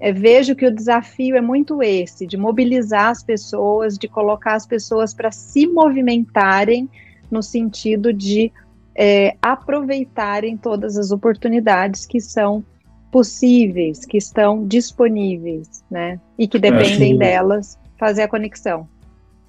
é, 0.00 0.12
vejo 0.12 0.56
que 0.56 0.66
o 0.66 0.74
desafio 0.74 1.36
é 1.36 1.40
muito 1.40 1.82
esse, 1.82 2.26
de 2.26 2.36
mobilizar 2.36 3.10
as 3.10 3.22
pessoas, 3.22 3.96
de 3.96 4.08
colocar 4.08 4.54
as 4.54 4.66
pessoas 4.66 5.14
para 5.14 5.30
se 5.30 5.66
movimentarem 5.66 6.90
no 7.30 7.42
sentido 7.42 8.12
de 8.12 8.52
é, 8.96 9.36
aproveitarem 9.40 10.56
todas 10.56 10.96
as 10.96 11.12
oportunidades 11.12 12.06
que 12.06 12.20
são 12.20 12.64
possíveis, 13.10 14.04
que 14.04 14.16
estão 14.16 14.66
disponíveis, 14.66 15.84
né? 15.88 16.18
E 16.36 16.48
que 16.48 16.58
dependem 16.58 17.16
delas 17.16 17.78
fazer 17.98 18.22
a 18.22 18.28
conexão. 18.28 18.88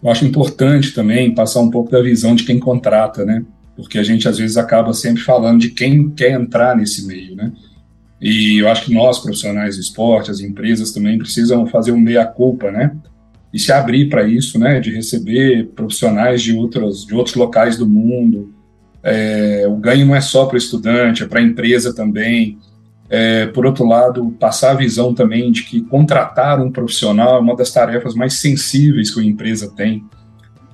Eu 0.04 0.10
acho 0.10 0.26
importante 0.26 0.94
também 0.94 1.34
passar 1.34 1.62
um 1.62 1.72
pouco 1.72 1.92
da 1.92 2.02
visão 2.02 2.36
de 2.36 2.44
quem 2.44 2.60
contrata, 2.60 3.26
né? 3.26 3.44
Porque 3.76 3.98
a 3.98 4.04
gente 4.04 4.28
às 4.28 4.38
vezes 4.38 4.56
acaba 4.58 4.94
sempre 4.94 5.22
falando 5.22 5.60
de 5.60 5.70
quem 5.70 6.10
quer 6.12 6.32
entrar 6.32 6.76
nesse 6.76 7.08
meio, 7.08 7.36
né? 7.36 7.52
E 8.22 8.60
eu 8.60 8.70
acho 8.70 8.86
que 8.86 8.94
nós, 8.94 9.20
profissionais 9.20 9.76
do 9.76 9.82
esporte, 9.82 10.32
as 10.32 10.40
empresas 10.40 10.92
também 10.92 11.18
precisam 11.18 11.66
fazer 11.68 11.92
um 11.92 12.00
meia-culpa, 12.00 12.72
né? 12.72 12.96
E 13.54 13.60
se 13.60 13.72
abrir 13.72 14.10
para 14.10 14.24
isso, 14.24 14.58
né? 14.58 14.80
De 14.80 14.92
receber 14.92 15.68
profissionais 15.76 16.42
de 16.42 16.54
outros, 16.54 17.06
de 17.06 17.14
outros 17.14 17.36
locais 17.36 17.78
do 17.78 17.88
mundo. 17.88 18.54
É, 19.04 19.66
o 19.68 19.76
ganho 19.76 20.06
não 20.06 20.16
é 20.16 20.22
só 20.22 20.46
para 20.46 20.56
o 20.56 20.58
estudante, 20.58 21.24
é 21.24 21.28
para 21.28 21.40
a 21.40 21.44
empresa 21.44 21.94
também. 21.94 22.58
É, 23.10 23.46
por 23.48 23.66
outro 23.66 23.88
lado, 23.88 24.32
passar 24.40 24.72
a 24.72 24.76
visão 24.76 25.14
também 25.14 25.52
de 25.52 25.64
que 25.64 25.82
contratar 25.82 26.60
um 26.60 26.72
profissional 26.72 27.38
é 27.38 27.40
uma 27.40 27.56
das 27.56 27.72
tarefas 27.72 28.16
mais 28.16 28.36
sensíveis 28.36 29.12
que 29.12 29.20
uma 29.20 29.30
empresa 29.30 29.72
tem. 29.76 30.04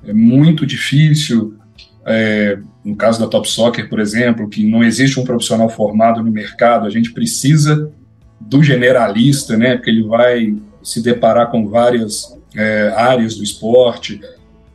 é 0.06 0.12
muito 0.12 0.64
difícil. 0.64 1.54
É, 2.04 2.58
no 2.84 2.96
caso 2.96 3.20
da 3.20 3.28
Top 3.28 3.48
Soccer, 3.48 3.88
por 3.88 4.00
exemplo, 4.00 4.48
que 4.48 4.64
não 4.68 4.82
existe 4.82 5.20
um 5.20 5.24
profissional 5.24 5.68
formado 5.68 6.22
no 6.22 6.32
mercado, 6.32 6.86
a 6.86 6.90
gente 6.90 7.12
precisa 7.12 7.92
do 8.40 8.62
generalista, 8.62 9.56
né? 9.56 9.76
Porque 9.76 9.90
ele 9.90 10.02
vai 10.02 10.56
se 10.82 11.00
deparar 11.00 11.50
com 11.50 11.68
várias 11.68 12.36
é, 12.56 12.92
áreas 12.96 13.36
do 13.36 13.44
esporte. 13.44 14.20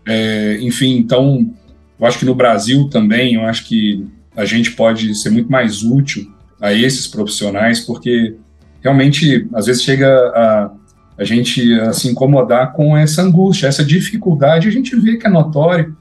É, 0.08 0.58
enfim, 0.62 0.96
então, 0.98 1.54
eu 2.00 2.06
acho 2.06 2.20
que 2.20 2.26
no 2.26 2.36
Brasil 2.36 2.88
também, 2.88 3.34
eu 3.34 3.42
acho 3.42 3.66
que 3.66 4.08
a 4.36 4.46
gente 4.46 4.72
pode 4.72 5.14
ser 5.16 5.32
muito 5.32 5.52
mais 5.52 5.82
útil 5.82 6.37
a 6.62 6.74
esses 6.74 7.08
profissionais, 7.08 7.80
porque 7.80 8.36
realmente, 8.82 9.48
às 9.54 9.66
vezes, 9.66 9.84
chega 9.84 10.08
a, 10.08 10.72
a 11.18 11.24
gente 11.24 11.74
a 11.80 11.94
se 11.94 12.08
incomodar 12.08 12.74
com 12.74 12.96
essa 12.96 13.22
angústia, 13.22 13.68
essa 13.68 13.84
dificuldade, 13.84 14.68
a 14.68 14.72
gente 14.72 14.96
vê 14.96 15.18
que 15.18 15.28
é 15.28 15.30
notório, 15.30 15.96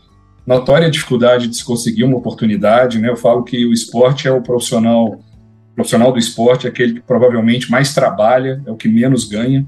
notória 0.47 0.87
a 0.87 0.91
dificuldade 0.91 1.49
de 1.49 1.57
se 1.57 1.65
conseguir 1.65 2.05
uma 2.05 2.17
oportunidade, 2.17 2.99
né? 2.99 3.09
Eu 3.09 3.17
falo 3.17 3.43
que 3.43 3.67
o 3.67 3.73
esporte 3.73 4.29
é 4.29 4.33
o 4.33 4.41
profissional, 4.41 5.21
profissional 5.75 6.13
do 6.13 6.19
esporte 6.19 6.67
é 6.67 6.71
aquele 6.71 6.95
que 6.95 7.01
provavelmente 7.01 7.71
mais 7.71 7.93
trabalha, 7.93 8.63
é 8.65 8.71
o 8.71 8.77
que 8.77 8.89
menos 8.89 9.25
ganha, 9.25 9.67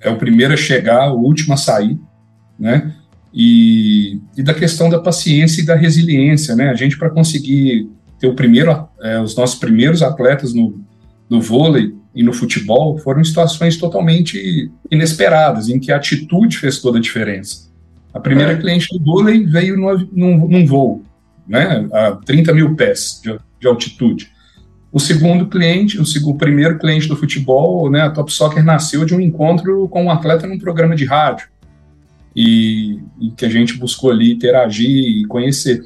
é 0.00 0.08
o 0.08 0.16
primeiro 0.16 0.54
a 0.54 0.56
chegar, 0.56 1.12
o 1.12 1.18
último 1.18 1.54
a 1.54 1.56
sair, 1.56 1.98
né? 2.58 2.94
E, 3.32 4.18
e 4.36 4.42
da 4.42 4.52
questão 4.52 4.88
da 4.88 4.98
paciência 4.98 5.60
e 5.60 5.66
da 5.66 5.76
resiliência, 5.76 6.56
né? 6.56 6.70
A 6.70 6.74
gente 6.74 6.98
para 6.98 7.10
conseguir 7.10 7.88
ter 8.20 8.28
o 8.28 8.34
primeiro, 8.34 8.86
é, 9.02 9.18
os 9.18 9.34
nossos 9.34 9.58
primeiros 9.58 10.02
atletas 10.02 10.52
no, 10.52 10.84
no 11.28 11.40
vôlei 11.40 11.94
e 12.14 12.22
no 12.22 12.32
futebol 12.32 12.98
foram 12.98 13.24
situações 13.24 13.78
totalmente 13.78 14.70
inesperadas, 14.90 15.70
em 15.70 15.80
que 15.80 15.90
a 15.90 15.96
atitude 15.96 16.58
fez 16.58 16.80
toda 16.80 16.98
a 16.98 17.00
diferença. 17.00 17.70
A 18.12 18.20
primeira 18.20 18.52
é. 18.52 18.56
cliente 18.56 18.86
do 18.92 19.02
vôlei 19.02 19.46
veio 19.46 19.76
num, 19.76 20.46
num 20.46 20.66
voo, 20.66 21.02
né, 21.48 21.88
a 21.92 22.12
30 22.12 22.52
mil 22.52 22.76
pés 22.76 23.20
de, 23.24 23.38
de 23.58 23.66
altitude. 23.66 24.30
O 24.92 24.98
segundo 24.98 25.46
cliente, 25.46 26.00
o, 26.00 26.04
segundo, 26.04 26.34
o 26.34 26.38
primeiro 26.38 26.78
cliente 26.78 27.08
do 27.08 27.16
futebol, 27.16 27.88
né, 27.90 28.02
a 28.02 28.10
Top 28.10 28.30
Soccer 28.30 28.62
nasceu 28.62 29.04
de 29.04 29.14
um 29.14 29.20
encontro 29.20 29.88
com 29.88 30.04
um 30.04 30.10
atleta 30.10 30.46
num 30.46 30.58
programa 30.58 30.96
de 30.96 31.04
rádio 31.04 31.48
e, 32.34 32.98
e 33.20 33.30
que 33.30 33.46
a 33.46 33.48
gente 33.48 33.78
buscou 33.78 34.10
ali 34.10 34.32
interagir 34.32 34.90
e 34.90 35.24
conhecer. 35.26 35.80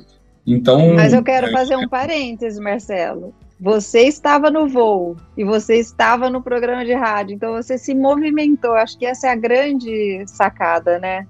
Então, 0.47 0.95
mas 0.95 1.13
eu 1.13 1.23
quero 1.23 1.47
é, 1.47 1.53
fazer 1.53 1.77
um 1.77 1.89
parênteses, 1.89 2.59
Marcelo. 2.59 3.35
Você 3.61 4.03
estava 4.03 4.51
no 4.51 4.69
voo 4.69 5.17
e 5.37 5.45
você 5.45 5.77
estava 5.77 6.29
no 6.29 6.43
programa 6.43 6.85
de 6.85 6.93
rádio, 6.93 7.35
então 7.35 7.53
você 7.53 7.79
se 7.79 7.95
movimentou. 7.95 8.73
Acho 8.73 8.99
que 8.99 9.07
essa 9.07 9.29
é 9.29 9.31
a 9.31 9.37
grande 9.37 10.23
sacada, 10.27 10.99
né? 10.99 11.27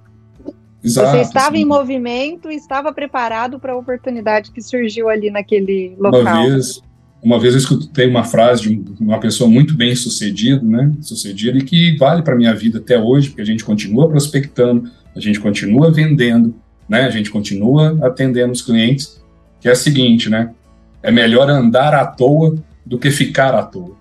Exato, 0.82 1.12
você 1.12 1.20
estava 1.22 1.56
sim. 1.56 1.62
em 1.62 1.64
movimento 1.64 2.50
e 2.50 2.56
estava 2.56 2.92
preparado 2.92 3.58
para 3.58 3.72
a 3.72 3.76
oportunidade 3.76 4.50
que 4.50 4.60
surgiu 4.60 5.08
ali 5.08 5.30
naquele 5.30 5.94
local. 5.98 6.20
Uma 6.20 6.42
vez, 6.42 6.82
uma 7.22 7.40
vez 7.40 7.54
eu 7.54 7.58
escutei 7.58 8.06
uma 8.06 8.24
frase 8.24 8.62
de 8.62 8.84
uma 9.00 9.18
pessoa 9.18 9.48
muito 9.48 9.74
bem 9.74 9.94
sucedida, 9.94 10.60
né? 10.62 10.92
Sucedida 11.00 11.56
e 11.56 11.62
que 11.62 11.96
vale 11.96 12.22
para 12.22 12.36
minha 12.36 12.54
vida 12.54 12.78
até 12.78 13.00
hoje, 13.00 13.28
porque 13.28 13.40
a 13.40 13.46
gente 13.46 13.64
continua 13.64 14.08
prospectando, 14.08 14.90
a 15.16 15.20
gente 15.20 15.40
continua 15.40 15.90
vendendo, 15.90 16.54
né? 16.88 17.02
A 17.02 17.10
gente 17.10 17.30
continua 17.30 17.98
atendendo 18.02 18.52
os 18.52 18.62
clientes, 18.62 19.22
que 19.60 19.68
é 19.68 19.72
a 19.72 19.76
seguinte, 19.76 20.28
né? 20.28 20.54
É 21.02 21.10
melhor 21.10 21.48
andar 21.50 21.94
à 21.94 22.06
toa 22.06 22.54
do 22.84 22.98
que 22.98 23.10
ficar 23.10 23.54
à 23.54 23.62
toa. 23.62 23.96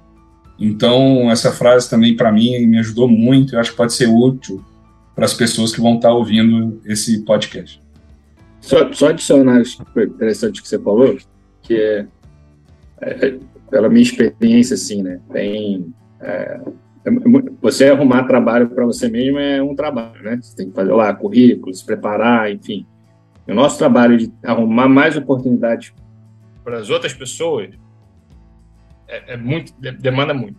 Então, 0.60 1.30
essa 1.32 1.52
frase 1.52 1.90
também 1.90 2.16
para 2.16 2.32
mim 2.32 2.66
me 2.66 2.80
ajudou 2.80 3.08
muito, 3.08 3.56
eu 3.56 3.60
acho 3.60 3.72
que 3.72 3.78
pode 3.78 3.94
ser 3.94 4.08
útil 4.08 4.64
para 5.16 5.26
as 5.26 5.34
pessoas 5.34 5.74
que 5.74 5.82
vão 5.82 5.96
estar 5.96 6.10
tá 6.10 6.14
ouvindo 6.14 6.82
esse 6.86 7.22
podcast. 7.22 7.82
Só, 8.62 8.92
só 8.94 9.10
adicionar 9.10 9.62
interessante 9.98 10.62
que 10.62 10.68
você 10.68 10.80
falou, 10.80 11.18
que 11.62 11.76
é, 11.76 12.06
é 13.02 13.40
pela 13.70 13.90
minha 13.90 14.04
experiência, 14.04 14.76
assim, 14.76 15.04
né? 15.04 15.20
Tem, 15.32 15.94
é, 16.22 16.62
é 16.62 16.62
você 17.62 17.90
arrumar 17.90 18.24
trabalho 18.24 18.70
para 18.70 18.86
você 18.86 19.10
mesmo 19.10 19.38
é 19.38 19.62
um 19.62 19.76
trabalho, 19.76 20.24
né? 20.24 20.40
Você 20.42 20.56
tem 20.56 20.70
que 20.70 20.76
fazer 20.76 20.94
lá 20.94 21.14
currículo, 21.14 21.74
se 21.74 21.86
preparar, 21.86 22.52
enfim. 22.52 22.86
O 23.48 23.54
nosso 23.54 23.78
trabalho 23.78 24.18
de 24.18 24.32
arrumar 24.44 24.88
mais 24.88 25.18
oportunidades 25.18 25.94
para 26.64 26.78
as 26.78 26.90
outras 26.90 27.14
pessoas 27.14 27.72
é, 29.08 29.34
é, 29.34 29.38
muito 29.38 29.74
demanda 30.00 30.34
muito. 30.34 30.58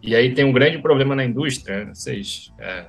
E 0.00 0.14
aí 0.14 0.32
tem 0.32 0.44
um 0.44 0.52
grande 0.52 0.78
problema 0.78 1.16
na 1.16 1.24
indústria. 1.24 1.86
Né? 1.86 1.94
Vocês, 1.94 2.52
é, 2.58 2.86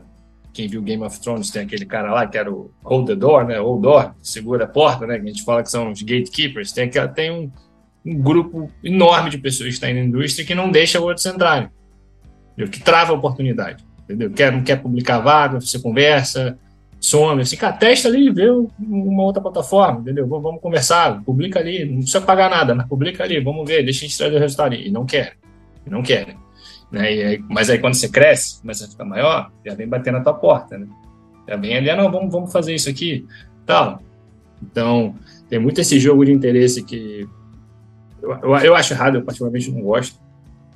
quem 0.53 0.67
viu 0.67 0.81
Game 0.83 1.03
of 1.03 1.19
Thrones 1.19 1.49
tem 1.49 1.63
aquele 1.63 1.85
cara 1.85 2.13
lá 2.13 2.27
que 2.27 2.37
era 2.37 2.51
o 2.51 2.71
Hold 2.83 3.07
the 3.07 3.15
Door, 3.15 3.47
né? 3.47 3.57
Hold 3.57 3.81
Door, 3.81 4.13
segura 4.21 4.65
a 4.65 4.67
porta, 4.67 5.07
né? 5.07 5.17
Que 5.17 5.25
a 5.25 5.27
gente 5.27 5.43
fala 5.43 5.63
que 5.63 5.71
são 5.71 5.91
os 5.91 6.03
gatekeepers. 6.03 6.71
Tem, 6.71 6.87
tem 7.15 7.31
um, 7.31 7.51
um 8.05 8.21
grupo 8.21 8.71
enorme 8.83 9.31
de 9.31 9.39
pessoas 9.39 9.69
que 9.69 9.73
estão 9.73 9.91
na 9.91 10.01
indústria 10.01 10.45
que 10.45 10.53
não 10.53 10.69
deixa 10.69 10.99
outros 10.99 11.25
entrarem. 11.25 11.67
Que 12.67 12.81
trava 12.81 13.11
a 13.11 13.15
oportunidade. 13.15 13.83
Entendeu? 14.03 14.31
Quer, 14.31 14.51
não 14.51 14.63
quer 14.63 14.81
publicar 14.81 15.19
vaga, 15.19 15.61
você 15.61 15.79
conversa, 15.79 16.57
some, 16.99 17.41
assim, 17.41 17.57
testa 17.79 18.07
ali 18.09 18.29
vê 18.29 18.49
uma 18.49 19.23
outra 19.23 19.41
plataforma, 19.41 20.01
entendeu? 20.01 20.27
Vamos 20.27 20.61
conversar, 20.61 21.21
publica 21.23 21.59
ali, 21.59 21.85
não 21.85 21.97
precisa 21.97 22.21
pagar 22.21 22.49
nada, 22.49 22.75
mas 22.75 22.87
publica 22.87 23.23
ali, 23.23 23.39
vamos 23.39 23.67
ver, 23.67 23.83
deixa 23.83 23.99
a 23.99 24.07
gente 24.07 24.17
trazer 24.17 24.35
o 24.35 24.39
resultado. 24.39 24.75
E 24.75 24.91
não 24.91 25.05
quer, 25.05 25.37
não 25.85 26.01
querem. 26.01 26.35
Né? 26.91 27.01
Aí, 27.01 27.43
mas 27.47 27.69
aí 27.69 27.79
quando 27.79 27.93
você 27.93 28.09
cresce, 28.09 28.59
começa 28.61 28.85
a 28.85 28.89
ficar 28.89 29.05
maior, 29.05 29.51
já 29.65 29.75
vem 29.75 29.87
bater 29.87 30.11
na 30.11 30.21
tua 30.21 30.33
porta, 30.33 30.77
né? 30.77 30.87
Já 31.47 31.55
vem 31.55 31.77
ali, 31.77 31.89
ah, 31.89 31.95
não, 31.95 32.11
vamos, 32.11 32.31
vamos 32.31 32.51
fazer 32.51 32.75
isso 32.75 32.89
aqui, 32.89 33.25
tal. 33.65 34.01
Então, 34.61 35.15
tem 35.47 35.57
muito 35.57 35.79
esse 35.79 35.99
jogo 35.99 36.25
de 36.25 36.31
interesse 36.31 36.83
que 36.83 37.27
eu, 38.21 38.31
eu, 38.31 38.55
eu 38.57 38.75
acho 38.75 38.93
errado, 38.93 39.15
eu 39.15 39.23
particularmente 39.23 39.71
não 39.71 39.81
gosto, 39.81 40.19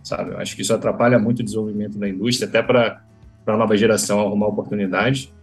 sabe? 0.03 0.31
Eu 0.31 0.37
acho 0.37 0.55
que 0.55 0.61
isso 0.61 0.73
atrapalha 0.73 1.17
muito 1.17 1.39
o 1.39 1.43
desenvolvimento 1.43 1.97
da 1.97 2.07
indústria, 2.07 2.47
até 2.47 2.61
para 2.61 3.01
a 3.47 3.57
nova 3.57 3.75
geração 3.77 4.19
arrumar 4.19 4.47
oportunidade. 4.47 5.33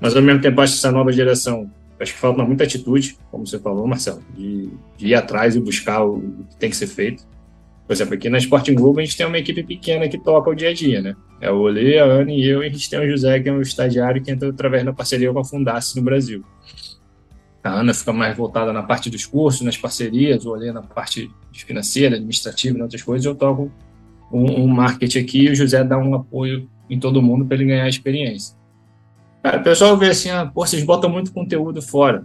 Mas, 0.00 0.14
ao 0.14 0.22
mesmo 0.22 0.40
tempo, 0.40 0.60
acho 0.60 0.74
que 0.74 0.78
essa 0.78 0.92
nova 0.92 1.10
geração, 1.10 1.70
acho 1.98 2.12
que 2.12 2.18
falta 2.18 2.44
muita 2.44 2.64
atitude, 2.64 3.16
como 3.30 3.46
você 3.46 3.58
falou, 3.58 3.86
Marcelo, 3.86 4.22
de, 4.36 4.68
de 4.96 5.08
ir 5.08 5.14
atrás 5.14 5.56
e 5.56 5.60
buscar 5.60 6.04
o, 6.04 6.16
o 6.16 6.46
que 6.50 6.56
tem 6.56 6.70
que 6.70 6.76
ser 6.76 6.86
feito. 6.86 7.24
Por 7.86 7.92
exemplo, 7.94 8.14
aqui 8.14 8.28
na 8.28 8.38
Sporting 8.38 8.74
Globo 8.74 9.00
a 9.00 9.04
gente 9.04 9.16
tem 9.16 9.26
uma 9.26 9.38
equipe 9.38 9.62
pequena 9.62 10.08
que 10.08 10.16
toca 10.16 10.48
o 10.50 10.54
dia 10.54 10.70
a 10.70 10.74
dia, 10.74 11.02
né? 11.02 11.16
É 11.40 11.50
o 11.50 11.56
Olê, 11.56 11.98
a 11.98 12.04
Ana 12.04 12.32
e 12.32 12.44
eu, 12.44 12.62
e 12.62 12.66
a 12.66 12.70
gente 12.70 12.88
tem 12.88 13.00
o 13.00 13.10
José, 13.10 13.40
que 13.40 13.48
é 13.48 13.52
um 13.52 13.60
estagiário 13.60 14.22
que 14.22 14.30
entra 14.30 14.48
através 14.48 14.84
da 14.84 14.92
parceria 14.92 15.32
com 15.32 15.40
a 15.40 15.44
Fundasse 15.44 15.96
no 15.96 16.02
Brasil. 16.02 16.44
A 17.62 17.70
Ana 17.70 17.92
fica 17.92 18.12
mais 18.12 18.36
voltada 18.36 18.72
na 18.72 18.82
parte 18.82 19.10
dos 19.10 19.26
cursos, 19.26 19.62
nas 19.62 19.76
parcerias, 19.76 20.44
o 20.44 20.50
Olê 20.50 20.72
na 20.72 20.82
parte 20.82 21.30
financeira, 21.52 22.16
administrativa 22.16 22.78
e 22.78 22.82
outras 22.82 23.02
coisas. 23.02 23.24
Eu 23.24 23.34
toco 23.34 23.70
um, 24.32 24.62
um 24.62 24.66
marketing 24.66 25.18
aqui 25.18 25.44
e 25.44 25.50
o 25.50 25.54
José 25.54 25.84
dá 25.84 25.98
um 25.98 26.14
apoio 26.14 26.68
em 26.88 26.98
todo 26.98 27.22
mundo 27.22 27.44
para 27.44 27.56
ele 27.56 27.66
ganhar 27.66 27.88
experiência. 27.88 28.56
Cara, 29.42 29.58
o 29.58 29.62
pessoal 29.62 29.96
vê 29.96 30.08
assim, 30.08 30.30
ah, 30.30 30.46
pô, 30.46 30.64
vocês 30.64 30.84
botam 30.84 31.10
muito 31.10 31.32
conteúdo 31.32 31.82
fora. 31.82 32.24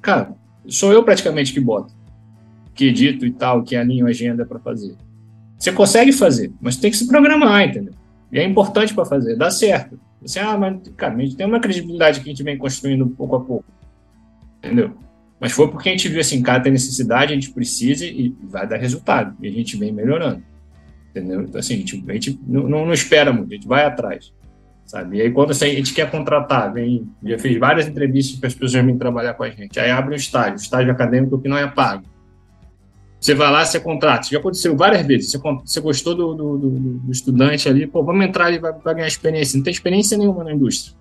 Cara, 0.00 0.34
sou 0.66 0.92
eu 0.92 1.02
praticamente 1.02 1.52
que 1.52 1.60
boto, 1.60 1.94
que 2.74 2.86
edito 2.86 3.24
e 3.24 3.32
tal, 3.32 3.62
que 3.62 3.74
alinho 3.74 4.06
a 4.06 4.10
agenda 4.10 4.44
para 4.44 4.58
fazer. 4.58 4.94
Você 5.58 5.72
consegue 5.72 6.12
fazer, 6.12 6.52
mas 6.60 6.76
tem 6.76 6.90
que 6.90 6.96
se 6.96 7.06
programar, 7.08 7.66
entendeu? 7.66 7.94
E 8.30 8.38
é 8.38 8.44
importante 8.44 8.94
para 8.94 9.04
fazer, 9.04 9.36
dá 9.36 9.50
certo. 9.50 9.98
Você, 10.20 10.38
ah, 10.38 10.56
mas, 10.56 10.80
cara, 10.96 11.14
a 11.14 11.20
gente 11.20 11.36
tem 11.36 11.46
uma 11.46 11.60
credibilidade 11.60 12.20
que 12.20 12.28
a 12.28 12.32
gente 12.32 12.42
vem 12.42 12.58
construindo 12.58 13.06
pouco 13.06 13.36
a 13.36 13.40
pouco. 13.40 13.64
Entendeu? 14.58 14.92
Mas 15.38 15.52
foi 15.52 15.68
porque 15.70 15.88
a 15.88 15.92
gente 15.92 16.08
viu 16.08 16.20
assim, 16.20 16.42
cara, 16.42 16.62
tem 16.62 16.72
necessidade, 16.72 17.32
a 17.32 17.34
gente 17.34 17.52
precisa 17.52 18.04
e 18.04 18.34
vai 18.42 18.66
dar 18.66 18.76
resultado. 18.76 19.36
E 19.42 19.48
a 19.48 19.50
gente 19.50 19.76
vem 19.76 19.92
melhorando. 19.92 20.42
Entendeu? 21.14 21.42
Então, 21.42 21.60
assim, 21.60 21.74
a 21.74 21.76
gente, 21.76 22.04
a 22.08 22.12
gente 22.12 22.40
não, 22.46 22.68
não, 22.68 22.92
espera 22.92 23.32
muito, 23.32 23.52
a 23.52 23.54
gente 23.54 23.68
vai 23.68 23.84
atrás 23.84 24.32
sabe? 24.86 25.16
E 25.16 25.22
aí 25.22 25.30
quando 25.32 25.50
assim, 25.50 25.64
a 25.64 25.74
gente 25.74 25.94
quer 25.94 26.10
contratar, 26.10 26.72
vem, 26.72 27.08
já 27.22 27.38
fiz 27.38 27.58
várias 27.58 27.88
entrevistas 27.88 28.38
para 28.38 28.48
as 28.48 28.54
pessoas 28.54 28.72
virem 28.72 28.98
trabalhar 28.98 29.34
com 29.34 29.42
a 29.42 29.50
gente, 29.50 29.80
aí 29.80 29.90
abre 29.90 30.12
um 30.12 30.16
estágio, 30.16 30.56
estágio 30.56 30.92
acadêmico 30.92 31.40
que 31.40 31.48
não 31.48 31.56
é 31.56 31.66
pago. 31.66 32.04
Você 33.24 33.34
vai 33.34 33.50
lá, 33.50 33.64
você 33.64 33.80
contrata. 33.80 34.28
Já 34.30 34.38
aconteceu 34.38 34.76
várias 34.76 35.06
vezes. 35.06 35.30
Você, 35.30 35.38
você 35.38 35.80
gostou 35.80 36.14
do, 36.14 36.34
do, 36.34 36.58
do, 36.58 36.70
do, 36.98 37.10
estudante 37.10 37.66
ali, 37.66 37.86
pô, 37.86 38.04
vamos 38.04 38.22
entrar 38.22 38.44
ali, 38.44 38.58
vai, 38.58 38.70
vai 38.70 38.94
ganhar 38.94 39.06
experiência. 39.06 39.56
Não 39.56 39.64
tem 39.64 39.70
experiência 39.70 40.18
nenhuma 40.18 40.44
na 40.44 40.52
indústria. 40.52 40.94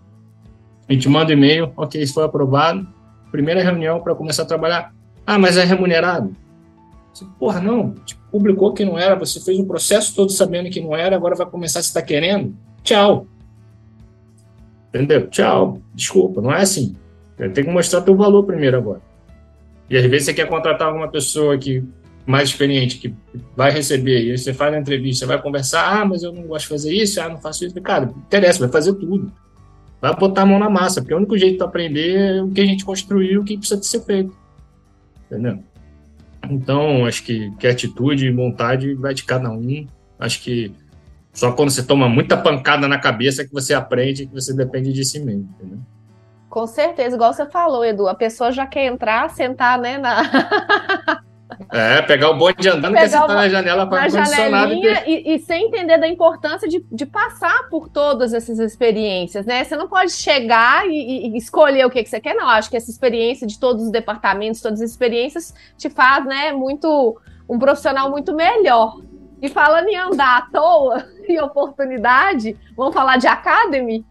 A 0.88 0.94
gente 0.94 1.10
manda 1.10 1.32
um 1.32 1.34
e-mail, 1.34 1.74
ok, 1.76 2.02
isso 2.02 2.14
foi 2.14 2.24
aprovado. 2.24 2.88
Primeira 3.30 3.62
reunião 3.62 4.00
para 4.00 4.16
começar 4.16 4.44
a 4.44 4.46
trabalhar. 4.46 4.94
Ah, 5.28 5.38
mas 5.38 5.58
é 5.58 5.66
remunerado? 5.66 6.34
Você, 7.14 7.26
porra, 7.38 7.60
não. 7.60 7.94
Tipo, 8.06 8.22
publicou 8.34 8.74
que 8.74 8.84
não 8.84 8.98
era, 8.98 9.14
você 9.14 9.40
fez 9.40 9.60
o 9.60 9.66
processo 9.68 10.16
todo 10.16 10.32
sabendo 10.32 10.68
que 10.72 10.82
não 10.82 10.96
era, 10.96 11.16
agora 11.16 11.36
vai 11.36 11.46
começar 11.46 11.84
se 11.84 11.90
está 11.90 12.02
querendo. 12.02 12.56
Tchau. 12.82 13.28
Entendeu? 14.90 15.28
Tchau. 15.28 15.80
Desculpa, 15.94 16.42
não 16.42 16.52
é 16.52 16.64
assim. 16.64 16.96
Tem 17.38 17.64
que 17.64 17.70
mostrar 17.70 18.02
teu 18.02 18.16
valor 18.16 18.44
primeiro 18.44 18.76
agora. 18.76 19.02
E 19.88 19.96
às 19.96 20.06
vezes 20.06 20.26
você 20.26 20.34
quer 20.34 20.50
contratar 20.50 20.88
alguma 20.88 21.08
pessoa 21.08 21.56
que 21.60 21.84
mais 22.26 22.50
experiente, 22.50 22.98
que 22.98 23.14
vai 23.56 23.70
receber, 23.70 24.24
e 24.24 24.36
você 24.36 24.52
faz 24.52 24.74
a 24.74 24.80
entrevista, 24.80 25.28
vai 25.28 25.40
conversar, 25.40 26.02
ah, 26.02 26.06
mas 26.06 26.24
eu 26.24 26.32
não 26.32 26.44
gosto 26.44 26.64
de 26.64 26.70
fazer 26.70 26.92
isso, 26.92 27.22
ah, 27.22 27.30
não 27.30 27.38
faço 27.38 27.66
isso. 27.66 27.80
Cara, 27.82 28.12
interessa, 28.26 28.62
vai 28.62 28.70
fazer 28.70 28.94
tudo. 28.94 29.32
Vai 30.02 30.16
botar 30.16 30.42
a 30.42 30.46
mão 30.46 30.58
na 30.58 30.72
massa, 30.72 31.02
porque 31.02 31.14
o 31.14 31.18
único 31.18 31.38
jeito 31.38 31.58
de 31.58 31.64
aprender 31.64 32.38
é 32.38 32.42
o 32.42 32.50
que 32.50 32.62
a 32.62 32.66
gente 32.66 32.84
construiu, 32.84 33.42
o 33.42 33.44
que 33.44 33.58
precisa 33.60 33.80
de 33.80 33.86
ser 33.86 34.02
feito. 34.02 34.36
Entendeu? 35.28 35.60
Então, 36.50 37.06
acho 37.06 37.24
que, 37.24 37.52
que 37.58 37.68
atitude 37.68 38.26
e 38.26 38.32
vontade 38.32 38.94
vai 38.96 39.14
de 39.14 39.24
cada 39.24 39.50
um. 39.50 39.88
Acho 40.20 40.42
que 40.42 40.74
só 41.32 41.52
quando 41.52 41.72
você 41.72 41.84
toma 41.84 42.08
muita 42.08 42.38
pancada 42.38 42.88
na 42.88 43.00
cabeça 43.00 43.44
que 43.44 43.52
você 43.52 43.74
aprende 43.74 44.28
que 44.28 44.34
você 44.34 44.54
depende 44.54 44.94
de 44.94 45.04
si 45.04 45.20
mesmo, 45.20 45.50
entendeu? 45.58 45.80
Com 46.50 46.68
certeza, 46.68 47.16
igual 47.16 47.34
você 47.34 47.48
falou, 47.48 47.84
Edu, 47.84 48.08
a 48.08 48.14
pessoa 48.14 48.52
já 48.52 48.68
quer 48.68 48.86
entrar, 48.86 49.28
sentar, 49.32 49.80
né, 49.80 49.98
na... 49.98 50.22
É, 51.72 52.02
pegar 52.02 52.30
o 52.30 52.36
bonde 52.36 52.68
andando, 52.68 52.94
quer 52.94 53.10
sentar 53.10 53.30
na 53.30 53.50
janela 53.50 53.88
para 53.88 54.02
ar 54.02 54.72
e, 55.08 55.36
e, 55.36 55.40
sem 55.40 55.68
entender 55.68 55.98
da 55.98 56.08
importância 56.08 56.68
de, 56.68 56.86
de 56.92 57.06
passar 57.06 57.70
por 57.70 57.90
todas 57.90 58.34
essas 58.34 58.60
experiências, 58.60 59.46
né? 59.46 59.64
Você 59.64 59.76
não 59.76 59.88
pode 59.88 60.12
chegar 60.12 60.88
e, 60.88 61.28
e, 61.28 61.38
escolher 61.38 61.86
o 61.86 61.90
que, 61.90 62.04
que 62.04 62.10
você 62.10 62.20
quer, 62.20 62.34
não. 62.34 62.48
Acho 62.50 62.70
que 62.70 62.78
essa 62.78 62.90
experiência 62.90 63.46
de 63.48 63.60
todos 63.60 63.84
os 63.84 63.92
departamentos, 63.92 64.62
todas 64.62 64.82
as 64.82 64.92
experiências, 64.92 65.54
te 65.78 65.90
faz, 65.90 66.26
né, 66.26 66.52
muito 66.52 67.18
um 67.48 67.60
profissional 67.60 68.10
muito 68.10 68.34
melhor. 68.34 68.98
E 69.42 69.50
falando 69.50 69.88
em 69.88 69.98
andar 69.98 70.38
à 70.38 70.42
toa 70.42 71.06
e 71.28 71.40
oportunidade, 71.40 72.58
vamos 72.76 72.94
falar 72.94 73.18
de 73.18 73.28
Academy? 73.28 74.06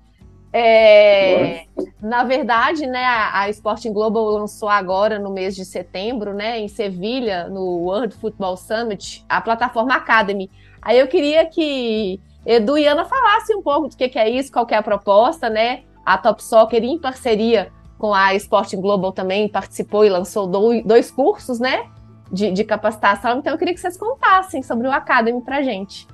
É, 0.53 1.65
na 2.01 2.25
verdade, 2.25 2.87
né, 2.87 3.05
a, 3.05 3.49
Sporting 3.49 3.93
Global 3.93 4.25
lançou 4.25 4.69
agora 4.69 5.19
no 5.19 5.31
mês 5.31 5.57
de 5.57 5.65
setembro, 5.65 6.35
né, 6.35 6.61
em 6.61 6.69
Sevilha, 6.69 7.49
no 7.49 7.79
World 7.79 8.15
Football 8.17 8.57
Summit, 8.59 9.25
a 9.29 9.41
plataforma 9.41 9.95
Academy. 9.95 10.51
Aí 10.83 10.99
eu 10.99 11.09
queria 11.09 11.47
que 11.47 12.21
Edu 12.45 12.77
e 12.77 12.87
Ana 12.87 13.05
falassem 13.05 13.57
um 13.57 13.63
pouco 13.63 13.89
do 13.89 13.97
que, 13.97 14.09
que 14.09 14.19
é 14.19 14.29
isso, 14.29 14.53
qual 14.53 14.67
é 14.69 14.77
a 14.77 14.83
proposta, 14.83 15.49
né? 15.49 15.85
A 16.05 16.19
Top 16.19 16.43
Soccer, 16.43 16.83
em 16.83 16.99
parceria 16.99 17.73
com 17.99 18.13
a 18.13 18.35
Sporting 18.35 18.81
Global, 18.81 19.13
também 19.13 19.49
participou 19.49 20.05
e 20.05 20.11
lançou 20.11 20.47
dois 20.47 21.11
cursos, 21.11 21.61
né? 21.61 21.87
De, 22.31 22.51
de 22.51 22.65
capacitação. 22.65 23.39
Então 23.39 23.53
eu 23.53 23.59
queria 23.59 23.73
que 23.73 23.81
vocês 23.81 23.97
contassem 23.97 24.63
sobre 24.63 24.89
o 24.89 24.93
Academy 24.93 25.41
para 25.41 25.63
gente. 25.63 26.09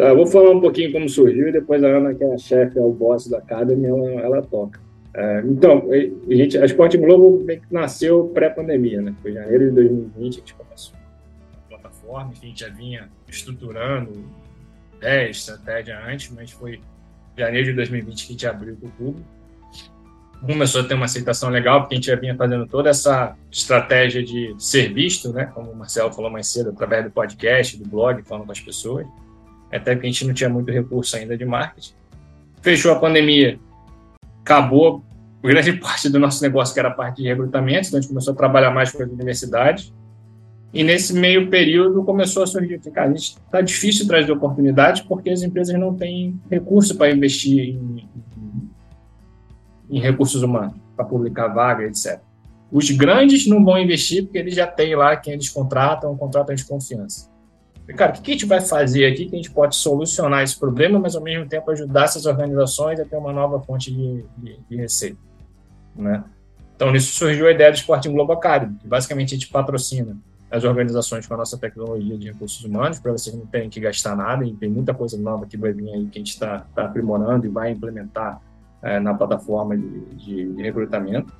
Tá, 0.00 0.14
vou 0.14 0.26
falar 0.26 0.52
um 0.52 0.60
pouquinho 0.62 0.90
como 0.92 1.06
surgiu 1.10 1.48
e 1.48 1.52
depois 1.52 1.84
a 1.84 1.88
Ana, 1.88 2.14
que 2.14 2.24
é 2.24 2.32
a 2.32 2.38
chefe, 2.38 2.78
é 2.78 2.80
o 2.80 2.90
boss 2.90 3.28
da 3.28 3.36
Academy, 3.36 3.84
ela, 3.84 4.08
ela 4.22 4.42
toca. 4.42 4.80
É, 5.12 5.42
então, 5.44 5.86
a, 5.90 6.34
gente, 6.34 6.56
a 6.56 6.64
Sport 6.64 6.96
Globo 6.96 7.44
nasceu 7.70 8.28
pré-pandemia, 8.32 9.02
né? 9.02 9.14
Foi 9.20 9.34
janeiro 9.34 9.66
de 9.66 9.72
2020 9.72 10.36
a 10.36 10.38
gente 10.38 10.54
começou 10.54 10.96
a 11.52 11.68
plataforma, 11.68 12.32
que 12.32 12.46
a 12.46 12.48
gente 12.48 12.60
já 12.60 12.70
vinha 12.70 13.10
estruturando 13.28 14.24
10, 15.00 15.36
estratégia 15.36 16.00
antes, 16.02 16.32
mas 16.34 16.50
foi 16.50 16.80
janeiro 17.36 17.66
de 17.66 17.74
2020 17.74 18.26
que 18.26 18.30
a 18.30 18.32
gente 18.32 18.46
abriu 18.46 18.76
para 18.76 18.88
o 18.88 18.92
público. 18.92 19.28
Começou 20.40 20.80
a 20.80 20.84
ter 20.84 20.94
uma 20.94 21.04
aceitação 21.04 21.50
legal, 21.50 21.80
porque 21.80 21.96
a 21.96 21.98
gente 21.98 22.06
já 22.06 22.16
vinha 22.16 22.34
fazendo 22.34 22.66
toda 22.66 22.88
essa 22.88 23.36
estratégia 23.52 24.22
de 24.22 24.54
ser 24.58 24.94
visto, 24.94 25.30
né? 25.30 25.44
Como 25.54 25.70
o 25.70 25.76
Marcelo 25.76 26.10
falou 26.10 26.30
mais 26.30 26.46
cedo, 26.50 26.70
através 26.70 27.04
do 27.04 27.10
podcast, 27.10 27.76
do 27.76 27.86
blog, 27.86 28.22
falando 28.22 28.46
com 28.46 28.52
as 28.52 28.60
pessoas 28.60 29.06
até 29.76 29.94
porque 29.94 30.06
a 30.06 30.10
gente 30.10 30.26
não 30.26 30.34
tinha 30.34 30.50
muito 30.50 30.70
recurso 30.70 31.16
ainda 31.16 31.36
de 31.36 31.44
marketing. 31.44 31.94
Fechou 32.60 32.92
a 32.92 32.96
pandemia, 32.98 33.58
acabou 34.42 35.04
grande 35.42 35.72
parte 35.78 36.08
do 36.08 36.18
nosso 36.18 36.42
negócio, 36.42 36.74
que 36.74 36.80
era 36.80 36.88
a 36.88 36.92
parte 36.92 37.22
de 37.22 37.28
recrutamento, 37.28 37.88
então 37.88 37.98
a 37.98 38.02
gente 38.02 38.10
começou 38.10 38.34
a 38.34 38.36
trabalhar 38.36 38.70
mais 38.70 38.90
com 38.90 39.02
as 39.02 39.10
universidades. 39.10 39.92
E 40.72 40.84
nesse 40.84 41.12
meio 41.12 41.50
período 41.50 42.04
começou 42.04 42.44
a 42.44 42.46
surgir, 42.46 42.78
cara, 42.92 43.08
a 43.08 43.10
gente 43.10 43.36
está 43.44 43.60
difícil 43.60 44.06
trazer 44.06 44.30
oportunidades 44.30 45.02
porque 45.02 45.30
as 45.30 45.42
empresas 45.42 45.76
não 45.78 45.94
têm 45.94 46.40
recurso 46.48 46.96
para 46.96 47.10
investir 47.10 47.70
em, 47.70 48.08
em, 49.90 49.96
em 49.96 50.00
recursos 50.00 50.42
humanos, 50.42 50.74
para 50.94 51.04
publicar 51.04 51.48
vaga, 51.48 51.84
etc. 51.84 52.20
Os 52.70 52.88
grandes 52.90 53.48
não 53.48 53.64
vão 53.64 53.78
investir 53.78 54.22
porque 54.22 54.38
eles 54.38 54.54
já 54.54 54.66
têm 54.66 54.94
lá 54.94 55.16
quem 55.16 55.32
eles 55.32 55.48
contratam, 55.48 56.16
contrato 56.16 56.54
de 56.54 56.64
confiança 56.64 57.29
cara, 57.94 58.12
o 58.12 58.22
que 58.22 58.30
a 58.30 58.34
gente 58.34 58.46
vai 58.46 58.60
fazer 58.60 59.06
aqui 59.06 59.26
que 59.26 59.34
a 59.34 59.38
gente 59.38 59.50
pode 59.50 59.76
solucionar 59.76 60.42
esse 60.42 60.58
problema, 60.58 60.98
mas 60.98 61.14
ao 61.14 61.22
mesmo 61.22 61.46
tempo 61.46 61.70
ajudar 61.70 62.04
essas 62.04 62.26
organizações 62.26 63.00
a 63.00 63.04
ter 63.04 63.16
uma 63.16 63.32
nova 63.32 63.60
fonte 63.60 63.92
de, 63.92 64.24
de, 64.36 64.58
de 64.68 64.76
receita, 64.76 65.18
né? 65.96 66.24
Então, 66.76 66.90
nisso 66.90 67.12
surgiu 67.12 67.46
a 67.46 67.50
ideia 67.50 67.70
do 67.70 67.76
Sporting 67.76 68.10
Global 68.12 68.38
Academy, 68.38 68.74
que 68.78 68.88
basicamente 68.88 69.34
a 69.34 69.38
gente 69.38 69.48
patrocina 69.48 70.16
as 70.50 70.64
organizações 70.64 71.26
com 71.26 71.34
a 71.34 71.36
nossa 71.36 71.58
tecnologia 71.58 72.18
de 72.18 72.28
recursos 72.28 72.64
humanos, 72.64 72.98
para 72.98 73.12
vocês 73.12 73.36
não 73.36 73.46
terem 73.46 73.68
que 73.68 73.78
gastar 73.78 74.16
nada, 74.16 74.44
e 74.44 74.54
tem 74.54 74.68
muita 74.68 74.92
coisa 74.92 75.16
nova 75.18 75.46
que 75.46 75.56
vai 75.56 75.72
vir 75.72 75.92
aí 75.92 76.06
que 76.06 76.18
a 76.18 76.20
gente 76.20 76.32
está 76.32 76.66
tá 76.74 76.86
aprimorando 76.86 77.46
e 77.46 77.48
vai 77.48 77.70
implementar 77.70 78.40
é, 78.82 78.98
na 78.98 79.14
plataforma 79.14 79.76
de, 79.76 80.00
de, 80.16 80.52
de 80.54 80.62
recrutamento. 80.62 81.32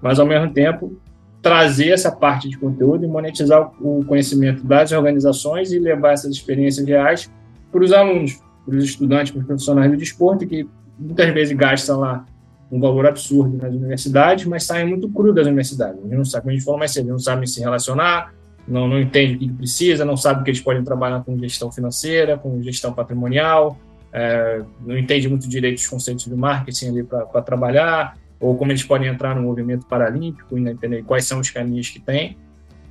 Mas, 0.00 0.20
ao 0.20 0.26
mesmo 0.26 0.52
tempo, 0.52 1.00
trazer 1.44 1.90
essa 1.90 2.10
parte 2.10 2.48
de 2.48 2.56
conteúdo 2.56 3.04
e 3.04 3.06
monetizar 3.06 3.70
o 3.78 4.02
conhecimento 4.06 4.64
das 4.64 4.92
organizações 4.92 5.70
e 5.72 5.78
levar 5.78 6.14
essas 6.14 6.32
experiências 6.32 6.86
reais 6.86 7.30
para 7.70 7.84
os 7.84 7.92
alunos, 7.92 8.40
para 8.64 8.74
os 8.74 8.82
estudantes, 8.82 9.30
para 9.30 9.40
os 9.40 9.46
profissionais 9.46 9.90
do 9.90 9.96
desporto, 9.98 10.46
que 10.46 10.66
muitas 10.98 11.34
vezes 11.34 11.54
gastam 11.54 12.00
lá 12.00 12.24
um 12.72 12.80
valor 12.80 13.06
absurdo 13.06 13.58
nas 13.58 13.74
universidades, 13.74 14.46
mas 14.46 14.64
saem 14.64 14.88
muito 14.88 15.06
cru 15.10 15.34
das 15.34 15.46
universidades. 15.46 16.00
Gente 16.02 16.16
não 16.16 16.24
sabe, 16.24 16.44
como 16.44 16.50
a 16.50 16.54
gente 16.54 16.64
falou 16.64 16.78
mais 16.78 16.92
cedo, 16.92 17.10
não 17.10 17.18
sabem 17.18 17.46
se 17.46 17.60
relacionar, 17.60 18.32
não, 18.66 18.88
não 18.88 18.98
entende 18.98 19.34
o 19.34 19.38
que 19.38 19.52
precisa, 19.52 20.02
não 20.02 20.16
sabe 20.16 20.42
que 20.44 20.50
eles 20.50 20.62
podem 20.62 20.82
trabalhar 20.82 21.22
com 21.24 21.38
gestão 21.38 21.70
financeira, 21.70 22.38
com 22.38 22.62
gestão 22.62 22.94
patrimonial, 22.94 23.78
é, 24.10 24.62
não 24.80 24.96
entende 24.96 25.28
muito 25.28 25.46
direito 25.46 25.76
os 25.76 25.86
conceitos 25.86 26.26
do 26.26 26.38
marketing 26.38 26.88
ali 26.88 27.02
para 27.02 27.42
trabalhar, 27.42 28.16
ou 28.44 28.54
como 28.58 28.70
eles 28.70 28.84
podem 28.84 29.08
entrar 29.08 29.34
no 29.34 29.40
movimento 29.40 29.86
paralímpico, 29.86 30.54
né, 30.58 30.72
entender 30.72 31.02
quais 31.02 31.24
são 31.24 31.40
os 31.40 31.48
caminhos 31.48 31.88
que 31.88 31.98
tem. 31.98 32.36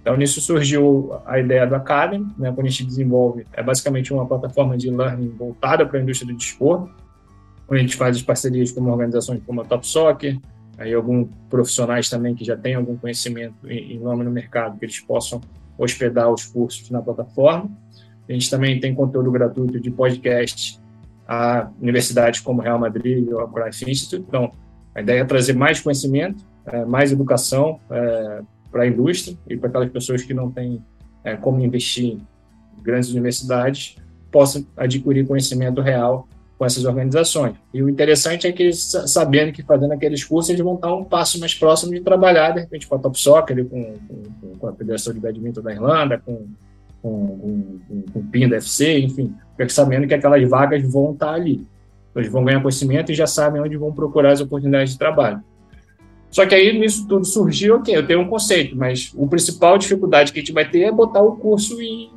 Então, 0.02 0.18
nisso 0.18 0.42
surgiu 0.42 1.14
a 1.28 1.40
ideia 1.40 1.68
do 1.68 1.76
Academy, 1.76 2.26
né, 2.40 2.52
quando 2.52 2.66
a 2.66 2.70
gente 2.72 2.84
desenvolve, 2.86 3.46
é 3.54 3.62
basicamente 3.62 4.12
uma 4.12 4.26
plataforma 4.26 4.76
de 4.76 4.90
learning 4.90 5.30
voltada 5.30 5.86
para 5.86 6.00
a 6.00 6.02
indústria 6.02 6.34
do 6.34 6.36
desporto, 6.36 6.92
onde 7.70 7.80
a 7.80 7.84
gente 7.84 7.96
faz 7.96 8.18
as 8.18 8.24
parcerias 8.24 8.72
com 8.72 8.82
organizações 8.82 9.44
como 9.46 9.62
a 9.62 9.64
Top 9.64 9.86
Soccer, 9.86 10.40
aí 10.76 10.92
alguns 10.92 11.30
profissionais 11.52 12.10
também 12.10 12.34
que 12.34 12.44
já 12.44 12.58
têm 12.58 12.74
algum 12.74 12.98
conhecimento 12.98 13.70
em 13.70 14.00
nome 14.00 14.24
no 14.24 14.32
mercado, 14.32 14.80
que 14.80 14.86
eles 14.86 15.00
possam 15.02 15.40
hospedar 15.78 16.32
os 16.32 16.46
cursos 16.46 16.90
na 16.90 17.00
plataforma. 17.00 17.70
A 18.28 18.34
gente 18.34 18.50
também 18.50 18.80
tem 18.80 18.96
conteúdo 18.96 19.30
gratuito 19.32 19.80
de 19.80 19.92
podcast 19.92 20.80
a 21.28 21.70
universidades 21.80 22.40
como 22.40 22.60
Real 22.60 22.80
Madrid 22.80 23.32
ou 23.32 23.40
a 23.40 23.48
Cruyff 23.48 23.90
Institute. 23.90 24.26
Então, 24.28 24.52
a 24.96 25.02
ideia 25.02 25.22
é 25.22 25.26
trazer 25.26 25.54
mais 25.54 25.80
conhecimento, 25.80 26.44
é, 26.66 26.86
mais 26.86 27.12
educação 27.12 27.80
é, 27.90 28.42
para 28.72 28.84
a 28.84 28.88
indústria 28.88 29.38
e 29.48 29.58
para 29.58 29.70
aquelas 29.70 29.90
pessoas 29.90 30.24
que 30.24 30.34
não 30.34 30.52
têm 30.52 30.84
é, 31.24 31.36
como 31.36 31.64
investir 31.64 32.14
em 32.14 32.82
grandes 32.82 33.10
universidades 33.12 33.96
possam 34.32 34.66
adquirir 34.76 35.26
conhecimento 35.28 35.80
real 35.80 36.28
com 36.58 36.66
essas 36.66 36.86
organizações. 36.86 37.56
E 37.74 37.82
o 37.84 37.90
interessante 37.90 38.48
é 38.48 38.52
que 38.52 38.64
eles, 38.64 38.96
sabendo 39.08 39.52
que 39.52 39.62
fazendo 39.64 39.92
aqueles 39.92 40.24
cursos, 40.24 40.50
eles 40.50 40.64
vão 40.64 40.76
estar 40.76 40.94
um 40.94 41.04
passo 41.04 41.40
mais 41.40 41.54
próximo 41.54 41.94
de 41.94 42.02
trabalhar, 42.02 42.52
de 42.52 42.62
repente, 42.62 42.88
com 42.88 42.96
a 42.96 43.00
Top 43.00 43.20
Soccer, 43.20 43.66
com, 43.68 43.98
com, 44.08 44.56
com 44.58 44.68
a 44.68 44.74
Federação 44.74 45.14
de 45.14 45.20
Badminton 45.20 45.62
da 45.62 45.72
Irlanda, 45.72 46.20
com, 46.20 46.48
com, 47.02 47.28
com, 47.88 48.02
com 48.12 48.20
o 48.20 48.24
PIN 48.24 48.50
da 48.50 48.58
FC, 48.58 49.00
enfim, 49.00 49.36
sabendo 49.68 50.08
que 50.08 50.14
aquelas 50.14 50.48
vagas 50.50 50.82
vão 50.92 51.12
estar 51.14 51.34
ali. 51.34 51.68
Eles 52.16 52.32
vão 52.32 52.44
ganhar 52.44 52.62
conhecimento 52.62 53.12
e 53.12 53.16
já 53.16 53.26
sabem 53.26 53.62
onde 53.62 53.76
vão 53.76 53.92
procurar 53.92 54.32
as 54.32 54.42
oportunidades 54.42 54.94
de 54.94 55.00
trabalho. 55.00 55.42
Só 56.30 56.46
que 56.46 56.56
aí 56.56 56.78
nisso 56.78 57.08
tudo 57.08 57.26
surgiu, 57.26 57.76
ok, 57.76 57.96
eu 57.96 58.08
tenho 58.08 58.22
um 58.22 58.28
conceito, 58.28 58.76
mas 58.76 59.12
o 59.16 59.28
principal 59.28 59.78
dificuldade 59.78 60.34
que 60.34 60.40
a 60.40 60.42
gente 60.42 60.52
vai 60.52 60.68
ter 60.68 60.82
é 60.82 60.92
botar 60.92 61.22
o 61.22 61.36
curso 61.36 61.80
e 61.80 62.10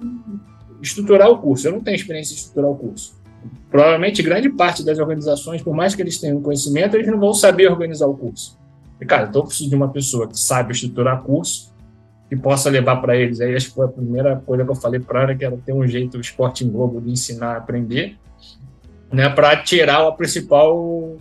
estruturar 0.81 1.29
o 1.31 1.39
curso. 1.39 1.69
Eu 1.69 1.73
não 1.73 1.81
tenho 1.81 1.97
experiência 1.97 2.33
em 2.33 2.37
estruturar 2.37 2.71
o 2.71 2.77
curso. 2.77 3.15
Provavelmente 3.71 4.23
grande 4.23 4.49
parte 4.49 4.83
das 4.83 4.99
organizações, 4.99 5.63
por 5.63 5.75
mais 5.75 5.95
que 5.95 6.01
eles 6.01 6.19
tenham 6.19 6.41
conhecimento, 6.41 6.97
eles 6.97 7.07
não 7.09 7.21
vão 7.21 7.35
saber 7.35 7.71
organizar 7.71 8.07
o 8.07 8.17
curso. 8.17 8.59
E, 8.99 9.05
cara, 9.05 9.27
então 9.29 9.43
eu 9.43 9.47
preciso 9.47 9.69
de 9.69 9.77
uma 9.77 9.89
pessoa 9.89 10.27
que 10.27 10.39
saiba 10.39 10.73
estruturar 10.73 11.23
curso, 11.23 11.75
que 12.29 12.37
possa 12.37 12.71
levar 12.71 12.97
para 12.97 13.15
eles. 13.17 13.41
Aí 13.41 13.55
acho 13.55 13.69
que 13.69 13.75
foi 13.75 13.85
a 13.85 13.89
primeira 13.89 14.37
coisa 14.47 14.65
que 14.65 14.71
eu 14.71 14.75
falei 14.75 14.99
para 14.99 15.25
ela, 15.25 15.35
que 15.35 15.45
era 15.45 15.57
ter 15.59 15.75
um 15.75 15.87
jeito, 15.87 16.17
o 16.17 16.21
esporte 16.21 16.65
em 16.65 16.71
Globo, 16.71 17.03
de 17.03 17.11
ensinar 17.11 17.53
a 17.53 17.57
aprender 17.59 18.17
né, 19.17 19.31
para 19.31 19.57
tirar 19.57 20.07
a 20.07 20.13
principal 20.13 21.17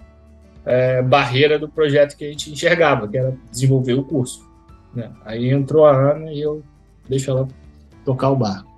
é, 0.66 1.02
barreira 1.02 1.58
do 1.58 1.70
projeto 1.70 2.18
que 2.18 2.26
a 2.26 2.30
gente 2.30 2.52
enxergava, 2.52 3.08
que 3.08 3.18
era 3.18 3.34
desenvolver 3.50 3.94
o 3.94 4.04
curso. 4.04 4.46
Né? 4.94 5.10
Aí 5.24 5.50
entrou 5.50 5.86
a 5.86 5.92
Ana 5.92 6.30
e 6.30 6.42
eu 6.42 6.62
deixo 7.08 7.32
ela 7.32 7.48
tocar 8.04 8.32
o 8.32 8.36
barco. 8.36 8.70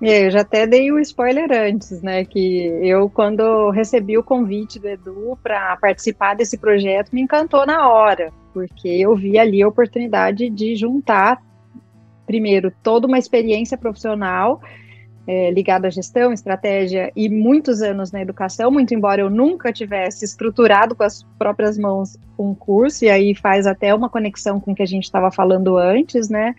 Eu 0.00 0.30
já 0.30 0.40
até 0.40 0.66
dei 0.66 0.90
o 0.90 0.96
um 0.96 0.98
spoiler 1.00 1.52
antes, 1.52 2.00
né? 2.00 2.24
Que 2.24 2.68
eu, 2.82 3.10
quando 3.10 3.68
recebi 3.68 4.16
o 4.16 4.24
convite 4.24 4.78
do 4.78 4.88
Edu 4.88 5.38
para 5.42 5.76
participar 5.76 6.34
desse 6.34 6.56
projeto, 6.56 7.10
me 7.12 7.20
encantou 7.20 7.66
na 7.66 7.86
hora, 7.86 8.32
porque 8.54 8.88
eu 8.88 9.14
vi 9.14 9.38
ali 9.38 9.62
a 9.62 9.68
oportunidade 9.68 10.48
de 10.48 10.74
juntar, 10.74 11.42
primeiro, 12.26 12.72
toda 12.82 13.06
uma 13.06 13.18
experiência 13.18 13.76
profissional 13.76 14.62
é, 15.26 15.50
ligado 15.50 15.84
à 15.84 15.90
gestão, 15.90 16.32
estratégia 16.32 17.12
e 17.14 17.28
muitos 17.28 17.82
anos 17.82 18.10
na 18.10 18.20
educação, 18.20 18.70
muito 18.70 18.94
embora 18.94 19.20
eu 19.20 19.30
nunca 19.30 19.72
tivesse 19.72 20.24
estruturado 20.24 20.94
com 20.94 21.02
as 21.02 21.22
próprias 21.38 21.78
mãos 21.78 22.16
um 22.38 22.54
curso, 22.54 23.04
e 23.04 23.10
aí 23.10 23.34
faz 23.34 23.66
até 23.66 23.94
uma 23.94 24.08
conexão 24.08 24.58
com 24.58 24.72
o 24.72 24.74
que 24.74 24.82
a 24.82 24.86
gente 24.86 25.04
estava 25.04 25.30
falando 25.30 25.76
antes, 25.76 26.28
né? 26.28 26.54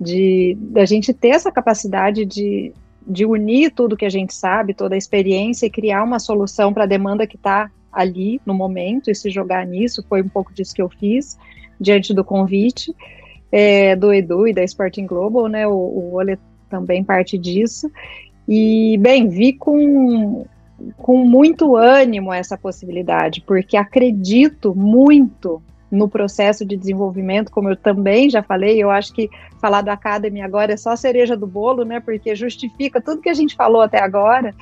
De 0.00 0.56
a 0.76 0.84
gente 0.84 1.12
ter 1.12 1.28
essa 1.28 1.52
capacidade 1.52 2.24
de, 2.24 2.72
de 3.06 3.26
unir 3.26 3.70
tudo 3.72 3.96
que 3.96 4.06
a 4.06 4.10
gente 4.10 4.34
sabe, 4.34 4.74
toda 4.74 4.94
a 4.94 4.98
experiência 4.98 5.66
e 5.66 5.70
criar 5.70 6.02
uma 6.02 6.18
solução 6.18 6.72
para 6.72 6.84
a 6.84 6.86
demanda 6.86 7.26
que 7.26 7.36
está 7.36 7.70
ali 7.92 8.40
no 8.46 8.54
momento 8.54 9.10
e 9.10 9.14
se 9.14 9.28
jogar 9.30 9.66
nisso, 9.66 10.04
foi 10.08 10.22
um 10.22 10.28
pouco 10.28 10.52
disso 10.52 10.74
que 10.74 10.82
eu 10.82 10.88
fiz 10.88 11.36
diante 11.80 12.14
do 12.14 12.24
convite 12.24 12.94
é, 13.50 13.96
do 13.96 14.12
Edu 14.12 14.46
e 14.46 14.52
da 14.52 14.62
Sporting 14.62 15.06
Global, 15.06 15.48
né? 15.48 15.66
O, 15.66 15.72
o 15.72 16.14
Ole 16.14 16.38
também 16.68 17.04
parte 17.04 17.36
disso. 17.38 17.90
E, 18.46 18.96
bem, 18.98 19.28
vi 19.28 19.52
com, 19.52 20.46
com 20.96 21.24
muito 21.24 21.76
ânimo 21.76 22.32
essa 22.32 22.56
possibilidade, 22.56 23.42
porque 23.42 23.76
acredito 23.76 24.74
muito 24.74 25.62
no 25.90 26.08
processo 26.08 26.64
de 26.64 26.76
desenvolvimento, 26.76 27.50
como 27.50 27.70
eu 27.70 27.76
também 27.76 28.28
já 28.28 28.42
falei, 28.42 28.82
eu 28.82 28.90
acho 28.90 29.12
que 29.12 29.30
falar 29.60 29.80
do 29.80 29.90
Academy 29.90 30.40
agora 30.42 30.74
é 30.74 30.76
só 30.76 30.90
a 30.90 30.96
cereja 30.96 31.36
do 31.36 31.46
bolo, 31.46 31.84
né? 31.84 31.98
Porque 32.00 32.34
justifica 32.34 33.00
tudo 33.00 33.22
que 33.22 33.30
a 33.30 33.34
gente 33.34 33.56
falou 33.56 33.80
até 33.80 34.00
agora. 34.00 34.54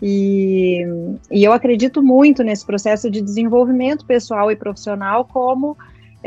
E, 0.00 0.84
e 1.30 1.42
eu 1.42 1.52
acredito 1.52 2.02
muito 2.02 2.42
nesse 2.42 2.66
processo 2.66 3.10
de 3.10 3.22
desenvolvimento 3.22 4.04
pessoal 4.04 4.50
e 4.50 4.56
profissional 4.56 5.24
como 5.24 5.76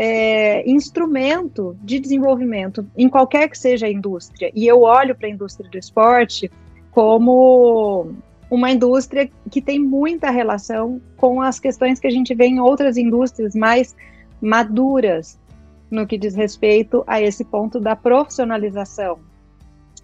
é, 0.02 0.64
instrumento 0.66 1.76
de 1.84 2.00
desenvolvimento 2.00 2.88
em 2.98 3.10
qualquer 3.10 3.50
que 3.50 3.60
seja 3.60 3.86
a 3.86 3.92
indústria. 3.92 4.50
E 4.56 4.66
eu 4.66 4.84
olho 4.84 5.14
para 5.14 5.28
a 5.28 5.30
indústria 5.30 5.70
do 5.70 5.78
esporte 5.78 6.50
como 6.90 8.14
uma 8.50 8.72
indústria 8.72 9.30
que 9.52 9.62
tem 9.62 9.78
muita 9.78 10.32
relação 10.32 11.02
com 11.18 11.42
as 11.42 11.60
questões 11.60 12.00
que 12.00 12.08
a 12.08 12.10
gente 12.10 12.34
vê 12.34 12.46
em 12.46 12.62
outras 12.62 12.96
indústrias 12.96 13.54
mais 13.54 13.94
maduras 14.42 15.38
no 15.92 16.08
que 16.08 16.18
diz 16.18 16.34
respeito 16.34 17.04
a 17.06 17.22
esse 17.22 17.44
ponto 17.44 17.78
da 17.78 17.94
profissionalização 17.94 19.20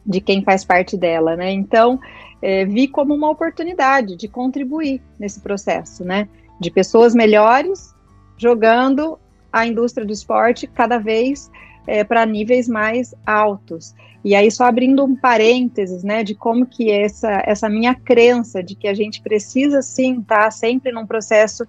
de 0.05 0.19
quem 0.19 0.43
faz 0.43 0.65
parte 0.65 0.97
dela, 0.97 1.37
né? 1.37 1.53
Então, 1.53 1.97
é, 2.41 2.65
vi 2.65 2.89
como 2.89 3.13
uma 3.13 3.29
oportunidade 3.29 4.17
de 4.17 4.27
contribuir 4.27 5.01
nesse 5.17 5.39
processo, 5.39 6.03
né? 6.03 6.27
De 6.59 6.69
pessoas 6.69 7.15
melhores 7.15 7.95
jogando 8.37 9.17
a 9.55 9.65
indústria 9.65 10.05
do 10.05 10.11
esporte 10.11 10.67
cada 10.67 10.97
vez 10.97 11.49
é, 11.87 12.03
para 12.03 12.25
níveis 12.25 12.67
mais 12.67 13.15
altos. 13.25 13.95
E 14.21 14.35
aí, 14.35 14.51
só 14.51 14.65
abrindo 14.65 15.01
um 15.01 15.15
parênteses, 15.15 16.03
né, 16.03 16.23
de 16.23 16.35
como 16.35 16.65
que 16.65 16.91
essa, 16.91 17.41
essa 17.45 17.69
minha 17.69 17.95
crença 17.95 18.61
de 18.61 18.75
que 18.75 18.85
a 18.85 18.93
gente 18.93 19.21
precisa 19.21 19.81
sim 19.81 20.19
estar 20.19 20.45
tá 20.45 20.51
sempre 20.51 20.91
num 20.91 21.05
processo 21.05 21.65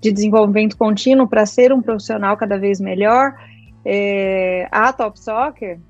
de 0.00 0.12
desenvolvimento 0.12 0.76
contínuo 0.76 1.26
para 1.26 1.44
ser 1.44 1.72
um 1.72 1.82
profissional 1.82 2.36
cada 2.36 2.56
vez 2.56 2.78
melhor, 2.78 3.34
é, 3.84 4.68
a 4.70 4.92
Top 4.92 5.18
Soccer 5.18 5.80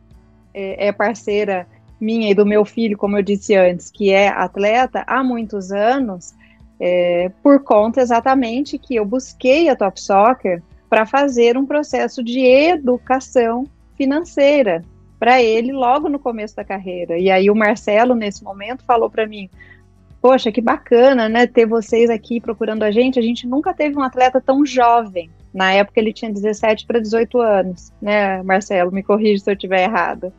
é, 0.54 0.86
é 0.86 0.92
parceira 0.92 1.66
minha 2.00 2.30
e 2.30 2.34
do 2.34 2.46
meu 2.46 2.64
filho, 2.64 2.96
como 2.96 3.18
eu 3.18 3.22
disse 3.22 3.54
antes, 3.54 3.90
que 3.90 4.10
é 4.10 4.28
atleta 4.28 5.04
há 5.06 5.22
muitos 5.22 5.70
anos, 5.72 6.32
é, 6.80 7.30
por 7.42 7.62
conta 7.62 8.00
exatamente 8.00 8.78
que 8.78 8.94
eu 8.94 9.04
busquei 9.04 9.68
a 9.68 9.76
Top 9.76 10.00
Soccer 10.00 10.62
para 10.94 11.06
fazer 11.06 11.58
um 11.58 11.66
processo 11.66 12.22
de 12.22 12.46
educação 12.46 13.66
financeira 13.96 14.84
para 15.18 15.42
ele 15.42 15.72
logo 15.72 16.08
no 16.08 16.20
começo 16.20 16.54
da 16.54 16.62
carreira. 16.62 17.18
E 17.18 17.32
aí 17.32 17.50
o 17.50 17.54
Marcelo, 17.56 18.14
nesse 18.14 18.44
momento, 18.44 18.84
falou 18.84 19.10
para 19.10 19.26
mim: 19.26 19.50
Poxa, 20.22 20.52
que 20.52 20.60
bacana, 20.60 21.28
né? 21.28 21.48
Ter 21.48 21.66
vocês 21.66 22.08
aqui 22.08 22.40
procurando 22.40 22.84
a 22.84 22.92
gente. 22.92 23.18
A 23.18 23.22
gente 23.22 23.44
nunca 23.44 23.74
teve 23.74 23.98
um 23.98 24.02
atleta 24.02 24.40
tão 24.40 24.64
jovem. 24.64 25.28
Na 25.52 25.72
época 25.72 25.98
ele 25.98 26.12
tinha 26.12 26.32
17 26.32 26.86
para 26.86 27.00
18 27.00 27.40
anos, 27.40 27.92
né, 28.00 28.40
Marcelo? 28.44 28.92
Me 28.92 29.02
corrija 29.02 29.42
se 29.42 29.50
eu 29.50 29.54
estiver 29.54 29.82
errada. 29.82 30.32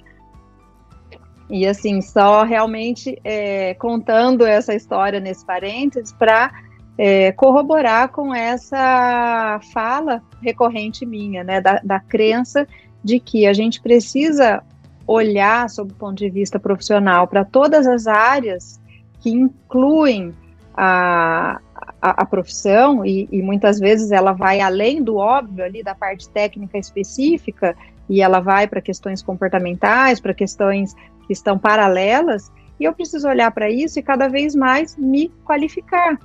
E 1.49 1.67
assim, 1.67 2.01
só 2.01 2.43
realmente 2.43 3.19
é, 3.25 3.73
contando 3.73 4.45
essa 4.45 4.73
história 4.73 5.19
nesse 5.19 5.45
parênteses 5.45 6.13
para 6.13 6.49
é, 6.97 7.31
corroborar 7.33 8.09
com 8.09 8.33
essa 8.33 9.59
fala 9.73 10.21
recorrente 10.41 11.05
minha, 11.05 11.43
né, 11.43 11.59
da, 11.59 11.79
da 11.83 11.99
crença 11.99 12.67
de 13.03 13.19
que 13.19 13.45
a 13.45 13.53
gente 13.53 13.81
precisa 13.81 14.63
olhar 15.07 15.69
sob 15.69 15.91
o 15.91 15.95
ponto 15.95 16.17
de 16.17 16.29
vista 16.29 16.59
profissional 16.59 17.27
para 17.27 17.45
todas 17.45 17.85
as 17.85 18.07
áreas 18.07 18.79
que 19.19 19.29
incluem 19.29 20.33
a, 20.75 21.59
a, 22.01 22.21
a 22.23 22.25
profissão 22.25 23.05
e, 23.05 23.27
e, 23.31 23.41
muitas 23.41 23.79
vezes 23.79 24.11
ela 24.11 24.33
vai 24.33 24.59
além 24.59 25.03
do 25.03 25.17
óbvio 25.17 25.63
ali 25.63 25.83
da 25.83 25.93
parte 25.93 26.27
técnica 26.29 26.77
específica 26.77 27.75
e 28.09 28.21
ela 28.21 28.39
vai 28.39 28.67
para 28.67 28.81
questões 28.81 29.21
comportamentais, 29.21 30.19
para 30.19 30.33
questões 30.33 30.93
que 31.27 31.33
estão 31.33 31.57
paralelas 31.57 32.51
e 32.79 32.83
eu 32.83 32.93
preciso 32.93 33.27
olhar 33.27 33.51
para 33.51 33.69
isso 33.69 33.99
e 33.99 34.03
cada 34.03 34.27
vez 34.27 34.55
mais 34.55 34.97
me 34.97 35.29
qualificar, 35.45 36.19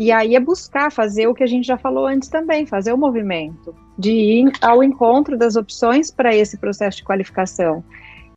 e 0.00 0.10
aí 0.10 0.34
é 0.34 0.40
buscar 0.40 0.90
fazer 0.90 1.26
o 1.26 1.34
que 1.34 1.42
a 1.42 1.46
gente 1.46 1.66
já 1.66 1.76
falou 1.76 2.06
antes 2.06 2.30
também, 2.30 2.64
fazer 2.64 2.90
o 2.90 2.96
movimento, 2.96 3.74
de 3.98 4.10
ir 4.10 4.52
ao 4.62 4.82
encontro 4.82 5.36
das 5.36 5.56
opções 5.56 6.10
para 6.10 6.34
esse 6.34 6.56
processo 6.56 6.96
de 6.96 7.04
qualificação. 7.04 7.84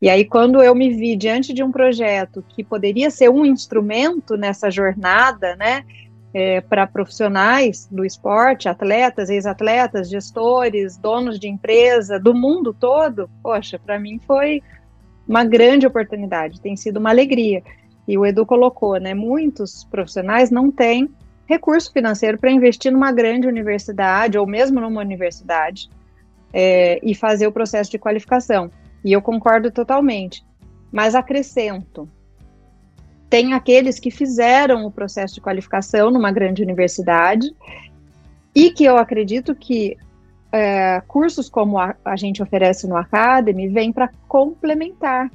E 0.01 0.09
aí, 0.09 0.25
quando 0.25 0.61
eu 0.61 0.75
me 0.75 0.89
vi 0.89 1.15
diante 1.15 1.53
de 1.53 1.63
um 1.63 1.71
projeto 1.71 2.43
que 2.49 2.65
poderia 2.65 3.09
ser 3.09 3.29
um 3.29 3.45
instrumento 3.45 4.35
nessa 4.35 4.69
jornada, 4.69 5.55
né, 5.55 5.85
é, 6.33 6.59
para 6.59 6.85
profissionais 6.85 7.87
do 7.89 8.03
esporte, 8.03 8.67
atletas, 8.67 9.29
ex-atletas, 9.29 10.09
gestores, 10.09 10.97
donos 10.97 11.39
de 11.39 11.47
empresa, 11.47 12.19
do 12.19 12.33
mundo 12.33 12.75
todo, 12.77 13.29
poxa, 13.41 13.79
para 13.79 13.97
mim 13.97 14.19
foi 14.27 14.61
uma 15.25 15.45
grande 15.45 15.87
oportunidade, 15.87 16.59
tem 16.59 16.75
sido 16.75 16.97
uma 16.97 17.11
alegria. 17.11 17.63
E 18.05 18.17
o 18.17 18.25
Edu 18.25 18.45
colocou, 18.45 18.97
né, 18.97 19.13
muitos 19.13 19.85
profissionais 19.85 20.51
não 20.51 20.69
têm 20.69 21.09
recurso 21.45 21.91
financeiro 21.91 22.37
para 22.37 22.51
investir 22.51 22.91
numa 22.91 23.11
grande 23.11 23.47
universidade 23.47 24.37
ou 24.37 24.47
mesmo 24.47 24.79
numa 24.79 25.01
universidade 25.01 25.89
é, 26.53 26.99
e 27.03 27.13
fazer 27.13 27.47
o 27.47 27.51
processo 27.51 27.91
de 27.91 27.97
qualificação. 27.97 28.71
E 29.03 29.11
eu 29.11 29.21
concordo 29.21 29.71
totalmente. 29.71 30.45
Mas 30.91 31.15
acrescento: 31.15 32.07
tem 33.29 33.53
aqueles 33.53 33.99
que 33.99 34.11
fizeram 34.11 34.85
o 34.85 34.91
processo 34.91 35.35
de 35.35 35.41
qualificação 35.41 36.11
numa 36.11 36.31
grande 36.31 36.61
universidade 36.61 37.53
e 38.55 38.71
que 38.71 38.85
eu 38.85 38.97
acredito 38.97 39.55
que 39.55 39.97
é, 40.51 41.01
cursos 41.07 41.49
como 41.49 41.79
a, 41.79 41.95
a 42.05 42.15
gente 42.15 42.43
oferece 42.43 42.87
no 42.87 42.95
Academy 42.95 43.67
vêm 43.67 43.91
para 43.91 44.11
complementar 44.27 45.31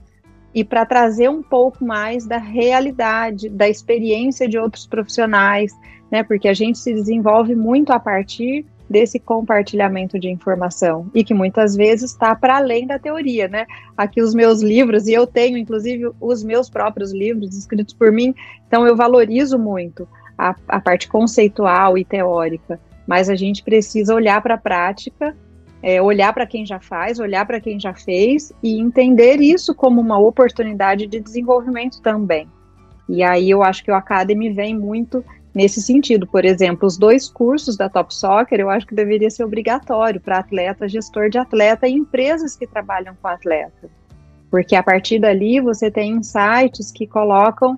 e 0.54 0.64
para 0.64 0.86
trazer 0.86 1.28
um 1.28 1.42
pouco 1.42 1.84
mais 1.84 2.24
da 2.24 2.38
realidade, 2.38 3.48
da 3.48 3.68
experiência 3.68 4.48
de 4.48 4.56
outros 4.56 4.86
profissionais, 4.86 5.72
né? 6.10 6.22
Porque 6.22 6.48
a 6.48 6.54
gente 6.54 6.78
se 6.78 6.92
desenvolve 6.92 7.54
muito 7.54 7.92
a 7.92 7.98
partir 7.98 8.64
desse 8.88 9.18
compartilhamento 9.18 10.18
de 10.18 10.28
informação 10.28 11.10
e 11.14 11.22
que 11.22 11.34
muitas 11.34 11.76
vezes 11.76 12.10
está 12.10 12.34
para 12.34 12.56
além 12.56 12.86
da 12.86 12.98
teoria, 12.98 13.46
né? 13.46 13.66
Aqui 13.96 14.22
os 14.22 14.34
meus 14.34 14.62
livros 14.62 15.06
e 15.06 15.12
eu 15.12 15.26
tenho 15.26 15.58
inclusive 15.58 16.10
os 16.20 16.42
meus 16.42 16.70
próprios 16.70 17.12
livros 17.12 17.56
escritos 17.56 17.92
por 17.92 18.10
mim, 18.10 18.34
então 18.66 18.86
eu 18.86 18.96
valorizo 18.96 19.58
muito 19.58 20.08
a, 20.36 20.54
a 20.66 20.80
parte 20.80 21.08
conceitual 21.08 21.98
e 21.98 22.04
teórica, 22.04 22.80
mas 23.06 23.28
a 23.28 23.34
gente 23.34 23.62
precisa 23.62 24.14
olhar 24.14 24.40
para 24.40 24.54
a 24.54 24.58
prática, 24.58 25.36
é, 25.82 26.00
olhar 26.00 26.32
para 26.32 26.46
quem 26.46 26.64
já 26.64 26.80
faz, 26.80 27.18
olhar 27.18 27.46
para 27.46 27.60
quem 27.60 27.78
já 27.78 27.92
fez 27.94 28.52
e 28.62 28.80
entender 28.80 29.40
isso 29.40 29.74
como 29.74 30.00
uma 30.00 30.18
oportunidade 30.18 31.06
de 31.06 31.20
desenvolvimento 31.20 32.00
também. 32.00 32.48
E 33.08 33.22
aí 33.22 33.48
eu 33.48 33.62
acho 33.62 33.84
que 33.84 33.90
o 33.90 33.94
Academy 33.94 34.52
vem 34.52 34.76
muito 34.76 35.24
nesse 35.58 35.82
sentido. 35.82 36.24
Por 36.24 36.44
exemplo, 36.44 36.86
os 36.86 36.96
dois 36.96 37.28
cursos 37.28 37.76
da 37.76 37.88
Top 37.88 38.14
Soccer 38.14 38.60
eu 38.60 38.70
acho 38.70 38.86
que 38.86 38.94
deveria 38.94 39.28
ser 39.28 39.42
obrigatório 39.42 40.20
para 40.20 40.38
atleta, 40.38 40.88
gestor 40.88 41.28
de 41.28 41.36
atleta 41.36 41.88
e 41.88 41.94
empresas 41.94 42.54
que 42.54 42.64
trabalham 42.64 43.16
com 43.20 43.26
atleta. 43.26 43.90
Porque 44.48 44.76
a 44.76 44.82
partir 44.84 45.18
dali 45.18 45.60
você 45.60 45.90
tem 45.90 46.12
insights 46.12 46.92
que 46.92 47.08
colocam 47.08 47.76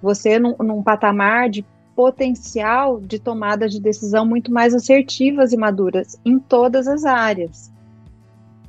você 0.00 0.38
num, 0.38 0.56
num 0.60 0.82
patamar 0.82 1.50
de 1.50 1.62
potencial 1.94 2.98
de 2.98 3.18
tomada 3.18 3.68
de 3.68 3.78
decisão 3.78 4.24
muito 4.24 4.50
mais 4.50 4.72
assertivas 4.72 5.52
e 5.52 5.58
maduras 5.58 6.18
em 6.24 6.38
todas 6.38 6.88
as 6.88 7.04
áreas. 7.04 7.70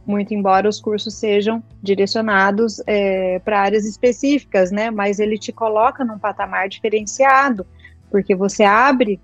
Muito 0.05 0.33
embora 0.33 0.67
os 0.67 0.81
cursos 0.81 1.13
sejam 1.13 1.63
direcionados 1.81 2.83
é, 2.85 3.39
para 3.39 3.61
áreas 3.61 3.85
específicas, 3.85 4.71
né? 4.71 4.91
Mas 4.91 5.19
ele 5.19 5.37
te 5.37 5.53
coloca 5.53 6.03
num 6.03 6.19
patamar 6.19 6.67
diferenciado 6.67 7.65
porque 8.11 8.35
você 8.35 8.63
abre 8.63 9.19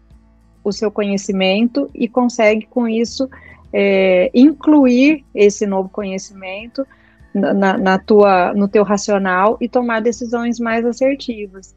o 0.64 0.72
seu 0.72 0.90
conhecimento 0.90 1.90
e 1.94 2.08
consegue 2.08 2.66
com 2.66 2.88
isso 2.88 3.30
é, 3.72 4.32
incluir 4.34 5.24
esse 5.36 5.66
novo 5.66 5.90
conhecimento 5.90 6.86
na, 7.34 7.78
na, 7.78 8.00
tua, 8.00 8.54
no 8.54 8.68
teu 8.68 8.84
racional 8.84 9.58
e 9.62 9.70
tomar 9.70 10.02
decisões 10.02 10.60
mais 10.60 10.86
assertivas. 10.86 11.76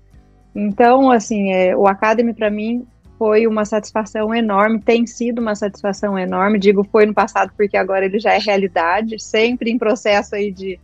Então, 0.54 1.10
assim, 1.10 1.52
é, 1.52 1.76
o 1.76 1.86
Academy 1.86 2.32
para 2.32 2.50
mim 2.50 2.86
foi 3.18 3.46
uma 3.46 3.64
satisfação 3.64 4.34
enorme, 4.34 4.80
tem 4.80 5.06
sido 5.06 5.40
uma 5.40 5.54
satisfação 5.54 6.18
enorme. 6.18 6.58
Digo 6.58 6.82
foi 6.84 7.04
no 7.04 7.12
passado 7.12 7.52
porque 7.56 7.76
agora 7.76 8.06
ele 8.06 8.18
já 8.18 8.32
é 8.32 8.38
realidade, 8.38 9.22
sempre 9.22 9.70
em 9.70 9.78
processo 9.78 10.34
aí 10.34 10.50
de, 10.50 10.80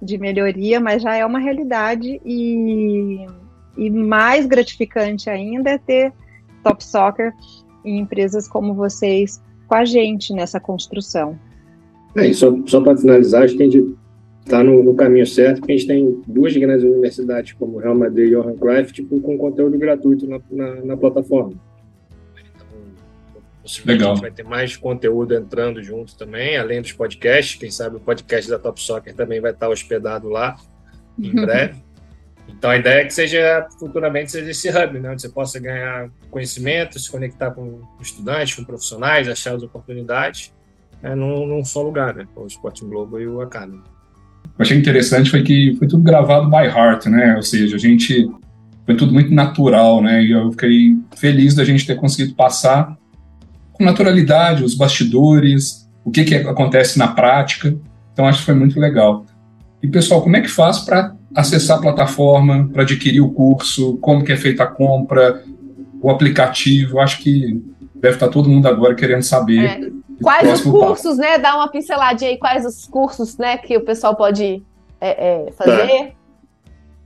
de 0.00 0.16
melhoria, 0.16 0.78
mas 0.78 1.02
já 1.02 1.16
é 1.16 1.26
uma 1.26 1.40
realidade 1.40 2.20
e, 2.24 3.26
e 3.76 3.90
mais 3.90 4.46
gratificante 4.46 5.28
ainda 5.28 5.70
é 5.70 5.78
ter 5.78 6.12
Top 6.62 6.82
Soccer 6.82 7.32
e 7.84 7.90
empresas 7.90 8.48
como 8.48 8.74
vocês 8.74 9.40
com 9.68 9.74
a 9.74 9.84
gente 9.84 10.32
nessa 10.32 10.58
construção. 10.58 11.38
É, 12.14 12.32
só, 12.32 12.56
só 12.66 12.80
para 12.80 12.96
finalizar, 12.96 13.44
acho 13.44 13.56
que 13.56 13.62
a 13.62 13.66
gente 13.66 13.94
está 14.44 14.62
no, 14.62 14.82
no, 14.82 14.94
caminho 14.94 15.26
certo, 15.26 15.58
porque 15.58 15.72
a 15.72 15.76
gente 15.76 15.88
tem 15.88 16.22
duas 16.26 16.56
grandes 16.56 16.84
universidades, 16.84 17.52
como 17.52 17.78
Real 17.78 17.94
Madrid 17.94 18.28
e 18.28 18.34
Johan 18.34 18.56
Cruyff, 18.56 18.92
tipo, 18.92 19.20
com 19.20 19.36
conteúdo 19.36 19.76
gratuito 19.76 20.26
na, 20.26 20.40
na, 20.50 20.74
na 20.82 20.96
plataforma. 20.96 21.52
Então, 22.54 22.66
possivelmente 23.60 23.98
Legal. 23.98 24.12
a 24.12 24.14
gente 24.14 24.22
vai 24.22 24.30
ter 24.30 24.44
mais 24.44 24.76
conteúdo 24.76 25.34
entrando 25.34 25.82
junto 25.82 26.16
também, 26.16 26.56
além 26.56 26.80
dos 26.80 26.92
podcasts. 26.92 27.56
Quem 27.56 27.70
sabe 27.70 27.96
o 27.96 28.00
podcast 28.00 28.48
da 28.48 28.58
Top 28.58 28.80
Soccer 28.80 29.14
também 29.14 29.40
vai 29.40 29.50
estar 29.50 29.68
hospedado 29.68 30.28
lá 30.28 30.56
em 31.18 31.34
breve. 31.34 31.85
Então 32.48 32.70
a 32.70 32.76
ideia 32.76 33.02
é 33.02 33.04
que 33.04 33.12
seja 33.12 33.66
futuramente 33.78 34.30
seja 34.30 34.50
esse 34.50 34.68
hub, 34.68 34.98
né, 34.98 35.10
onde 35.10 35.22
você 35.22 35.28
possa 35.28 35.58
ganhar 35.58 36.08
conhecimento, 36.30 36.98
se 36.98 37.10
conectar 37.10 37.50
com 37.50 37.80
estudantes, 38.00 38.54
com 38.54 38.64
profissionais, 38.64 39.28
achar 39.28 39.54
as 39.54 39.62
oportunidades 39.62 40.52
é, 41.02 41.14
num, 41.14 41.46
num 41.46 41.64
só 41.64 41.82
lugar, 41.82 42.14
né, 42.14 42.26
o 42.34 42.46
Sporting 42.46 42.88
Globo 42.88 43.20
e 43.20 43.26
o 43.26 43.40
Academy. 43.40 43.82
Eu 44.58 44.62
achei 44.62 44.78
interessante 44.78 45.30
foi 45.30 45.42
que 45.42 45.74
foi 45.78 45.86
tudo 45.86 46.02
gravado 46.02 46.48
by 46.48 46.66
heart, 46.66 47.06
né? 47.06 47.36
Ou 47.36 47.42
seja, 47.42 47.76
a 47.76 47.78
gente 47.78 48.26
foi 48.86 48.96
tudo 48.96 49.12
muito 49.12 49.34
natural, 49.34 50.00
né? 50.00 50.22
E 50.22 50.30
eu 50.30 50.50
fiquei 50.52 50.96
feliz 51.16 51.54
da 51.54 51.62
gente 51.62 51.86
ter 51.86 51.96
conseguido 51.96 52.34
passar 52.34 52.96
com 53.72 53.84
naturalidade 53.84 54.64
os 54.64 54.74
bastidores, 54.74 55.86
o 56.02 56.10
que, 56.10 56.24
que 56.24 56.34
acontece 56.36 56.98
na 56.98 57.08
prática. 57.08 57.76
Então 58.12 58.24
acho 58.26 58.38
que 58.38 58.46
foi 58.46 58.54
muito 58.54 58.80
legal. 58.80 59.26
E 59.82 59.88
pessoal, 59.88 60.22
como 60.22 60.36
é 60.36 60.40
que 60.40 60.48
faz 60.48 60.78
para 60.78 61.14
acessar 61.36 61.76
a 61.76 61.80
plataforma, 61.82 62.68
para 62.72 62.82
adquirir 62.82 63.20
o 63.20 63.30
curso, 63.30 63.98
como 63.98 64.24
que 64.24 64.32
é 64.32 64.36
feita 64.36 64.62
a 64.62 64.66
compra, 64.66 65.44
o 66.00 66.10
aplicativo? 66.10 66.98
Acho 66.98 67.18
que 67.18 67.62
deve 67.94 68.14
estar 68.14 68.28
todo 68.28 68.48
mundo 68.48 68.66
agora 68.66 68.94
querendo 68.94 69.22
saber. 69.22 69.64
É. 69.64 69.90
Quais 70.22 70.50
os 70.50 70.62
cursos, 70.62 71.16
passo. 71.16 71.20
né? 71.20 71.38
Dá 71.38 71.54
uma 71.54 71.68
pinceladinha 71.68 72.30
aí, 72.30 72.38
quais 72.38 72.64
os 72.64 72.86
cursos, 72.86 73.36
né, 73.36 73.58
que 73.58 73.76
o 73.76 73.82
pessoal 73.82 74.16
pode 74.16 74.62
é, 74.98 75.46
é, 75.48 75.52
fazer. 75.52 75.86
Tá. 76.04 76.12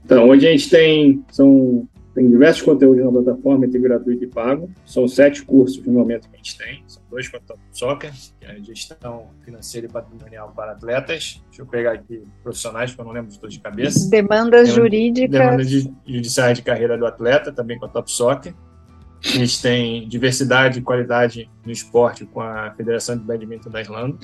Então, 0.05 0.29
hoje 0.29 0.47
a 0.47 0.51
gente 0.51 0.69
tem, 0.69 1.23
são, 1.29 1.85
tem 2.15 2.29
diversos 2.29 2.61
conteúdos 2.61 3.03
na 3.03 3.11
plataforma, 3.11 3.65
entre 3.65 3.79
gratuito 3.79 4.23
e 4.23 4.27
pago. 4.27 4.69
São 4.85 5.09
sete 5.09 5.43
cursos 5.43 5.85
no 5.85 5.91
momento 5.91 6.29
que 6.29 6.35
a 6.35 6.37
gente 6.37 6.57
tem. 6.57 6.83
Dois 7.11 7.27
para 7.27 7.41
Top 7.41 7.59
Soccer, 7.73 8.13
que 8.39 8.45
é 8.45 8.51
a 8.51 8.59
gestão 8.59 9.27
financeira 9.43 9.85
e 9.85 9.89
patrimonial 9.89 10.53
para 10.55 10.71
atletas. 10.71 11.43
Deixa 11.47 11.61
eu 11.61 11.65
pegar 11.65 11.91
aqui 11.91 12.23
profissionais, 12.41 12.91
porque 12.91 13.01
eu 13.01 13.05
não 13.05 13.11
lembro 13.11 13.29
de 13.29 13.37
todos 13.37 13.53
de 13.53 13.61
cabeça. 13.61 14.09
Demandas 14.09 14.69
jurídicas. 14.69 15.29
Demandas 15.29 15.69
de, 15.69 15.93
judiciais 16.07 16.57
de 16.57 16.63
carreira 16.63 16.97
do 16.97 17.05
atleta, 17.05 17.51
também 17.51 17.77
com 17.77 17.85
a 17.85 17.89
Top 17.89 18.09
Soccer. 18.09 18.53
A 19.23 19.27
gente 19.27 19.61
tem 19.61 20.07
diversidade 20.07 20.79
e 20.79 20.81
qualidade 20.81 21.51
no 21.65 21.71
esporte 21.71 22.25
com 22.25 22.39
a 22.39 22.71
Federação 22.71 23.17
de 23.17 23.23
Badminton 23.23 23.69
da 23.69 23.81
Irlanda. 23.81 24.17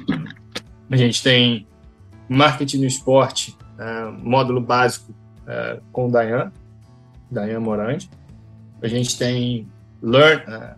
A 0.90 0.96
gente 0.96 1.22
tem 1.22 1.68
marketing 2.30 2.80
no 2.80 2.86
esporte, 2.86 3.56
uh, 3.74 4.12
módulo 4.12 4.62
básico 4.62 5.12
uh, 5.12 5.82
com 5.92 6.08
o 6.08 6.12
Dayan, 6.12 6.54
Dayan 7.30 7.60
Morandi. 7.60 8.10
A 8.82 8.88
gente 8.88 9.18
tem 9.20 9.68
Learn, 10.02 10.42
uh, 10.44 10.76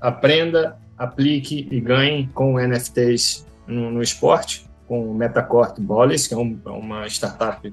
aprenda, 0.00 0.78
aplique 0.96 1.68
e 1.70 1.80
ganhe 1.80 2.28
com 2.34 2.58
NFTs 2.58 3.46
no, 3.66 3.90
no 3.90 4.02
esporte, 4.02 4.66
com 4.86 5.10
o 5.10 5.14
Metacorp 5.14 5.78
Bolles, 5.78 6.26
que 6.26 6.34
é 6.34 6.36
um, 6.36 6.58
uma 6.66 7.06
startup 7.06 7.72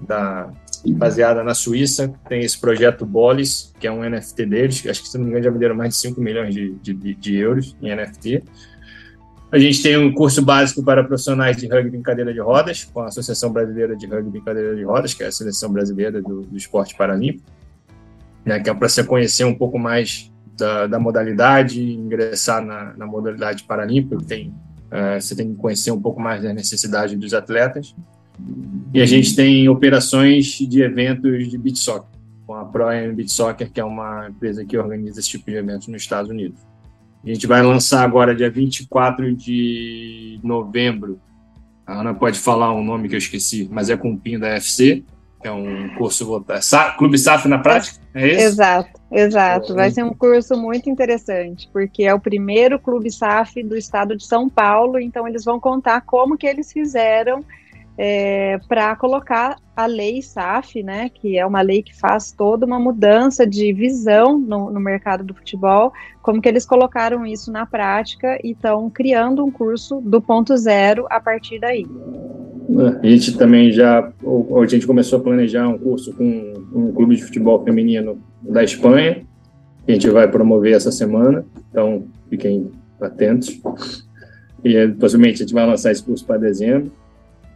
da 0.00 0.50
baseada 0.92 1.42
na 1.42 1.54
Suíça, 1.54 2.12
tem 2.28 2.40
esse 2.40 2.60
projeto 2.60 3.06
Bolis, 3.06 3.72
que 3.80 3.86
é 3.86 3.92
um 3.92 4.08
NFT 4.08 4.46
deles, 4.46 4.86
acho 4.86 5.02
que 5.02 5.08
se 5.08 5.16
não 5.16 5.24
me 5.24 5.30
engano 5.30 5.44
já 5.44 5.50
venderam 5.50 5.74
mais 5.74 5.94
de 5.94 6.00
5 6.00 6.20
milhões 6.20 6.54
de, 6.54 6.72
de, 6.74 7.14
de 7.14 7.36
euros 7.36 7.74
em 7.80 7.94
NFT. 7.94 8.42
A 9.50 9.58
gente 9.58 9.82
tem 9.82 9.96
um 9.96 10.12
curso 10.12 10.42
básico 10.42 10.82
para 10.82 11.02
profissionais 11.04 11.56
de 11.56 11.68
rugby 11.68 11.96
em 11.96 12.02
cadeira 12.02 12.34
de 12.34 12.40
rodas, 12.40 12.84
com 12.84 13.00
a 13.00 13.06
Associação 13.06 13.52
Brasileira 13.52 13.96
de 13.96 14.06
Rugby 14.06 14.38
em 14.38 14.44
Cadeira 14.44 14.74
de 14.74 14.82
Rodas, 14.82 15.14
que 15.14 15.22
é 15.22 15.26
a 15.26 15.32
seleção 15.32 15.72
brasileira 15.72 16.20
do, 16.20 16.42
do 16.42 16.56
esporte 16.56 16.94
paralímpico, 16.96 17.48
né, 18.44 18.58
que 18.60 18.68
é 18.68 18.74
para 18.74 18.88
você 18.88 19.04
conhecer 19.04 19.44
um 19.44 19.54
pouco 19.54 19.78
mais 19.78 20.30
da, 20.56 20.86
da 20.86 20.98
modalidade, 20.98 21.82
ingressar 21.82 22.64
na, 22.64 22.94
na 22.96 23.06
modalidade 23.06 23.64
paralímpica, 23.64 24.16
tem, 24.24 24.48
uh, 24.48 25.20
você 25.20 25.34
tem 25.34 25.52
que 25.52 25.60
conhecer 25.60 25.90
um 25.90 26.00
pouco 26.00 26.20
mais 26.20 26.42
da 26.42 26.52
necessidade 26.52 27.16
dos 27.16 27.34
atletas. 27.34 27.94
E 28.92 29.00
a 29.00 29.06
gente 29.06 29.34
tem 29.36 29.68
operações 29.68 30.58
de 30.58 30.82
eventos 30.82 31.48
de 31.48 31.56
beach 31.56 31.78
soccer, 31.78 32.14
com 32.46 32.54
a 32.54 32.64
Pro 32.64 32.86
Beach 33.14 33.32
Soccer, 33.32 33.70
que 33.70 33.80
é 33.80 33.84
uma 33.84 34.28
empresa 34.28 34.64
que 34.64 34.76
organiza 34.76 35.20
esse 35.20 35.30
tipo 35.30 35.50
de 35.50 35.56
eventos 35.56 35.88
nos 35.88 36.02
Estados 36.02 36.30
Unidos. 36.30 36.60
A 37.24 37.28
gente 37.28 37.46
vai 37.46 37.62
lançar 37.62 38.04
agora, 38.04 38.34
dia 38.34 38.50
24 38.50 39.34
de 39.34 40.38
novembro. 40.42 41.18
A 41.86 42.00
Ana 42.00 42.12
pode 42.12 42.38
falar 42.38 42.74
um 42.74 42.84
nome 42.84 43.08
que 43.08 43.14
eu 43.14 43.18
esqueci, 43.18 43.68
mas 43.70 43.88
é 43.88 43.96
com 43.96 44.12
o 44.12 44.18
PIN 44.18 44.38
da 44.38 44.48
FC, 44.48 45.02
que 45.40 45.48
é 45.48 45.52
um 45.52 45.94
curso 45.96 46.26
voltado. 46.26 46.60
Clube 46.98 47.18
SAF 47.18 47.48
na 47.48 47.58
prática? 47.58 47.98
É 48.14 48.28
isso? 48.28 48.40
Exato, 48.40 49.00
exato. 49.14 49.74
Vai 49.74 49.90
ser 49.90 50.04
um 50.04 50.12
curso 50.12 50.56
muito 50.56 50.90
interessante, 50.90 51.68
porque 51.72 52.04
é 52.04 52.12
o 52.12 52.20
primeiro 52.20 52.78
Clube 52.78 53.10
SAF 53.10 53.62
do 53.62 53.76
estado 53.76 54.16
de 54.16 54.26
São 54.26 54.48
Paulo, 54.48 54.98
então 54.98 55.26
eles 55.26 55.44
vão 55.44 55.60
contar 55.60 56.00
como 56.02 56.36
que 56.36 56.46
eles 56.46 56.72
fizeram 56.72 57.44
é, 57.96 58.58
para 58.68 58.94
colocar 58.96 59.56
a 59.76 59.86
lei 59.86 60.20
SAF, 60.20 60.82
né, 60.82 61.08
que 61.08 61.38
é 61.38 61.46
uma 61.46 61.60
lei 61.60 61.82
que 61.82 61.96
faz 61.96 62.32
toda 62.32 62.66
uma 62.66 62.78
mudança 62.78 63.46
de 63.46 63.72
visão 63.72 64.38
no, 64.38 64.70
no 64.70 64.80
mercado 64.80 65.24
do 65.24 65.34
futebol, 65.34 65.92
como 66.22 66.40
que 66.40 66.48
eles 66.48 66.64
colocaram 66.64 67.24
isso 67.24 67.52
na 67.52 67.66
prática 67.66 68.38
e 68.42 68.52
estão 68.52 68.90
criando 68.90 69.44
um 69.44 69.50
curso 69.50 70.00
do 70.00 70.20
ponto 70.20 70.56
zero 70.56 71.06
a 71.08 71.20
partir 71.20 71.60
daí. 71.60 71.86
É, 73.02 73.06
a 73.06 73.10
gente 73.10 73.36
também 73.36 73.70
já, 73.72 74.00
a 74.00 74.66
gente 74.66 74.86
começou 74.86 75.18
a 75.18 75.22
planejar 75.22 75.68
um 75.68 75.78
curso 75.78 76.12
com 76.14 76.54
um 76.72 76.92
clube 76.92 77.16
de 77.16 77.24
futebol 77.24 77.62
feminino 77.64 78.18
da 78.48 78.62
Espanha, 78.62 79.24
que 79.84 79.92
a 79.92 79.94
gente 79.94 80.08
vai 80.10 80.28
promover 80.30 80.74
essa 80.74 80.92
semana, 80.92 81.44
então 81.70 82.06
fiquem 82.28 82.70
atentos. 83.00 83.60
E 84.64 84.88
possivelmente 84.88 85.42
a 85.42 85.44
gente 85.44 85.54
vai 85.54 85.66
lançar 85.66 85.92
esse 85.92 86.02
curso 86.02 86.24
para 86.24 86.38
dezembro. 86.38 86.90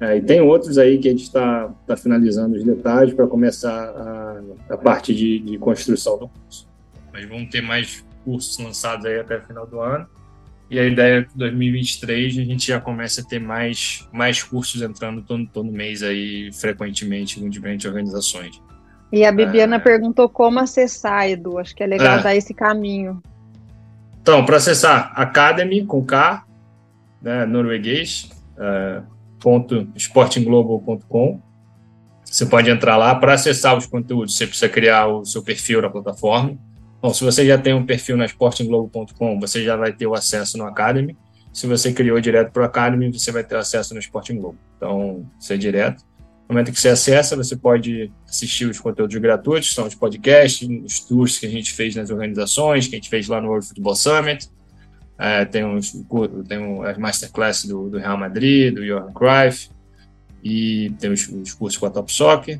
É, 0.00 0.16
e 0.16 0.20
tem 0.20 0.40
outros 0.40 0.78
aí 0.78 0.98
que 0.98 1.08
a 1.08 1.10
gente 1.10 1.24
está 1.24 1.74
tá 1.86 1.96
finalizando 1.96 2.56
os 2.56 2.62
detalhes 2.62 3.14
para 3.14 3.26
começar 3.26 3.88
a, 3.88 4.74
a 4.74 4.76
parte 4.76 5.14
de, 5.14 5.40
de, 5.40 5.58
construção 5.58 6.18
do 6.18 6.28
curso. 6.28 6.68
Mas 7.12 7.28
vamos 7.28 7.50
ter 7.50 7.62
mais 7.62 8.04
cursos 8.24 8.58
lançados 8.62 9.06
aí 9.06 9.18
até 9.18 9.38
o 9.38 9.42
final 9.42 9.66
do 9.66 9.80
ano. 9.80 10.06
E 10.70 10.78
a 10.78 10.84
ideia 10.84 11.20
é 11.20 11.22
que 11.24 11.36
2023 11.36 12.38
a 12.38 12.44
gente 12.44 12.66
já 12.68 12.78
comece 12.78 13.22
a 13.22 13.24
ter 13.24 13.40
mais, 13.40 14.06
mais 14.12 14.42
cursos 14.42 14.82
entrando 14.82 15.22
todo, 15.22 15.46
todo 15.46 15.72
mês 15.72 16.02
aí, 16.02 16.52
frequentemente, 16.52 17.42
em 17.42 17.48
diferentes 17.48 17.86
organizações. 17.86 18.60
E 19.12 19.24
a 19.24 19.32
Bibiana 19.32 19.76
é... 19.76 19.78
perguntou 19.78 20.28
como 20.28 20.60
acessar, 20.60 21.28
Edu. 21.28 21.58
Acho 21.58 21.74
que 21.74 21.82
é 21.82 21.86
legal 21.86 22.18
é. 22.18 22.22
dar 22.22 22.36
esse 22.36 22.52
caminho. 22.52 23.22
Então, 24.20 24.44
para 24.44 24.56
acessar 24.56 25.12
Academy 25.14 25.84
com 25.84 26.04
K, 26.04 26.44
né, 27.22 27.46
norueguês, 27.46 28.28
uh, 28.58 29.02
www.sportingglobal.com. 29.38 31.40
Você 32.24 32.44
pode 32.44 32.68
entrar 32.68 32.96
lá 32.96 33.14
para 33.14 33.34
acessar 33.34 33.76
os 33.76 33.86
conteúdos. 33.86 34.36
Você 34.36 34.46
precisa 34.46 34.68
criar 34.68 35.06
o 35.06 35.24
seu 35.24 35.42
perfil 35.42 35.80
na 35.80 35.88
plataforma. 35.88 36.58
Bom, 37.00 37.14
se 37.14 37.24
você 37.24 37.46
já 37.46 37.56
tem 37.56 37.72
um 37.72 37.86
perfil 37.86 38.16
na 38.16 38.26
sportingglobal.com, 38.26 39.40
você 39.40 39.64
já 39.64 39.76
vai 39.76 39.92
ter 39.92 40.06
o 40.06 40.14
acesso 40.14 40.58
no 40.58 40.66
Academy. 40.66 41.16
Se 41.52 41.66
você 41.66 41.92
criou 41.92 42.20
direto 42.20 42.52
para 42.52 42.62
o 42.62 42.66
Academy, 42.66 43.10
você 43.10 43.32
vai 43.32 43.42
ter 43.42 43.56
acesso 43.56 43.94
no 43.94 44.00
Sporting 44.00 44.36
Globo. 44.36 44.58
Então, 44.76 45.24
isso 45.40 45.52
é 45.52 45.56
direto. 45.56 46.04
No 46.48 46.54
momento 46.54 46.72
que 46.72 46.80
você 46.80 46.88
acessa, 46.88 47.36
você 47.36 47.54
pode 47.54 48.10
assistir 48.26 48.64
os 48.64 48.80
conteúdos 48.80 49.14
gratuitos, 49.16 49.74
são 49.74 49.86
os 49.86 49.94
podcasts, 49.94 50.66
os 50.82 51.00
tours 51.00 51.38
que 51.38 51.44
a 51.44 51.50
gente 51.50 51.74
fez 51.74 51.94
nas 51.94 52.08
organizações, 52.08 52.88
que 52.88 52.94
a 52.94 52.98
gente 52.98 53.10
fez 53.10 53.28
lá 53.28 53.38
no 53.38 53.48
World 53.48 53.66
Football 53.66 53.94
Summit. 53.94 54.48
É, 55.18 55.44
tem, 55.44 55.62
uns, 55.64 55.92
tem 56.48 56.86
as 56.86 56.96
masterclass 56.96 57.64
do, 57.66 57.90
do, 57.90 57.98
Real 57.98 58.16
Madrid, 58.16 58.74
do 58.74 58.82
Johan 58.82 59.12
Cruyff, 59.12 59.68
e 60.42 60.90
tem 60.98 61.12
os, 61.12 61.28
os 61.28 61.52
cursos 61.52 61.76
com 61.76 61.84
a 61.84 61.90
Top 61.90 62.10
Soccer. 62.10 62.58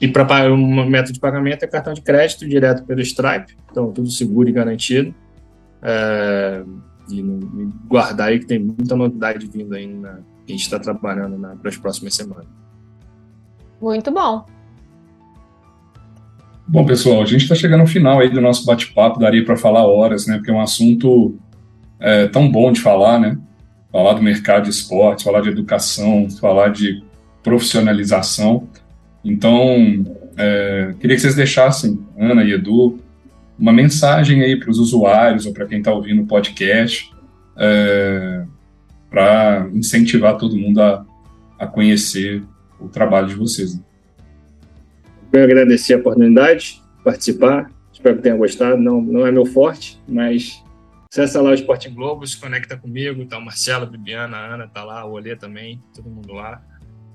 E 0.00 0.08
para 0.08 0.50
um 0.50 0.88
método 0.88 1.12
de 1.12 1.20
pagamento 1.20 1.64
é 1.64 1.68
cartão 1.68 1.92
de 1.92 2.00
crédito 2.00 2.48
direto 2.48 2.84
pelo 2.84 3.02
Stripe, 3.02 3.54
então 3.70 3.92
tudo 3.92 4.10
seguro 4.10 4.48
e 4.48 4.52
garantido. 4.52 5.14
É, 5.82 6.64
e, 7.10 7.20
e, 7.20 7.68
guardar 7.86 8.28
aí 8.28 8.38
que 8.38 8.46
tem 8.46 8.58
muita 8.58 8.96
novidade 8.96 9.46
vindo 9.46 9.74
aí 9.74 9.86
na, 9.86 10.20
que 10.46 10.52
a 10.52 10.56
gente 10.56 10.64
está 10.64 10.78
trabalhando 10.78 11.38
para 11.58 11.68
as 11.68 11.76
próximas 11.76 12.14
semanas. 12.14 12.46
Muito 13.80 14.10
bom. 14.10 14.46
Bom, 16.66 16.86
pessoal, 16.86 17.22
a 17.22 17.26
gente 17.26 17.42
está 17.42 17.54
chegando 17.54 17.80
ao 17.80 17.86
final 17.86 18.20
aí 18.20 18.30
do 18.30 18.40
nosso 18.40 18.64
bate-papo, 18.64 19.18
daria 19.18 19.44
para 19.44 19.56
falar 19.56 19.84
horas, 19.86 20.26
né? 20.26 20.36
Porque 20.36 20.50
é 20.50 20.54
um 20.54 20.60
assunto 20.60 21.36
é, 21.98 22.28
tão 22.28 22.50
bom 22.50 22.72
de 22.72 22.80
falar, 22.80 23.18
né? 23.18 23.38
Falar 23.90 24.14
do 24.14 24.22
mercado 24.22 24.64
de 24.64 24.70
esportes, 24.70 25.24
falar 25.24 25.42
de 25.42 25.48
educação, 25.48 26.30
falar 26.30 26.68
de 26.68 27.02
profissionalização. 27.42 28.68
Então, 29.24 30.04
é, 30.36 30.94
queria 30.98 31.16
que 31.16 31.22
vocês 31.22 31.34
deixassem, 31.34 32.00
Ana 32.18 32.42
e 32.44 32.52
Edu, 32.52 32.98
uma 33.58 33.72
mensagem 33.72 34.42
aí 34.42 34.58
para 34.58 34.70
os 34.70 34.78
usuários 34.78 35.46
ou 35.46 35.52
para 35.52 35.66
quem 35.66 35.78
está 35.78 35.92
ouvindo 35.92 36.22
o 36.22 36.26
podcast, 36.26 37.10
é, 37.56 38.44
para 39.12 39.68
incentivar 39.74 40.38
todo 40.38 40.56
mundo 40.56 40.80
a, 40.80 41.04
a 41.58 41.66
conhecer 41.66 42.42
o 42.80 42.88
trabalho 42.88 43.28
de 43.28 43.34
vocês. 43.34 43.76
Né? 43.76 43.84
Eu 45.32 45.44
agradecer 45.44 45.94
a 45.94 45.98
oportunidade 45.98 46.82
de 46.96 47.04
participar. 47.04 47.70
Espero 47.92 48.16
que 48.16 48.22
tenham 48.22 48.38
gostado. 48.38 48.78
Não, 48.78 49.02
não 49.02 49.26
é 49.26 49.30
meu 49.30 49.44
forte, 49.44 50.00
mas 50.08 50.64
acessa 51.10 51.42
lá 51.42 51.50
o 51.50 51.54
Sporting 51.54 51.94
Globo, 51.94 52.26
se 52.26 52.40
conecta 52.40 52.76
comigo. 52.76 53.24
Tá 53.26 53.36
o 53.36 53.44
Marcelo, 53.44 53.84
a 53.84 53.86
Bibiana, 53.86 54.38
a 54.38 54.54
Ana 54.54 54.66
tá 54.66 54.82
lá, 54.82 55.04
o 55.04 55.12
Olê 55.12 55.36
também, 55.36 55.78
todo 55.94 56.08
mundo 56.08 56.32
lá. 56.32 56.62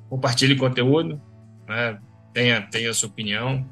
Compartilhe 0.07 0.55
conteúdo, 0.55 1.19
né? 1.67 1.97
tenha, 2.31 2.61
tenha 2.61 2.91
a 2.91 2.93
sua 2.93 3.09
opinião, 3.09 3.67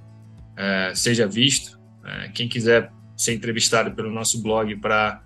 é, 0.58 0.92
seja 0.96 1.28
visto. 1.28 1.80
É, 2.04 2.30
quem 2.30 2.50
quiser 2.50 2.92
ser 3.16 3.34
entrevistado 3.34 3.92
pelo 3.92 4.12
nosso 4.12 4.42
blog 4.42 4.76
para 4.78 5.22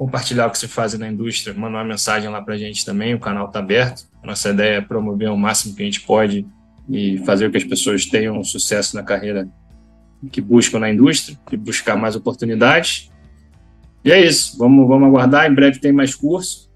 compartilhar 0.00 0.46
o 0.46 0.50
que 0.50 0.56
se 0.56 0.66
faz 0.66 0.98
na 0.98 1.08
indústria, 1.10 1.52
manda 1.52 1.76
uma 1.76 1.84
mensagem 1.84 2.30
lá 2.30 2.40
para 2.40 2.54
a 2.54 2.56
gente 2.56 2.86
também, 2.86 3.14
o 3.14 3.20
canal 3.20 3.48
está 3.48 3.58
aberto. 3.58 4.08
Nossa 4.24 4.48
ideia 4.48 4.76
é 4.76 4.80
promover 4.80 5.28
o 5.28 5.36
máximo 5.36 5.76
que 5.76 5.82
a 5.82 5.84
gente 5.84 6.00
pode 6.00 6.46
e 6.88 7.18
fazer 7.18 7.44
com 7.44 7.50
que 7.50 7.58
as 7.58 7.64
pessoas 7.64 8.06
tenham 8.06 8.42
sucesso 8.42 8.96
na 8.96 9.02
carreira 9.02 9.46
que 10.32 10.40
buscam 10.40 10.78
na 10.78 10.90
indústria 10.90 11.38
e 11.52 11.56
buscar 11.56 11.96
mais 11.96 12.16
oportunidades. 12.16 13.12
E 14.02 14.10
é 14.10 14.24
isso, 14.24 14.56
vamos, 14.56 14.88
vamos 14.88 15.06
aguardar. 15.06 15.50
Em 15.50 15.54
breve 15.54 15.78
tem 15.78 15.92
mais 15.92 16.14
curso, 16.14 16.70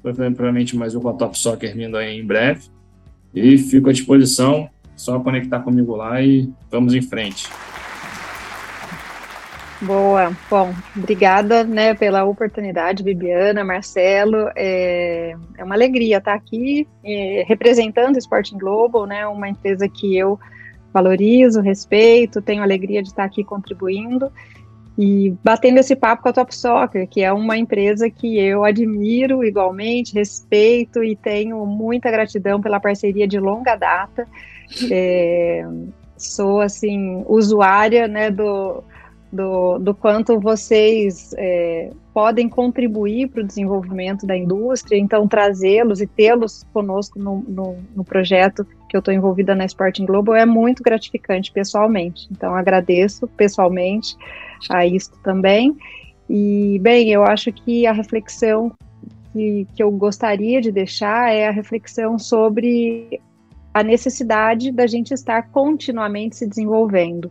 provavelmente 0.00 0.76
mais 0.76 0.94
um 0.94 1.00
com 1.00 1.08
a 1.08 1.14
Top 1.14 1.36
Soccer 1.36 1.74
vindo 1.74 1.96
aí 1.96 2.16
em 2.16 2.24
breve. 2.24 2.68
E 3.34 3.58
fico 3.58 3.90
à 3.90 3.92
disposição, 3.92 4.70
só 4.94 5.18
conectar 5.18 5.58
comigo 5.62 5.96
lá 5.96 6.22
e 6.22 6.48
vamos 6.70 6.94
em 6.94 7.02
frente. 7.02 7.48
Boa, 9.80 10.36
bom, 10.50 10.74
obrigada 10.96 11.62
né, 11.62 11.94
pela 11.94 12.24
oportunidade, 12.24 13.04
Bibiana, 13.04 13.62
Marcelo. 13.62 14.50
É, 14.56 15.36
é 15.56 15.64
uma 15.64 15.76
alegria 15.76 16.18
estar 16.18 16.34
aqui 16.34 16.86
é, 17.04 17.44
representando 17.46 18.16
o 18.16 18.18
Sporting 18.18 18.58
Global, 18.58 19.06
né, 19.06 19.24
uma 19.28 19.48
empresa 19.48 19.88
que 19.88 20.16
eu 20.16 20.38
valorizo, 20.92 21.60
respeito, 21.60 22.42
tenho 22.42 22.62
alegria 22.62 23.00
de 23.02 23.08
estar 23.08 23.22
aqui 23.22 23.44
contribuindo 23.44 24.32
e 24.98 25.32
batendo 25.44 25.78
esse 25.78 25.94
papo 25.94 26.24
com 26.24 26.28
a 26.28 26.32
Top 26.32 26.52
Soccer, 26.52 27.06
que 27.06 27.22
é 27.22 27.32
uma 27.32 27.56
empresa 27.56 28.10
que 28.10 28.36
eu 28.36 28.64
admiro 28.64 29.44
igualmente, 29.44 30.12
respeito 30.12 31.04
e 31.04 31.14
tenho 31.14 31.64
muita 31.64 32.10
gratidão 32.10 32.60
pela 32.60 32.80
parceria 32.80 33.28
de 33.28 33.38
longa 33.38 33.76
data. 33.76 34.26
É, 34.90 35.64
sou 36.16 36.60
assim 36.60 37.22
usuária 37.28 38.08
né, 38.08 38.28
do 38.28 38.82
do, 39.32 39.78
do 39.78 39.94
quanto 39.94 40.40
vocês 40.40 41.34
é, 41.36 41.90
podem 42.14 42.48
contribuir 42.48 43.28
para 43.28 43.42
o 43.42 43.46
desenvolvimento 43.46 44.26
da 44.26 44.36
indústria, 44.36 44.98
então 44.98 45.28
trazê-los 45.28 46.00
e 46.00 46.06
tê-los 46.06 46.64
conosco 46.72 47.18
no, 47.18 47.44
no, 47.46 47.76
no, 47.94 48.04
projeto 48.04 48.66
que 48.88 48.96
eu 48.96 49.00
estou 49.00 49.12
envolvida 49.12 49.54
na 49.54 49.66
Sporting 49.66 50.06
Global 50.06 50.34
é 50.34 50.46
muito 50.46 50.82
gratificante 50.82 51.52
pessoalmente. 51.52 52.26
Então 52.30 52.54
agradeço 52.54 53.28
pessoalmente 53.28 54.16
a 54.70 54.86
isso 54.86 55.12
também. 55.22 55.76
E, 56.28 56.78
bem, 56.80 57.10
eu 57.10 57.22
acho 57.22 57.52
que 57.52 57.86
a 57.86 57.92
reflexão 57.92 58.72
que, 59.32 59.66
que 59.74 59.82
eu 59.82 59.90
gostaria 59.90 60.60
de 60.60 60.72
deixar 60.72 61.32
é 61.32 61.48
a 61.48 61.52
reflexão 61.52 62.18
sobre 62.18 63.20
a 63.74 63.82
necessidade 63.82 64.72
da 64.72 64.86
gente 64.86 65.12
estar 65.12 65.50
continuamente 65.50 66.36
se 66.36 66.46
desenvolvendo. 66.46 67.30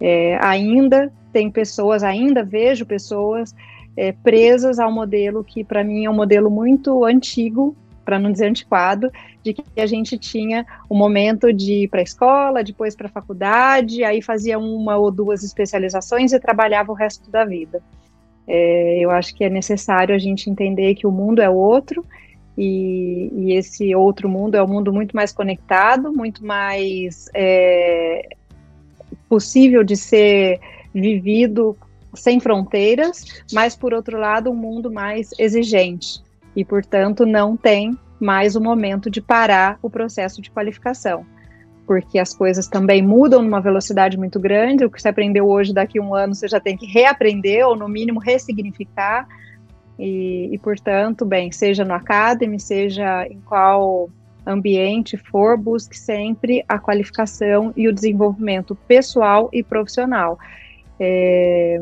É, 0.00 0.38
ainda 0.40 1.12
tem 1.34 1.50
pessoas, 1.50 2.04
ainda 2.04 2.44
vejo 2.44 2.86
pessoas 2.86 3.52
é, 3.96 4.12
presas 4.12 4.78
ao 4.78 4.92
modelo 4.92 5.42
que, 5.42 5.64
para 5.64 5.82
mim, 5.82 6.04
é 6.04 6.10
um 6.10 6.14
modelo 6.14 6.48
muito 6.48 7.04
antigo, 7.04 7.76
para 8.04 8.20
não 8.20 8.30
dizer 8.30 8.46
antiquado, 8.46 9.10
de 9.42 9.52
que 9.52 9.80
a 9.80 9.86
gente 9.86 10.16
tinha 10.16 10.64
o 10.88 10.94
um 10.94 10.98
momento 10.98 11.52
de 11.52 11.84
ir 11.84 11.88
para 11.88 12.00
a 12.00 12.04
escola, 12.04 12.62
depois 12.62 12.94
para 12.94 13.08
a 13.08 13.10
faculdade, 13.10 14.04
aí 14.04 14.22
fazia 14.22 14.60
uma 14.60 14.96
ou 14.96 15.10
duas 15.10 15.42
especializações 15.42 16.32
e 16.32 16.38
trabalhava 16.38 16.92
o 16.92 16.94
resto 16.94 17.28
da 17.28 17.44
vida. 17.44 17.82
É, 18.46 18.98
eu 19.00 19.10
acho 19.10 19.34
que 19.34 19.42
é 19.42 19.50
necessário 19.50 20.14
a 20.14 20.18
gente 20.18 20.48
entender 20.48 20.94
que 20.94 21.06
o 21.06 21.10
mundo 21.10 21.42
é 21.42 21.50
outro 21.50 22.04
e, 22.56 23.28
e 23.32 23.54
esse 23.54 23.92
outro 23.94 24.28
mundo 24.28 24.54
é 24.54 24.62
um 24.62 24.68
mundo 24.68 24.92
muito 24.92 25.16
mais 25.16 25.32
conectado, 25.32 26.12
muito 26.12 26.44
mais 26.44 27.28
é, 27.34 28.28
possível 29.28 29.82
de 29.82 29.96
ser 29.96 30.60
vivido 30.94 31.76
sem 32.14 32.38
fronteiras, 32.38 33.24
mas 33.52 33.74
por 33.74 33.92
outro 33.92 34.18
lado, 34.18 34.50
um 34.50 34.54
mundo 34.54 34.90
mais 34.92 35.30
exigente 35.38 36.22
e, 36.54 36.64
portanto, 36.64 37.26
não 37.26 37.56
tem 37.56 37.98
mais 38.20 38.54
o 38.54 38.60
momento 38.60 39.10
de 39.10 39.20
parar 39.20 39.78
o 39.82 39.90
processo 39.90 40.40
de 40.40 40.50
qualificação, 40.50 41.26
porque 41.86 42.18
as 42.18 42.32
coisas 42.32 42.68
também 42.68 43.02
mudam 43.02 43.42
numa 43.42 43.60
velocidade 43.60 44.16
muito 44.16 44.38
grande. 44.38 44.84
O 44.84 44.90
que 44.90 45.02
você 45.02 45.08
aprendeu 45.08 45.48
hoje, 45.48 45.74
daqui 45.74 45.98
a 45.98 46.02
um 46.02 46.14
ano, 46.14 46.34
você 46.34 46.48
já 46.48 46.60
tem 46.60 46.76
que 46.76 46.86
reaprender 46.86 47.66
ou, 47.66 47.76
no 47.76 47.88
mínimo, 47.88 48.20
ressignificar. 48.20 49.26
E, 49.98 50.48
e 50.52 50.58
portanto, 50.58 51.24
bem, 51.24 51.52
seja 51.52 51.84
no 51.84 51.92
Academy, 51.92 52.58
seja 52.58 53.26
em 53.26 53.40
qual 53.40 54.08
ambiente 54.46 55.16
for, 55.16 55.56
busque 55.56 55.98
sempre 55.98 56.64
a 56.68 56.78
qualificação 56.78 57.72
e 57.76 57.88
o 57.88 57.92
desenvolvimento 57.92 58.74
pessoal 58.86 59.48
e 59.52 59.62
profissional. 59.62 60.38
É, 60.98 61.80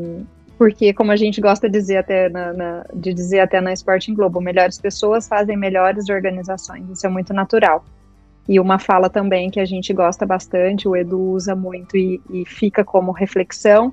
porque, 0.59 0.93
como 0.93 1.11
a 1.11 1.17
gente 1.17 1.41
gosta 1.41 1.69
de 1.69 1.79
dizer 1.79 1.97
até 1.97 2.29
na, 2.29 2.53
na, 2.53 2.87
de 2.95 3.13
dizer 3.13 3.41
até 3.41 3.61
na 3.61 3.73
Sporting 3.73 4.15
Globo, 4.15 4.41
melhores 4.41 4.79
pessoas 4.79 5.27
fazem 5.27 5.57
melhores 5.57 6.09
organizações. 6.09 6.89
Isso 6.89 7.07
é 7.07 7.11
muito 7.11 7.35
natural. 7.35 7.85
E 8.49 8.59
uma 8.59 8.79
fala 8.79 9.09
também 9.09 9.51
que 9.51 9.61
a 9.61 9.65
gente 9.65 9.93
gosta 9.93 10.27
bastante, 10.27 10.89
o 10.89 10.97
Edu 10.97 11.21
usa 11.21 11.55
muito 11.55 11.97
e, 11.97 12.21
e 12.31 12.45
fica 12.45 12.85
como 12.85 13.13
reflexão, 13.13 13.93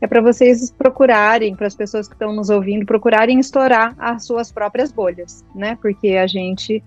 é 0.00 0.06
para 0.06 0.20
vocês 0.20 0.70
procurarem, 0.70 1.54
para 1.54 1.66
as 1.66 1.74
pessoas 1.74 2.06
que 2.06 2.14
estão 2.14 2.32
nos 2.32 2.50
ouvindo, 2.50 2.84
procurarem 2.84 3.38
estourar 3.38 3.94
as 3.98 4.26
suas 4.26 4.52
próprias 4.52 4.92
bolhas, 4.92 5.44
né? 5.54 5.78
Porque 5.80 6.10
a 6.10 6.26
gente 6.26 6.82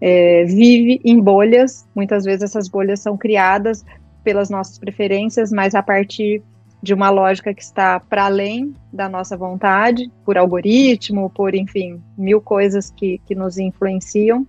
é, 0.00 0.44
vive 0.44 1.00
em 1.04 1.20
bolhas, 1.20 1.86
muitas 1.94 2.24
vezes 2.24 2.42
essas 2.42 2.68
bolhas 2.68 3.00
são 3.00 3.16
criadas 3.16 3.84
pelas 4.22 4.48
nossas 4.48 4.78
preferências, 4.78 5.50
mas 5.50 5.74
a 5.74 5.82
partir 5.82 6.42
de 6.82 6.92
uma 6.92 7.10
lógica 7.10 7.54
que 7.54 7.62
está 7.62 8.00
para 8.00 8.24
além 8.24 8.74
da 8.92 9.08
nossa 9.08 9.36
vontade, 9.36 10.10
por 10.24 10.36
algoritmo, 10.36 11.30
por, 11.30 11.54
enfim, 11.54 12.02
mil 12.18 12.40
coisas 12.40 12.90
que, 12.90 13.20
que 13.24 13.34
nos 13.34 13.56
influenciam. 13.56 14.44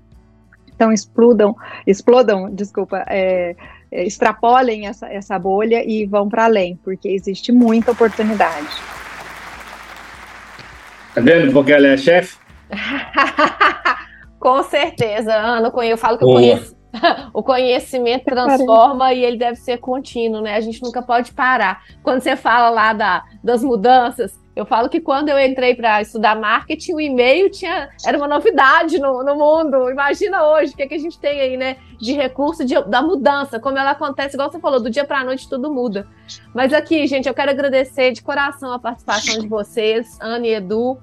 Então, 0.76 0.92
explodam, 0.92 1.56
explodam, 1.86 2.50
desculpa, 2.50 3.06
é, 3.08 3.56
é, 3.92 4.04
extrapolem 4.04 4.88
essa, 4.88 5.08
essa 5.08 5.38
bolha 5.38 5.88
e 5.88 6.08
vão 6.08 6.28
para 6.28 6.46
além, 6.46 6.76
porque 6.84 7.08
existe 7.10 7.52
muita 7.52 7.92
oportunidade. 7.92 8.68
Tá 11.14 11.22
vendo 11.22 11.54
porque 11.54 11.72
ela 11.72 11.88
é 11.88 11.98
chefe? 11.98 12.38
Com 14.40 14.64
certeza, 14.64 15.32
Ana, 15.32 15.72
eu 15.84 15.98
falo 15.98 16.18
que 16.18 16.24
eu 16.24 16.28
conheço 16.28 16.83
o 17.34 17.42
conhecimento 17.42 18.26
transforma 18.26 19.14
e 19.14 19.24
ele 19.24 19.38
deve 19.38 19.58
ser 19.58 19.78
contínuo, 19.78 20.42
né? 20.42 20.56
A 20.56 20.62
gente 20.62 20.82
nunca 20.82 21.02
pode 21.02 21.34
parar. 21.34 21.84
Quando 22.04 22.22
você 22.22 22.36
fala 22.36 22.70
lá 22.70 22.94
da, 22.94 23.24
das 23.44 23.64
mudanças, 23.64 24.40
eu 24.56 24.66
falo 24.66 24.88
que 24.88 25.02
quando 25.02 25.30
eu 25.30 25.40
entrei 25.40 25.74
para 25.74 26.02
estudar 26.02 26.40
marketing, 26.40 26.94
o 26.94 27.02
e-mail 27.02 27.50
tinha, 27.50 27.90
era 28.06 28.16
uma 28.16 28.28
novidade 28.28 29.00
no, 29.00 29.24
no 29.24 29.36
mundo. 29.36 29.90
Imagina 29.90 30.48
hoje 30.48 30.74
o 30.74 30.76
que, 30.76 30.84
é 30.84 30.88
que 30.88 30.94
a 30.94 31.00
gente 31.00 31.20
tem 31.20 31.42
aí, 31.42 31.58
né? 31.58 31.78
De 32.00 32.14
recurso 32.14 32.64
de, 32.64 32.80
da 32.84 33.02
mudança, 33.02 33.60
como 33.60 33.78
ela 33.78 33.92
acontece, 33.92 34.36
igual 34.36 34.52
você 34.52 34.60
falou, 34.60 34.80
do 34.80 34.90
dia 34.90 35.06
para 35.06 35.20
a 35.20 35.24
noite 35.24 35.50
tudo 35.50 35.74
muda. 35.74 36.08
Mas 36.54 36.72
aqui, 36.72 37.08
gente, 37.08 37.28
eu 37.28 37.34
quero 37.34 37.50
agradecer 37.50 38.12
de 38.12 38.22
coração 38.22 38.72
a 38.72 38.78
participação 38.78 39.40
de 39.40 39.48
vocês, 39.48 40.20
Ana 40.22 40.46
e 40.46 40.54
Edu, 40.54 41.00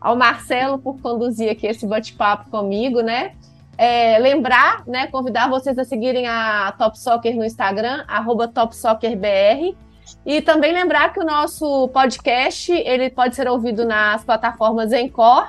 ao 0.00 0.14
Marcelo 0.16 0.78
por 0.78 1.00
conduzir 1.00 1.50
aqui 1.50 1.66
esse 1.66 1.86
bate-papo 1.86 2.50
comigo, 2.50 3.00
né? 3.00 3.34
É, 3.78 4.18
lembrar, 4.18 4.86
né, 4.86 5.06
convidar 5.06 5.48
vocês 5.48 5.78
a 5.78 5.84
seguirem 5.84 6.26
a 6.26 6.72
Top 6.76 6.98
Soccer 6.98 7.34
no 7.34 7.44
Instagram, 7.44 8.04
TopSoccerBR. 8.52 9.74
E 10.24 10.40
também 10.40 10.72
lembrar 10.72 11.12
que 11.12 11.20
o 11.20 11.24
nosso 11.24 11.88
podcast 11.88 12.70
ele 12.72 13.10
pode 13.10 13.34
ser 13.34 13.48
ouvido 13.48 13.84
nas 13.84 14.24
plataformas 14.24 14.92
Encore, 14.92 15.48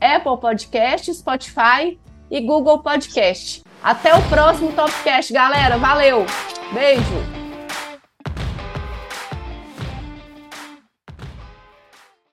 Apple 0.00 0.38
Podcast, 0.40 1.12
Spotify 1.12 1.98
e 2.30 2.40
Google 2.40 2.78
Podcast. 2.78 3.62
Até 3.82 4.14
o 4.14 4.22
próximo 4.28 4.72
Topcast, 4.72 5.32
galera. 5.32 5.76
Valeu! 5.76 6.24
Beijo! 6.72 7.43